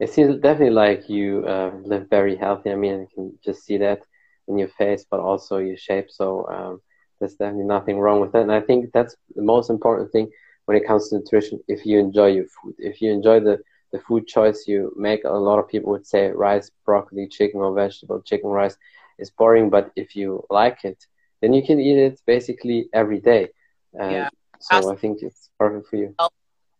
It 0.00 0.10
seems 0.10 0.36
definitely 0.40 0.74
like 0.74 1.08
you 1.08 1.44
uh, 1.46 1.70
live 1.84 2.10
very 2.10 2.36
healthy. 2.36 2.70
I 2.70 2.74
mean, 2.74 3.00
you 3.00 3.08
can 3.14 3.38
just 3.44 3.64
see 3.64 3.78
that 3.78 4.00
in 4.48 4.58
your 4.58 4.68
face, 4.68 5.06
but 5.10 5.20
also 5.20 5.58
your 5.58 5.76
shape. 5.76 6.10
So 6.10 6.46
um, 6.48 6.80
there's 7.18 7.34
definitely 7.34 7.64
nothing 7.64 7.98
wrong 7.98 8.20
with 8.20 8.32
that. 8.32 8.42
And 8.42 8.52
I 8.52 8.60
think 8.60 8.92
that's 8.92 9.16
the 9.34 9.42
most 9.42 9.70
important 9.70 10.10
thing 10.12 10.30
when 10.66 10.76
it 10.76 10.86
comes 10.86 11.08
to 11.08 11.16
nutrition. 11.16 11.60
If 11.68 11.86
you 11.86 11.98
enjoy 11.98 12.28
your 12.32 12.46
food, 12.46 12.74
if 12.78 13.00
you 13.00 13.10
enjoy 13.12 13.40
the, 13.40 13.60
the 13.92 14.00
food 14.00 14.26
choice 14.26 14.66
you 14.66 14.92
make, 14.96 15.24
a 15.24 15.30
lot 15.30 15.58
of 15.58 15.68
people 15.68 15.92
would 15.92 16.06
say 16.06 16.28
rice, 16.30 16.70
broccoli, 16.84 17.28
chicken, 17.28 17.60
or 17.60 17.72
vegetable. 17.74 18.20
Chicken, 18.20 18.50
rice 18.50 18.76
is 19.18 19.30
boring, 19.30 19.70
but 19.70 19.90
if 19.96 20.16
you 20.16 20.44
like 20.50 20.84
it, 20.84 21.06
then 21.40 21.52
you 21.54 21.62
can 21.64 21.78
eat 21.80 21.98
it 21.98 22.20
basically 22.26 22.88
every 22.92 23.20
day. 23.20 23.48
Yeah. 23.94 24.28
So 24.60 24.90
I 24.90 24.96
think 24.96 25.22
it's 25.22 25.50
perfect 25.58 25.88
for 25.88 25.96
you. 25.96 26.14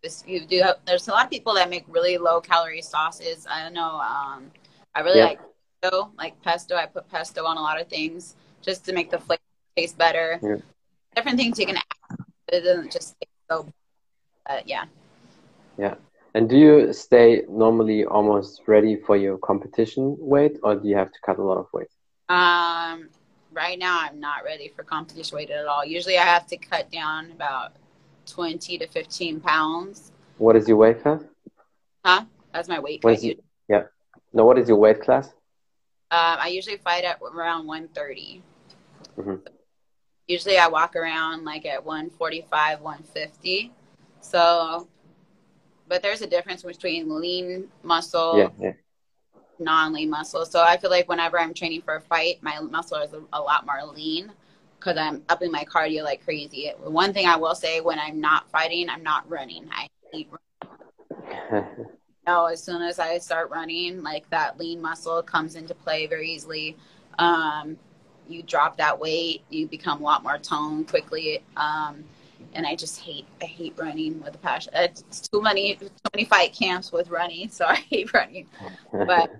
this 0.02 0.22
you 0.26 0.44
do 0.46 0.60
have, 0.62 0.76
there's 0.86 1.08
a 1.08 1.10
lot 1.10 1.24
of 1.24 1.30
people 1.30 1.54
that 1.54 1.70
make 1.70 1.84
really 1.88 2.18
low 2.18 2.40
calorie 2.40 2.82
sauces. 2.82 3.46
I 3.50 3.62
don't 3.62 3.74
know 3.74 4.00
um 4.00 4.50
I 4.94 5.00
really 5.00 5.18
Yeah. 5.18 5.24
like 5.26 5.40
pesto, 5.82 6.10
like 6.16 6.42
pesto. 6.42 6.76
I 6.76 6.86
put 6.86 7.08
pesto 7.10 7.44
on 7.44 7.56
a 7.56 7.62
lot 7.62 7.80
of 7.80 7.88
things 7.88 8.36
just 8.62 8.84
to 8.86 8.92
make 8.92 9.10
the 9.10 9.18
flavor 9.18 9.42
taste 9.76 9.98
better. 9.98 10.40
Yeah. 10.42 10.56
Different 11.16 11.38
things 11.38 11.58
you 11.58 11.66
can 11.66 11.76
add. 11.76 12.18
It 12.48 12.60
doesn't 12.60 12.92
just 12.92 13.16
taste 13.20 13.30
so 13.50 13.66
but 14.46 14.68
yeah. 14.68 14.84
yeah. 15.78 15.94
And 16.34 16.48
do 16.48 16.56
you 16.56 16.92
stay 16.92 17.42
normally 17.48 18.04
almost 18.04 18.62
ready 18.66 18.96
for 18.96 19.16
your 19.16 19.38
competition 19.38 20.16
weight, 20.18 20.58
or 20.64 20.74
do 20.74 20.88
you 20.88 20.96
have 20.96 21.12
to 21.12 21.18
cut 21.24 21.38
a 21.38 21.42
lot 21.42 21.58
of 21.58 21.66
weight? 21.72 21.88
Um 22.28 23.08
right 23.54 23.78
now 23.78 23.98
I'm 24.00 24.20
not 24.20 24.44
ready 24.44 24.68
for 24.74 24.82
competition 24.82 25.36
weight 25.36 25.50
at 25.50 25.66
all. 25.66 25.84
Usually 25.84 26.18
I 26.18 26.24
have 26.24 26.46
to 26.48 26.56
cut 26.56 26.90
down 26.90 27.30
about 27.30 27.72
twenty 28.26 28.78
to 28.78 28.86
fifteen 28.86 29.40
pounds. 29.40 30.12
What 30.38 30.56
is 30.56 30.68
your 30.68 30.76
weight 30.76 31.02
class? 31.02 31.22
Huh? 32.04 32.24
That's 32.52 32.68
my 32.68 32.80
weight 32.80 33.00
is 33.04 33.24
it? 33.24 33.44
Yeah. 33.68 33.84
No, 34.32 34.44
what 34.44 34.58
is 34.58 34.68
your 34.68 34.78
weight 34.78 35.00
class? 35.00 35.28
Um, 36.10 36.36
I 36.40 36.48
usually 36.48 36.76
fight 36.76 37.04
at 37.04 37.20
around 37.22 37.66
130. 37.66 38.42
Mhm. 39.16 39.40
Usually 40.26 40.58
I 40.58 40.68
walk 40.68 40.96
around 40.96 41.44
like 41.44 41.66
at 41.66 41.84
145, 41.84 42.80
150. 42.80 43.72
So, 44.20 44.88
but 45.88 46.02
there's 46.02 46.22
a 46.22 46.26
difference 46.26 46.62
between 46.62 47.08
lean 47.20 47.70
muscle, 47.82 48.38
Yeah, 48.38 48.48
yeah. 48.58 48.72
Non-lean 49.58 50.10
muscle. 50.10 50.44
So 50.46 50.62
I 50.62 50.76
feel 50.76 50.90
like 50.90 51.08
whenever 51.08 51.38
I'm 51.38 51.54
training 51.54 51.82
for 51.82 51.96
a 51.96 52.00
fight, 52.00 52.42
my 52.42 52.60
muscle 52.60 52.98
is 52.98 53.12
a, 53.12 53.22
a 53.32 53.40
lot 53.40 53.66
more 53.66 53.84
lean 53.92 54.32
because 54.78 54.98
I'm 54.98 55.22
upping 55.28 55.50
my 55.50 55.64
cardio 55.64 56.04
like 56.04 56.24
crazy. 56.24 56.72
One 56.82 57.12
thing 57.12 57.26
I 57.26 57.36
will 57.36 57.54
say 57.54 57.80
when 57.80 57.98
I'm 57.98 58.20
not 58.20 58.50
fighting, 58.50 58.88
I'm 58.90 59.02
not 59.02 59.28
running. 59.28 59.68
I 59.72 59.88
hate 60.12 60.28
know 62.26 62.46
as 62.46 62.62
soon 62.62 62.82
as 62.82 62.98
I 62.98 63.18
start 63.18 63.50
running, 63.50 64.02
like 64.02 64.28
that 64.30 64.58
lean 64.58 64.80
muscle 64.80 65.22
comes 65.22 65.56
into 65.56 65.74
play 65.74 66.06
very 66.06 66.30
easily. 66.30 66.76
Um, 67.18 67.76
you 68.28 68.42
drop 68.42 68.76
that 68.78 68.98
weight, 68.98 69.42
you 69.50 69.66
become 69.66 70.00
a 70.00 70.04
lot 70.04 70.22
more 70.22 70.38
toned 70.38 70.88
quickly. 70.88 71.42
Um, 71.56 72.04
and 72.54 72.66
I 72.66 72.76
just 72.76 73.00
hate, 73.00 73.26
I 73.42 73.46
hate 73.46 73.74
running 73.76 74.22
with 74.22 74.34
a 74.34 74.38
passion. 74.38 74.72
It's 74.74 75.28
too 75.28 75.42
many, 75.42 75.76
too 75.76 75.90
many 76.14 76.24
fight 76.24 76.52
camps 76.52 76.92
with 76.92 77.10
running, 77.10 77.48
so 77.50 77.66
I 77.66 77.76
hate 77.76 78.12
running. 78.12 78.46
But 78.92 79.30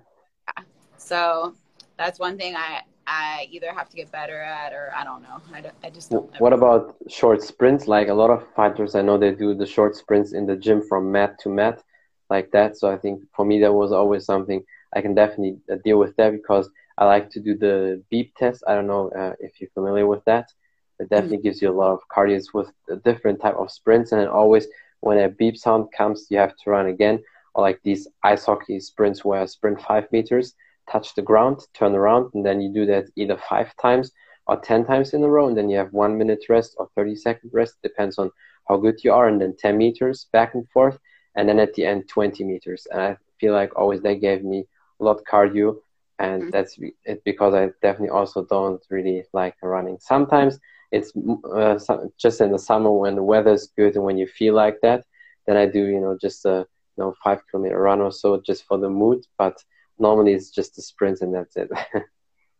yeah. 0.57 0.63
so 0.97 1.55
that's 1.97 2.19
one 2.19 2.37
thing 2.37 2.55
I, 2.55 2.81
I 3.07 3.47
either 3.51 3.71
have 3.73 3.89
to 3.89 3.95
get 3.95 4.11
better 4.11 4.39
at, 4.41 4.73
or 4.73 4.91
I 4.95 5.03
don't 5.03 5.21
know. 5.21 5.41
I, 5.53 5.61
don't, 5.61 5.75
I 5.83 5.89
just 5.89 6.11
don't. 6.11 6.29
what 6.39 6.53
about 6.53 6.95
short 7.09 7.41
sprints? 7.41 7.87
Like 7.87 8.09
a 8.09 8.13
lot 8.13 8.31
of 8.31 8.45
fighters, 8.55 8.95
I 8.95 9.01
know 9.01 9.17
they 9.17 9.31
do 9.31 9.53
the 9.53 9.65
short 9.65 9.95
sprints 9.95 10.33
in 10.33 10.45
the 10.45 10.55
gym 10.55 10.81
from 10.81 11.11
mat 11.11 11.39
to 11.41 11.49
mat, 11.49 11.83
like 12.29 12.51
that. 12.51 12.77
So 12.77 12.91
I 12.91 12.97
think 12.97 13.23
for 13.35 13.45
me 13.45 13.59
that 13.61 13.73
was 13.73 13.91
always 13.91 14.25
something 14.25 14.63
I 14.95 15.01
can 15.01 15.13
definitely 15.13 15.57
uh, 15.71 15.75
deal 15.83 15.99
with 15.99 16.15
that 16.15 16.31
because 16.31 16.69
I 16.97 17.05
like 17.05 17.29
to 17.31 17.39
do 17.39 17.57
the 17.57 18.03
beep 18.09 18.35
test. 18.35 18.63
I 18.67 18.73
don't 18.75 18.87
know 18.87 19.09
uh, 19.09 19.33
if 19.39 19.59
you're 19.59 19.69
familiar 19.71 20.07
with 20.07 20.23
that. 20.25 20.51
It 20.99 21.09
definitely 21.09 21.43
gives 21.43 21.61
you 21.61 21.69
a 21.69 21.79
lot 21.81 21.91
of 21.93 21.99
cardio 22.15 22.41
with 22.53 22.71
a 22.89 22.95
different 22.97 23.41
type 23.41 23.55
of 23.55 23.71
sprints, 23.71 24.11
and 24.11 24.21
then 24.21 24.27
always 24.27 24.67
when 25.01 25.17
a 25.19 25.29
beep 25.29 25.57
sound 25.57 25.87
comes, 25.95 26.27
you 26.29 26.37
have 26.37 26.55
to 26.57 26.69
run 26.69 26.87
again. 26.87 27.21
Or 27.53 27.61
like 27.63 27.79
these 27.83 28.07
ice 28.23 28.45
hockey 28.45 28.79
sprints 28.79 29.23
where 29.23 29.41
I 29.41 29.45
sprint 29.45 29.81
five 29.81 30.11
meters, 30.11 30.53
touch 30.91 31.15
the 31.15 31.21
ground, 31.21 31.59
turn 31.73 31.95
around, 31.95 32.31
and 32.33 32.45
then 32.45 32.61
you 32.61 32.71
do 32.73 32.85
that 32.87 33.05
either 33.15 33.37
five 33.37 33.75
times 33.77 34.11
or 34.47 34.57
10 34.59 34.85
times 34.85 35.13
in 35.13 35.23
a 35.23 35.27
row, 35.29 35.47
and 35.47 35.57
then 35.57 35.69
you 35.69 35.77
have 35.77 35.91
one 35.93 36.17
minute 36.17 36.43
rest 36.49 36.75
or 36.77 36.89
30 36.95 37.15
second 37.15 37.49
rest, 37.53 37.75
depends 37.81 38.17
on 38.17 38.31
how 38.67 38.77
good 38.77 39.03
you 39.03 39.11
are, 39.13 39.27
and 39.27 39.41
then 39.41 39.55
10 39.57 39.77
meters 39.77 40.27
back 40.33 40.53
and 40.53 40.67
forth, 40.69 40.97
and 41.35 41.47
then 41.49 41.59
at 41.59 41.73
the 41.73 41.85
end 41.85 42.07
20 42.09 42.43
meters. 42.43 42.87
And 42.91 43.01
I 43.01 43.17
feel 43.39 43.53
like 43.53 43.75
always 43.77 44.01
that 44.01 44.21
gave 44.21 44.43
me 44.43 44.65
a 44.99 45.03
lot 45.03 45.17
of 45.17 45.23
cardio, 45.25 45.75
and 46.19 46.43
Mhm. 46.43 46.51
that's 46.51 46.77
it 47.05 47.23
because 47.25 47.53
I 47.53 47.69
definitely 47.81 48.09
also 48.09 48.45
don't 48.45 48.81
really 48.89 49.23
like 49.33 49.55
running. 49.61 49.97
Sometimes 49.99 50.59
it's 50.95 51.11
uh, 51.53 52.05
just 52.17 52.41
in 52.41 52.51
the 52.51 52.59
summer 52.59 52.91
when 52.91 53.15
the 53.15 53.23
weather's 53.23 53.67
good 53.77 53.95
and 53.95 54.03
when 54.03 54.17
you 54.17 54.27
feel 54.27 54.53
like 54.53 54.79
that, 54.81 55.03
then 55.45 55.57
I 55.57 55.65
do, 55.65 55.85
you 55.85 55.99
know, 55.99 56.17
just 56.19 56.45
a 56.45 56.65
you 56.97 57.03
know 57.03 57.13
five 57.23 57.41
kilometer 57.47 57.79
run 57.79 58.01
or 58.01 58.11
so 58.11 58.41
just 58.45 58.65
for 58.65 58.77
the 58.77 58.89
mood, 58.89 59.25
but 59.37 59.57
normally 59.99 60.33
it's 60.33 60.49
just 60.49 60.77
a 60.77 60.81
sprint 60.81 61.21
and 61.21 61.33
that's 61.33 61.55
it. 61.55 61.69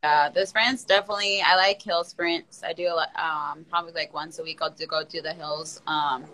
Uh, 0.03 0.29
the 0.29 0.45
sprints 0.45 0.83
definitely. 0.83 1.41
I 1.41 1.55
like 1.55 1.81
hill 1.81 2.03
sprints. 2.03 2.61
I 2.63 2.73
do 2.73 2.89
um, 3.15 3.65
probably 3.71 3.93
like 3.93 4.13
once 4.13 4.37
a 4.37 4.43
week. 4.43 4.59
I'll 4.61 4.69
do 4.69 4.85
go 4.85 5.03
to 5.03 5.19
the 5.19 5.33
hills. 5.33 5.81
Um, 5.87 6.25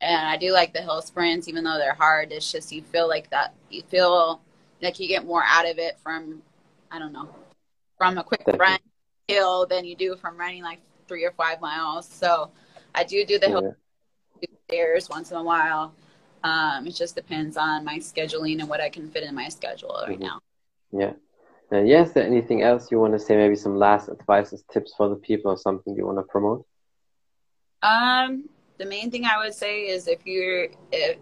and 0.00 0.26
I 0.26 0.36
do 0.36 0.50
like 0.50 0.72
the 0.72 0.82
hill 0.82 1.00
sprints, 1.02 1.46
even 1.46 1.62
though 1.62 1.78
they're 1.78 1.94
hard. 1.94 2.32
It's 2.32 2.50
just 2.50 2.72
you 2.72 2.82
feel 2.82 3.08
like 3.08 3.30
that. 3.30 3.54
You 3.70 3.82
feel 3.82 4.40
like 4.80 4.98
you 4.98 5.06
get 5.06 5.24
more 5.24 5.44
out 5.46 5.70
of 5.70 5.78
it 5.78 6.00
from 6.02 6.42
I 6.90 6.98
don't 6.98 7.12
know, 7.12 7.28
from 7.96 8.18
a 8.18 8.24
quick 8.24 8.42
run 8.58 8.80
hill 9.28 9.66
than 9.66 9.84
you 9.84 9.94
do 9.94 10.16
from 10.16 10.36
running 10.36 10.64
like 10.64 10.80
three 11.12 11.26
or 11.26 11.32
five 11.32 11.60
miles. 11.60 12.08
So 12.08 12.50
I 12.94 13.04
do 13.04 13.22
do 13.26 13.38
the 13.38 13.48
hill 13.48 13.76
stairs 14.66 15.10
once 15.10 15.30
in 15.30 15.36
a 15.36 15.42
while. 15.42 15.94
Um, 16.42 16.86
it 16.86 16.94
just 16.94 17.14
depends 17.14 17.58
on 17.58 17.84
my 17.84 17.98
scheduling 17.98 18.60
and 18.60 18.68
what 18.68 18.80
I 18.80 18.88
can 18.88 19.10
fit 19.10 19.24
in 19.24 19.34
my 19.34 19.50
schedule 19.50 19.94
right 20.08 20.18
Mhm. 20.18 20.22
now. 20.22 20.40
Yeah. 20.90 21.12
And 21.70 21.86
yes, 21.86 22.12
there 22.12 22.24
anything 22.24 22.62
else 22.62 22.90
you 22.90 22.98
want 22.98 23.12
to 23.12 23.18
say? 23.18 23.36
Maybe 23.36 23.56
some 23.56 23.76
last 23.76 24.08
advices, 24.08 24.64
tips 24.72 24.94
for 24.96 25.10
the 25.10 25.16
people, 25.16 25.50
or 25.50 25.58
something 25.58 25.94
you 25.94 26.06
want 26.06 26.18
to 26.18 26.24
promote? 26.24 26.66
Um, 27.82 28.48
the 28.78 28.86
main 28.86 29.10
thing 29.10 29.26
I 29.26 29.36
would 29.38 29.54
say 29.54 29.88
is 29.88 30.08
if 30.08 30.26
you're, 30.26 30.68
if 30.90 31.18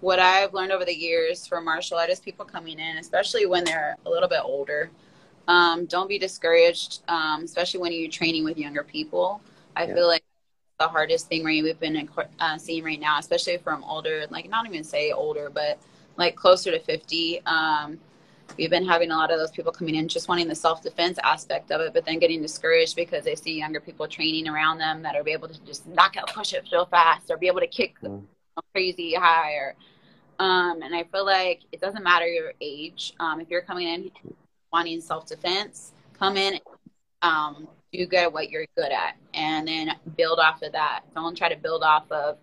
what 0.00 0.18
I've 0.20 0.54
learned 0.54 0.72
over 0.72 0.84
the 0.84 0.94
years 0.94 1.46
for 1.46 1.60
martial 1.60 1.98
artists, 1.98 2.24
people 2.24 2.44
coming 2.44 2.78
in, 2.78 2.98
especially 2.98 3.46
when 3.46 3.64
they're 3.64 3.96
a 4.06 4.10
little 4.10 4.28
bit 4.28 4.40
older, 4.44 4.90
um, 5.48 5.86
don't 5.86 6.08
be 6.08 6.18
discouraged, 6.18 7.02
um, 7.08 7.44
especially 7.44 7.80
when 7.80 7.92
you're 7.92 8.10
training 8.10 8.44
with 8.44 8.58
younger 8.58 8.84
people. 8.84 9.40
I 9.76 9.86
Yeah. 9.86 9.94
feel 9.94 10.08
like 10.08 10.24
the 10.78 10.88
hardest 10.88 11.28
thing 11.28 11.44
right 11.44 11.62
we've 11.62 11.78
been 11.80 12.08
uh, 12.40 12.58
seeing 12.58 12.84
right 12.84 13.00
now, 13.00 13.18
especially 13.18 13.58
from 13.58 13.84
older, 13.84 14.26
like 14.30 14.48
not 14.48 14.66
even 14.66 14.84
say 14.84 15.12
older, 15.12 15.50
but 15.50 15.78
like 16.16 16.36
closer 16.36 16.70
to 16.70 16.80
50. 16.80 17.42
Um, 17.46 17.98
we've 18.58 18.70
been 18.70 18.86
having 18.86 19.10
a 19.10 19.16
lot 19.16 19.30
of 19.30 19.38
those 19.38 19.50
people 19.50 19.72
coming 19.72 19.94
in 19.94 20.08
just 20.08 20.28
wanting 20.28 20.48
the 20.48 20.54
self-defense 20.54 21.18
aspect 21.24 21.70
of 21.70 21.80
it 21.80 21.92
but 21.94 22.04
then 22.04 22.18
getting 22.18 22.42
discouraged 22.42 22.96
because 22.96 23.24
they 23.24 23.34
see 23.34 23.58
younger 23.58 23.80
people 23.80 24.06
training 24.06 24.48
around 24.48 24.78
them 24.78 25.02
that 25.02 25.16
are 25.16 25.26
able 25.28 25.48
to 25.48 25.60
just 25.64 25.86
knock 25.88 26.16
out 26.16 26.28
push-ups 26.32 26.72
real 26.72 26.86
fast 26.86 27.30
or 27.30 27.36
be 27.36 27.46
able 27.46 27.60
to 27.60 27.66
kick 27.66 27.96
Mm. 28.02 28.26
crazy 28.74 29.14
high 29.14 29.52
or 29.54 29.74
um, 30.38 30.82
and 30.82 30.94
i 30.94 31.02
feel 31.04 31.24
like 31.24 31.60
it 31.72 31.80
doesn't 31.80 32.02
matter 32.04 32.26
your 32.26 32.52
age 32.60 33.14
um, 33.20 33.40
if 33.40 33.48
you're 33.50 33.62
coming 33.62 33.88
in 33.88 34.10
wanting 34.72 35.00
self-defense 35.00 35.92
come 36.18 36.36
in 36.36 36.58
um, 37.22 37.68
do 37.92 38.06
good 38.06 38.20
at 38.20 38.32
what 38.32 38.50
you're 38.50 38.66
good 38.76 38.90
at 38.92 39.16
and 39.34 39.68
then 39.68 39.92
build 40.16 40.38
off 40.38 40.62
of 40.62 40.72
that 40.72 41.02
don't 41.14 41.36
try 41.36 41.48
to 41.48 41.56
build 41.56 41.82
off 41.82 42.10
of 42.10 42.38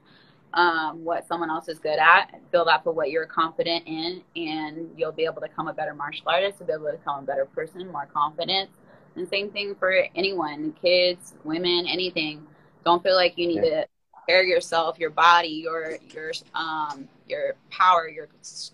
um, 0.54 1.04
what 1.04 1.28
someone 1.28 1.50
else 1.50 1.68
is 1.68 1.80
good 1.80 2.00
at, 2.00 2.32
build 2.52 2.68
off 2.68 2.86
of 2.88 2.96
what 2.96 3.12
you're 3.12 3.26
confident 3.26 3.84
in, 3.86 4.24
and 4.36 4.90
you'll 4.98 5.12
be 5.12 5.26
able 5.26 5.36
to 5.36 5.48
become 5.48 5.68
a 5.68 5.74
better 5.74 5.94
martial 5.94 6.28
artist, 6.28 6.58
you'll 6.60 6.68
be 6.68 6.74
able 6.74 6.86
to 6.86 6.98
become 6.98 7.20
a 7.24 7.26
better 7.26 7.46
person, 7.46 7.88
more 7.92 8.08
confident. 8.12 8.70
And 9.16 9.28
same 9.28 9.52
thing 9.52 9.76
for 9.76 9.92
anyone, 10.16 10.74
kids, 10.82 11.36
women, 11.44 11.86
anything. 11.88 12.46
Don't 12.86 13.04
feel 13.04 13.16
like 13.16 13.38
you 13.38 13.48
need 13.48 13.64
Yeah. 13.64 13.84
to 13.84 13.88
compare 14.16 14.44
yourself, 14.44 14.98
your 15.00 15.10
body, 15.10 15.50
your 15.50 15.98
your 16.14 16.32
um 16.54 17.08
your 17.28 17.56
power, 17.70 18.08
your 18.08 18.28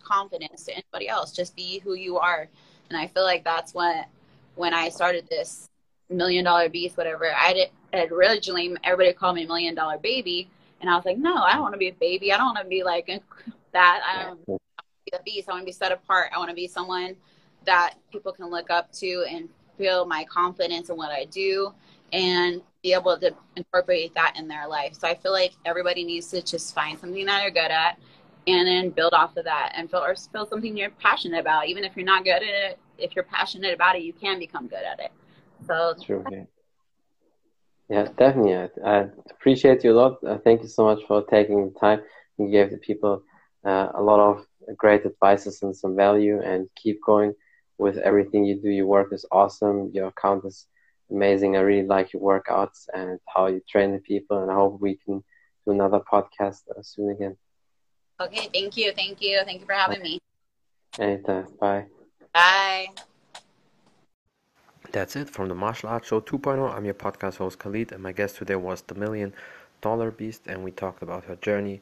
confidence 0.03 0.65
to 0.65 0.73
anybody 0.73 1.09
else. 1.09 1.31
Just 1.31 1.55
be 1.55 1.79
who 1.79 1.95
you 1.95 2.17
are. 2.17 2.47
And 2.89 2.97
I 2.99 3.07
feel 3.07 3.23
like 3.23 3.43
that's 3.43 3.73
what 3.73 4.07
when 4.55 4.73
I 4.73 4.89
started 4.89 5.27
this 5.29 5.69
million 6.09 6.45
dollar 6.45 6.69
beast, 6.69 6.97
whatever, 6.97 7.33
I 7.33 7.53
did 7.53 8.11
originally 8.11 8.75
everybody 8.83 9.13
called 9.13 9.35
me 9.35 9.45
million 9.45 9.75
dollar 9.75 9.97
baby. 9.97 10.49
And 10.81 10.89
I 10.89 10.95
was 10.95 11.05
like, 11.05 11.17
no, 11.17 11.35
I 11.35 11.53
don't 11.53 11.61
want 11.61 11.73
to 11.73 11.79
be 11.79 11.89
a 11.89 11.93
baby. 11.93 12.31
I 12.31 12.37
don't 12.37 12.53
want 12.53 12.59
to 12.59 12.65
be 12.65 12.83
like 12.83 13.07
that. 13.73 14.01
I 14.05 14.23
don't 14.23 14.47
want 14.47 14.61
to 14.61 15.11
be 15.11 15.17
a 15.17 15.23
beast. 15.23 15.49
I 15.49 15.53
want 15.53 15.63
to 15.63 15.65
be 15.65 15.71
set 15.71 15.91
apart. 15.91 16.31
I 16.33 16.37
want 16.37 16.49
to 16.49 16.55
be 16.55 16.67
someone 16.67 17.15
that 17.65 17.95
people 18.11 18.31
can 18.31 18.49
look 18.49 18.69
up 18.69 18.91
to 18.93 19.25
and 19.29 19.49
feel 19.77 20.05
my 20.05 20.25
confidence 20.25 20.89
in 20.89 20.97
what 20.97 21.11
I 21.11 21.25
do 21.25 21.73
and 22.13 22.61
be 22.83 22.93
able 22.93 23.17
to 23.17 23.33
incorporate 23.55 24.13
that 24.13 24.35
in 24.37 24.47
their 24.47 24.67
life. 24.67 24.93
So 24.93 25.07
I 25.07 25.15
feel 25.15 25.31
like 25.31 25.53
everybody 25.65 26.03
needs 26.03 26.27
to 26.27 26.41
just 26.41 26.75
find 26.75 26.99
something 26.99 27.25
that 27.25 27.39
they're 27.39 27.51
good 27.51 27.71
at 27.71 27.97
and 28.47 28.67
then 28.67 28.89
build 28.91 29.13
off 29.13 29.35
of 29.37 29.45
that 29.45 29.73
and 29.75 29.89
feel 29.89 30.01
or 30.01 30.15
feel 30.15 30.45
something 30.45 30.77
you're 30.77 30.91
passionate 30.91 31.39
about. 31.39 31.67
Even 31.67 31.83
if 31.83 31.95
you're 31.95 32.05
not 32.05 32.23
good 32.23 32.35
at 32.35 32.43
it, 32.43 32.79
if 32.97 33.15
you're 33.15 33.25
passionate 33.25 33.73
about 33.73 33.95
it, 33.95 34.03
you 34.03 34.13
can 34.13 34.39
become 34.39 34.67
good 34.67 34.83
at 34.83 34.99
it. 34.99 35.11
So 35.65 35.95
True. 36.03 36.23
Yeah. 37.89 38.07
Definitely. 38.17 38.55
I, 38.55 38.69
I 38.83 39.07
appreciate 39.31 39.83
you 39.83 39.93
a 39.93 39.97
lot. 39.97 40.23
Uh, 40.23 40.37
thank 40.43 40.61
you 40.61 40.67
so 40.67 40.85
much 40.85 40.99
for 41.07 41.23
taking 41.23 41.71
the 41.71 41.79
time. 41.79 42.01
You 42.37 42.49
gave 42.51 42.71
the 42.71 42.77
people 42.77 43.23
uh, 43.65 43.89
a 43.95 44.01
lot 44.01 44.19
of 44.19 44.45
great 44.77 45.05
advices 45.05 45.61
and 45.61 45.75
some 45.75 45.95
value. 45.95 46.41
And 46.41 46.67
keep 46.75 46.99
going 47.05 47.33
with 47.77 47.97
everything 47.97 48.45
you 48.45 48.61
do. 48.61 48.69
Your 48.69 48.87
work 48.87 49.11
is 49.11 49.25
awesome. 49.31 49.91
Your 49.93 50.07
account 50.07 50.45
is 50.45 50.67
amazing. 51.11 51.55
I 51.55 51.61
really 51.61 51.87
like 51.87 52.13
your 52.13 52.21
workouts 52.21 52.87
and 52.93 53.19
how 53.33 53.47
you 53.47 53.61
train 53.69 53.93
the 53.93 53.99
people. 53.99 54.41
And 54.41 54.51
I 54.51 54.55
hope 54.55 54.81
we 54.81 54.97
can 55.05 55.23
do 55.65 55.71
another 55.71 55.99
podcast 56.11 56.61
uh, 56.69 56.81
soon 56.81 57.11
again. 57.11 57.37
Okay, 58.19 58.49
thank 58.53 58.77
you, 58.77 58.93
thank 58.93 59.21
you, 59.21 59.41
thank 59.43 59.59
you 59.59 59.65
for 59.65 59.73
having 59.73 60.01
me. 60.01 60.21
Anytime. 60.97 61.47
Bye. 61.59 61.85
Bye. 62.33 62.87
That's 64.91 65.17
it 65.17 65.29
from 65.29 65.49
the 65.49 65.55
Martial 65.55 65.89
Arts 65.89 66.07
Show 66.07 66.21
2.0. 66.21 66.73
I'm 66.73 66.85
your 66.85 66.93
podcast 66.93 67.37
host 67.37 67.59
Khalid, 67.59 67.91
and 67.91 68.01
my 68.01 68.13
guest 68.13 68.37
today 68.37 68.55
was 68.55 68.81
the 68.83 68.95
Million 68.95 69.33
Dollar 69.81 70.11
Beast, 70.11 70.43
and 70.47 70.63
we 70.63 70.71
talked 70.71 71.03
about 71.03 71.25
her 71.25 71.35
journey 71.35 71.81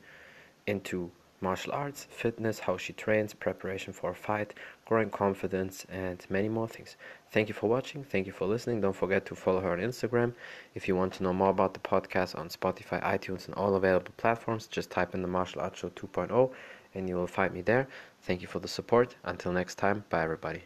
into 0.66 1.12
martial 1.40 1.74
arts, 1.74 2.08
fitness, 2.10 2.58
how 2.58 2.78
she 2.78 2.94
trains, 2.94 3.36
preparation 3.36 3.94
for 3.94 4.12
a 4.12 4.16
fight, 4.16 4.56
growing 4.86 5.12
confidence, 5.12 5.86
and 5.90 6.26
many 6.30 6.50
more 6.50 6.68
things. 6.68 6.96
Thank 7.34 7.48
you 7.48 7.56
for 7.56 7.68
watching. 7.68 8.04
Thank 8.04 8.28
you 8.28 8.32
for 8.32 8.46
listening. 8.46 8.80
Don't 8.80 8.96
forget 8.96 9.26
to 9.26 9.34
follow 9.34 9.60
her 9.60 9.72
on 9.72 9.80
Instagram. 9.80 10.34
If 10.76 10.88
you 10.88 10.96
want 10.96 11.14
to 11.16 11.24
know 11.24 11.34
more 11.34 11.50
about 11.50 11.74
the 11.74 11.80
podcast 11.80 12.38
on 12.38 12.48
Spotify, 12.48 13.02
iTunes, 13.02 13.48
and 13.48 13.56
all 13.56 13.74
available 13.74 14.14
platforms, 14.18 14.68
just 14.68 14.92
type 14.92 15.16
in 15.16 15.24
the 15.24 15.28
Martial 15.28 15.60
Arts 15.62 15.80
Show 15.80 15.90
2.0 15.90 16.52
and 16.94 17.10
you 17.10 17.16
will 17.16 17.26
find 17.26 17.52
me 17.52 17.62
there. 17.62 17.88
Thank 18.22 18.44
you 18.44 18.48
for 18.48 18.60
the 18.60 18.68
support. 18.68 19.16
Until 19.24 19.52
next 19.52 19.80
time, 19.80 20.04
bye 20.12 20.22
everybody. 20.22 20.62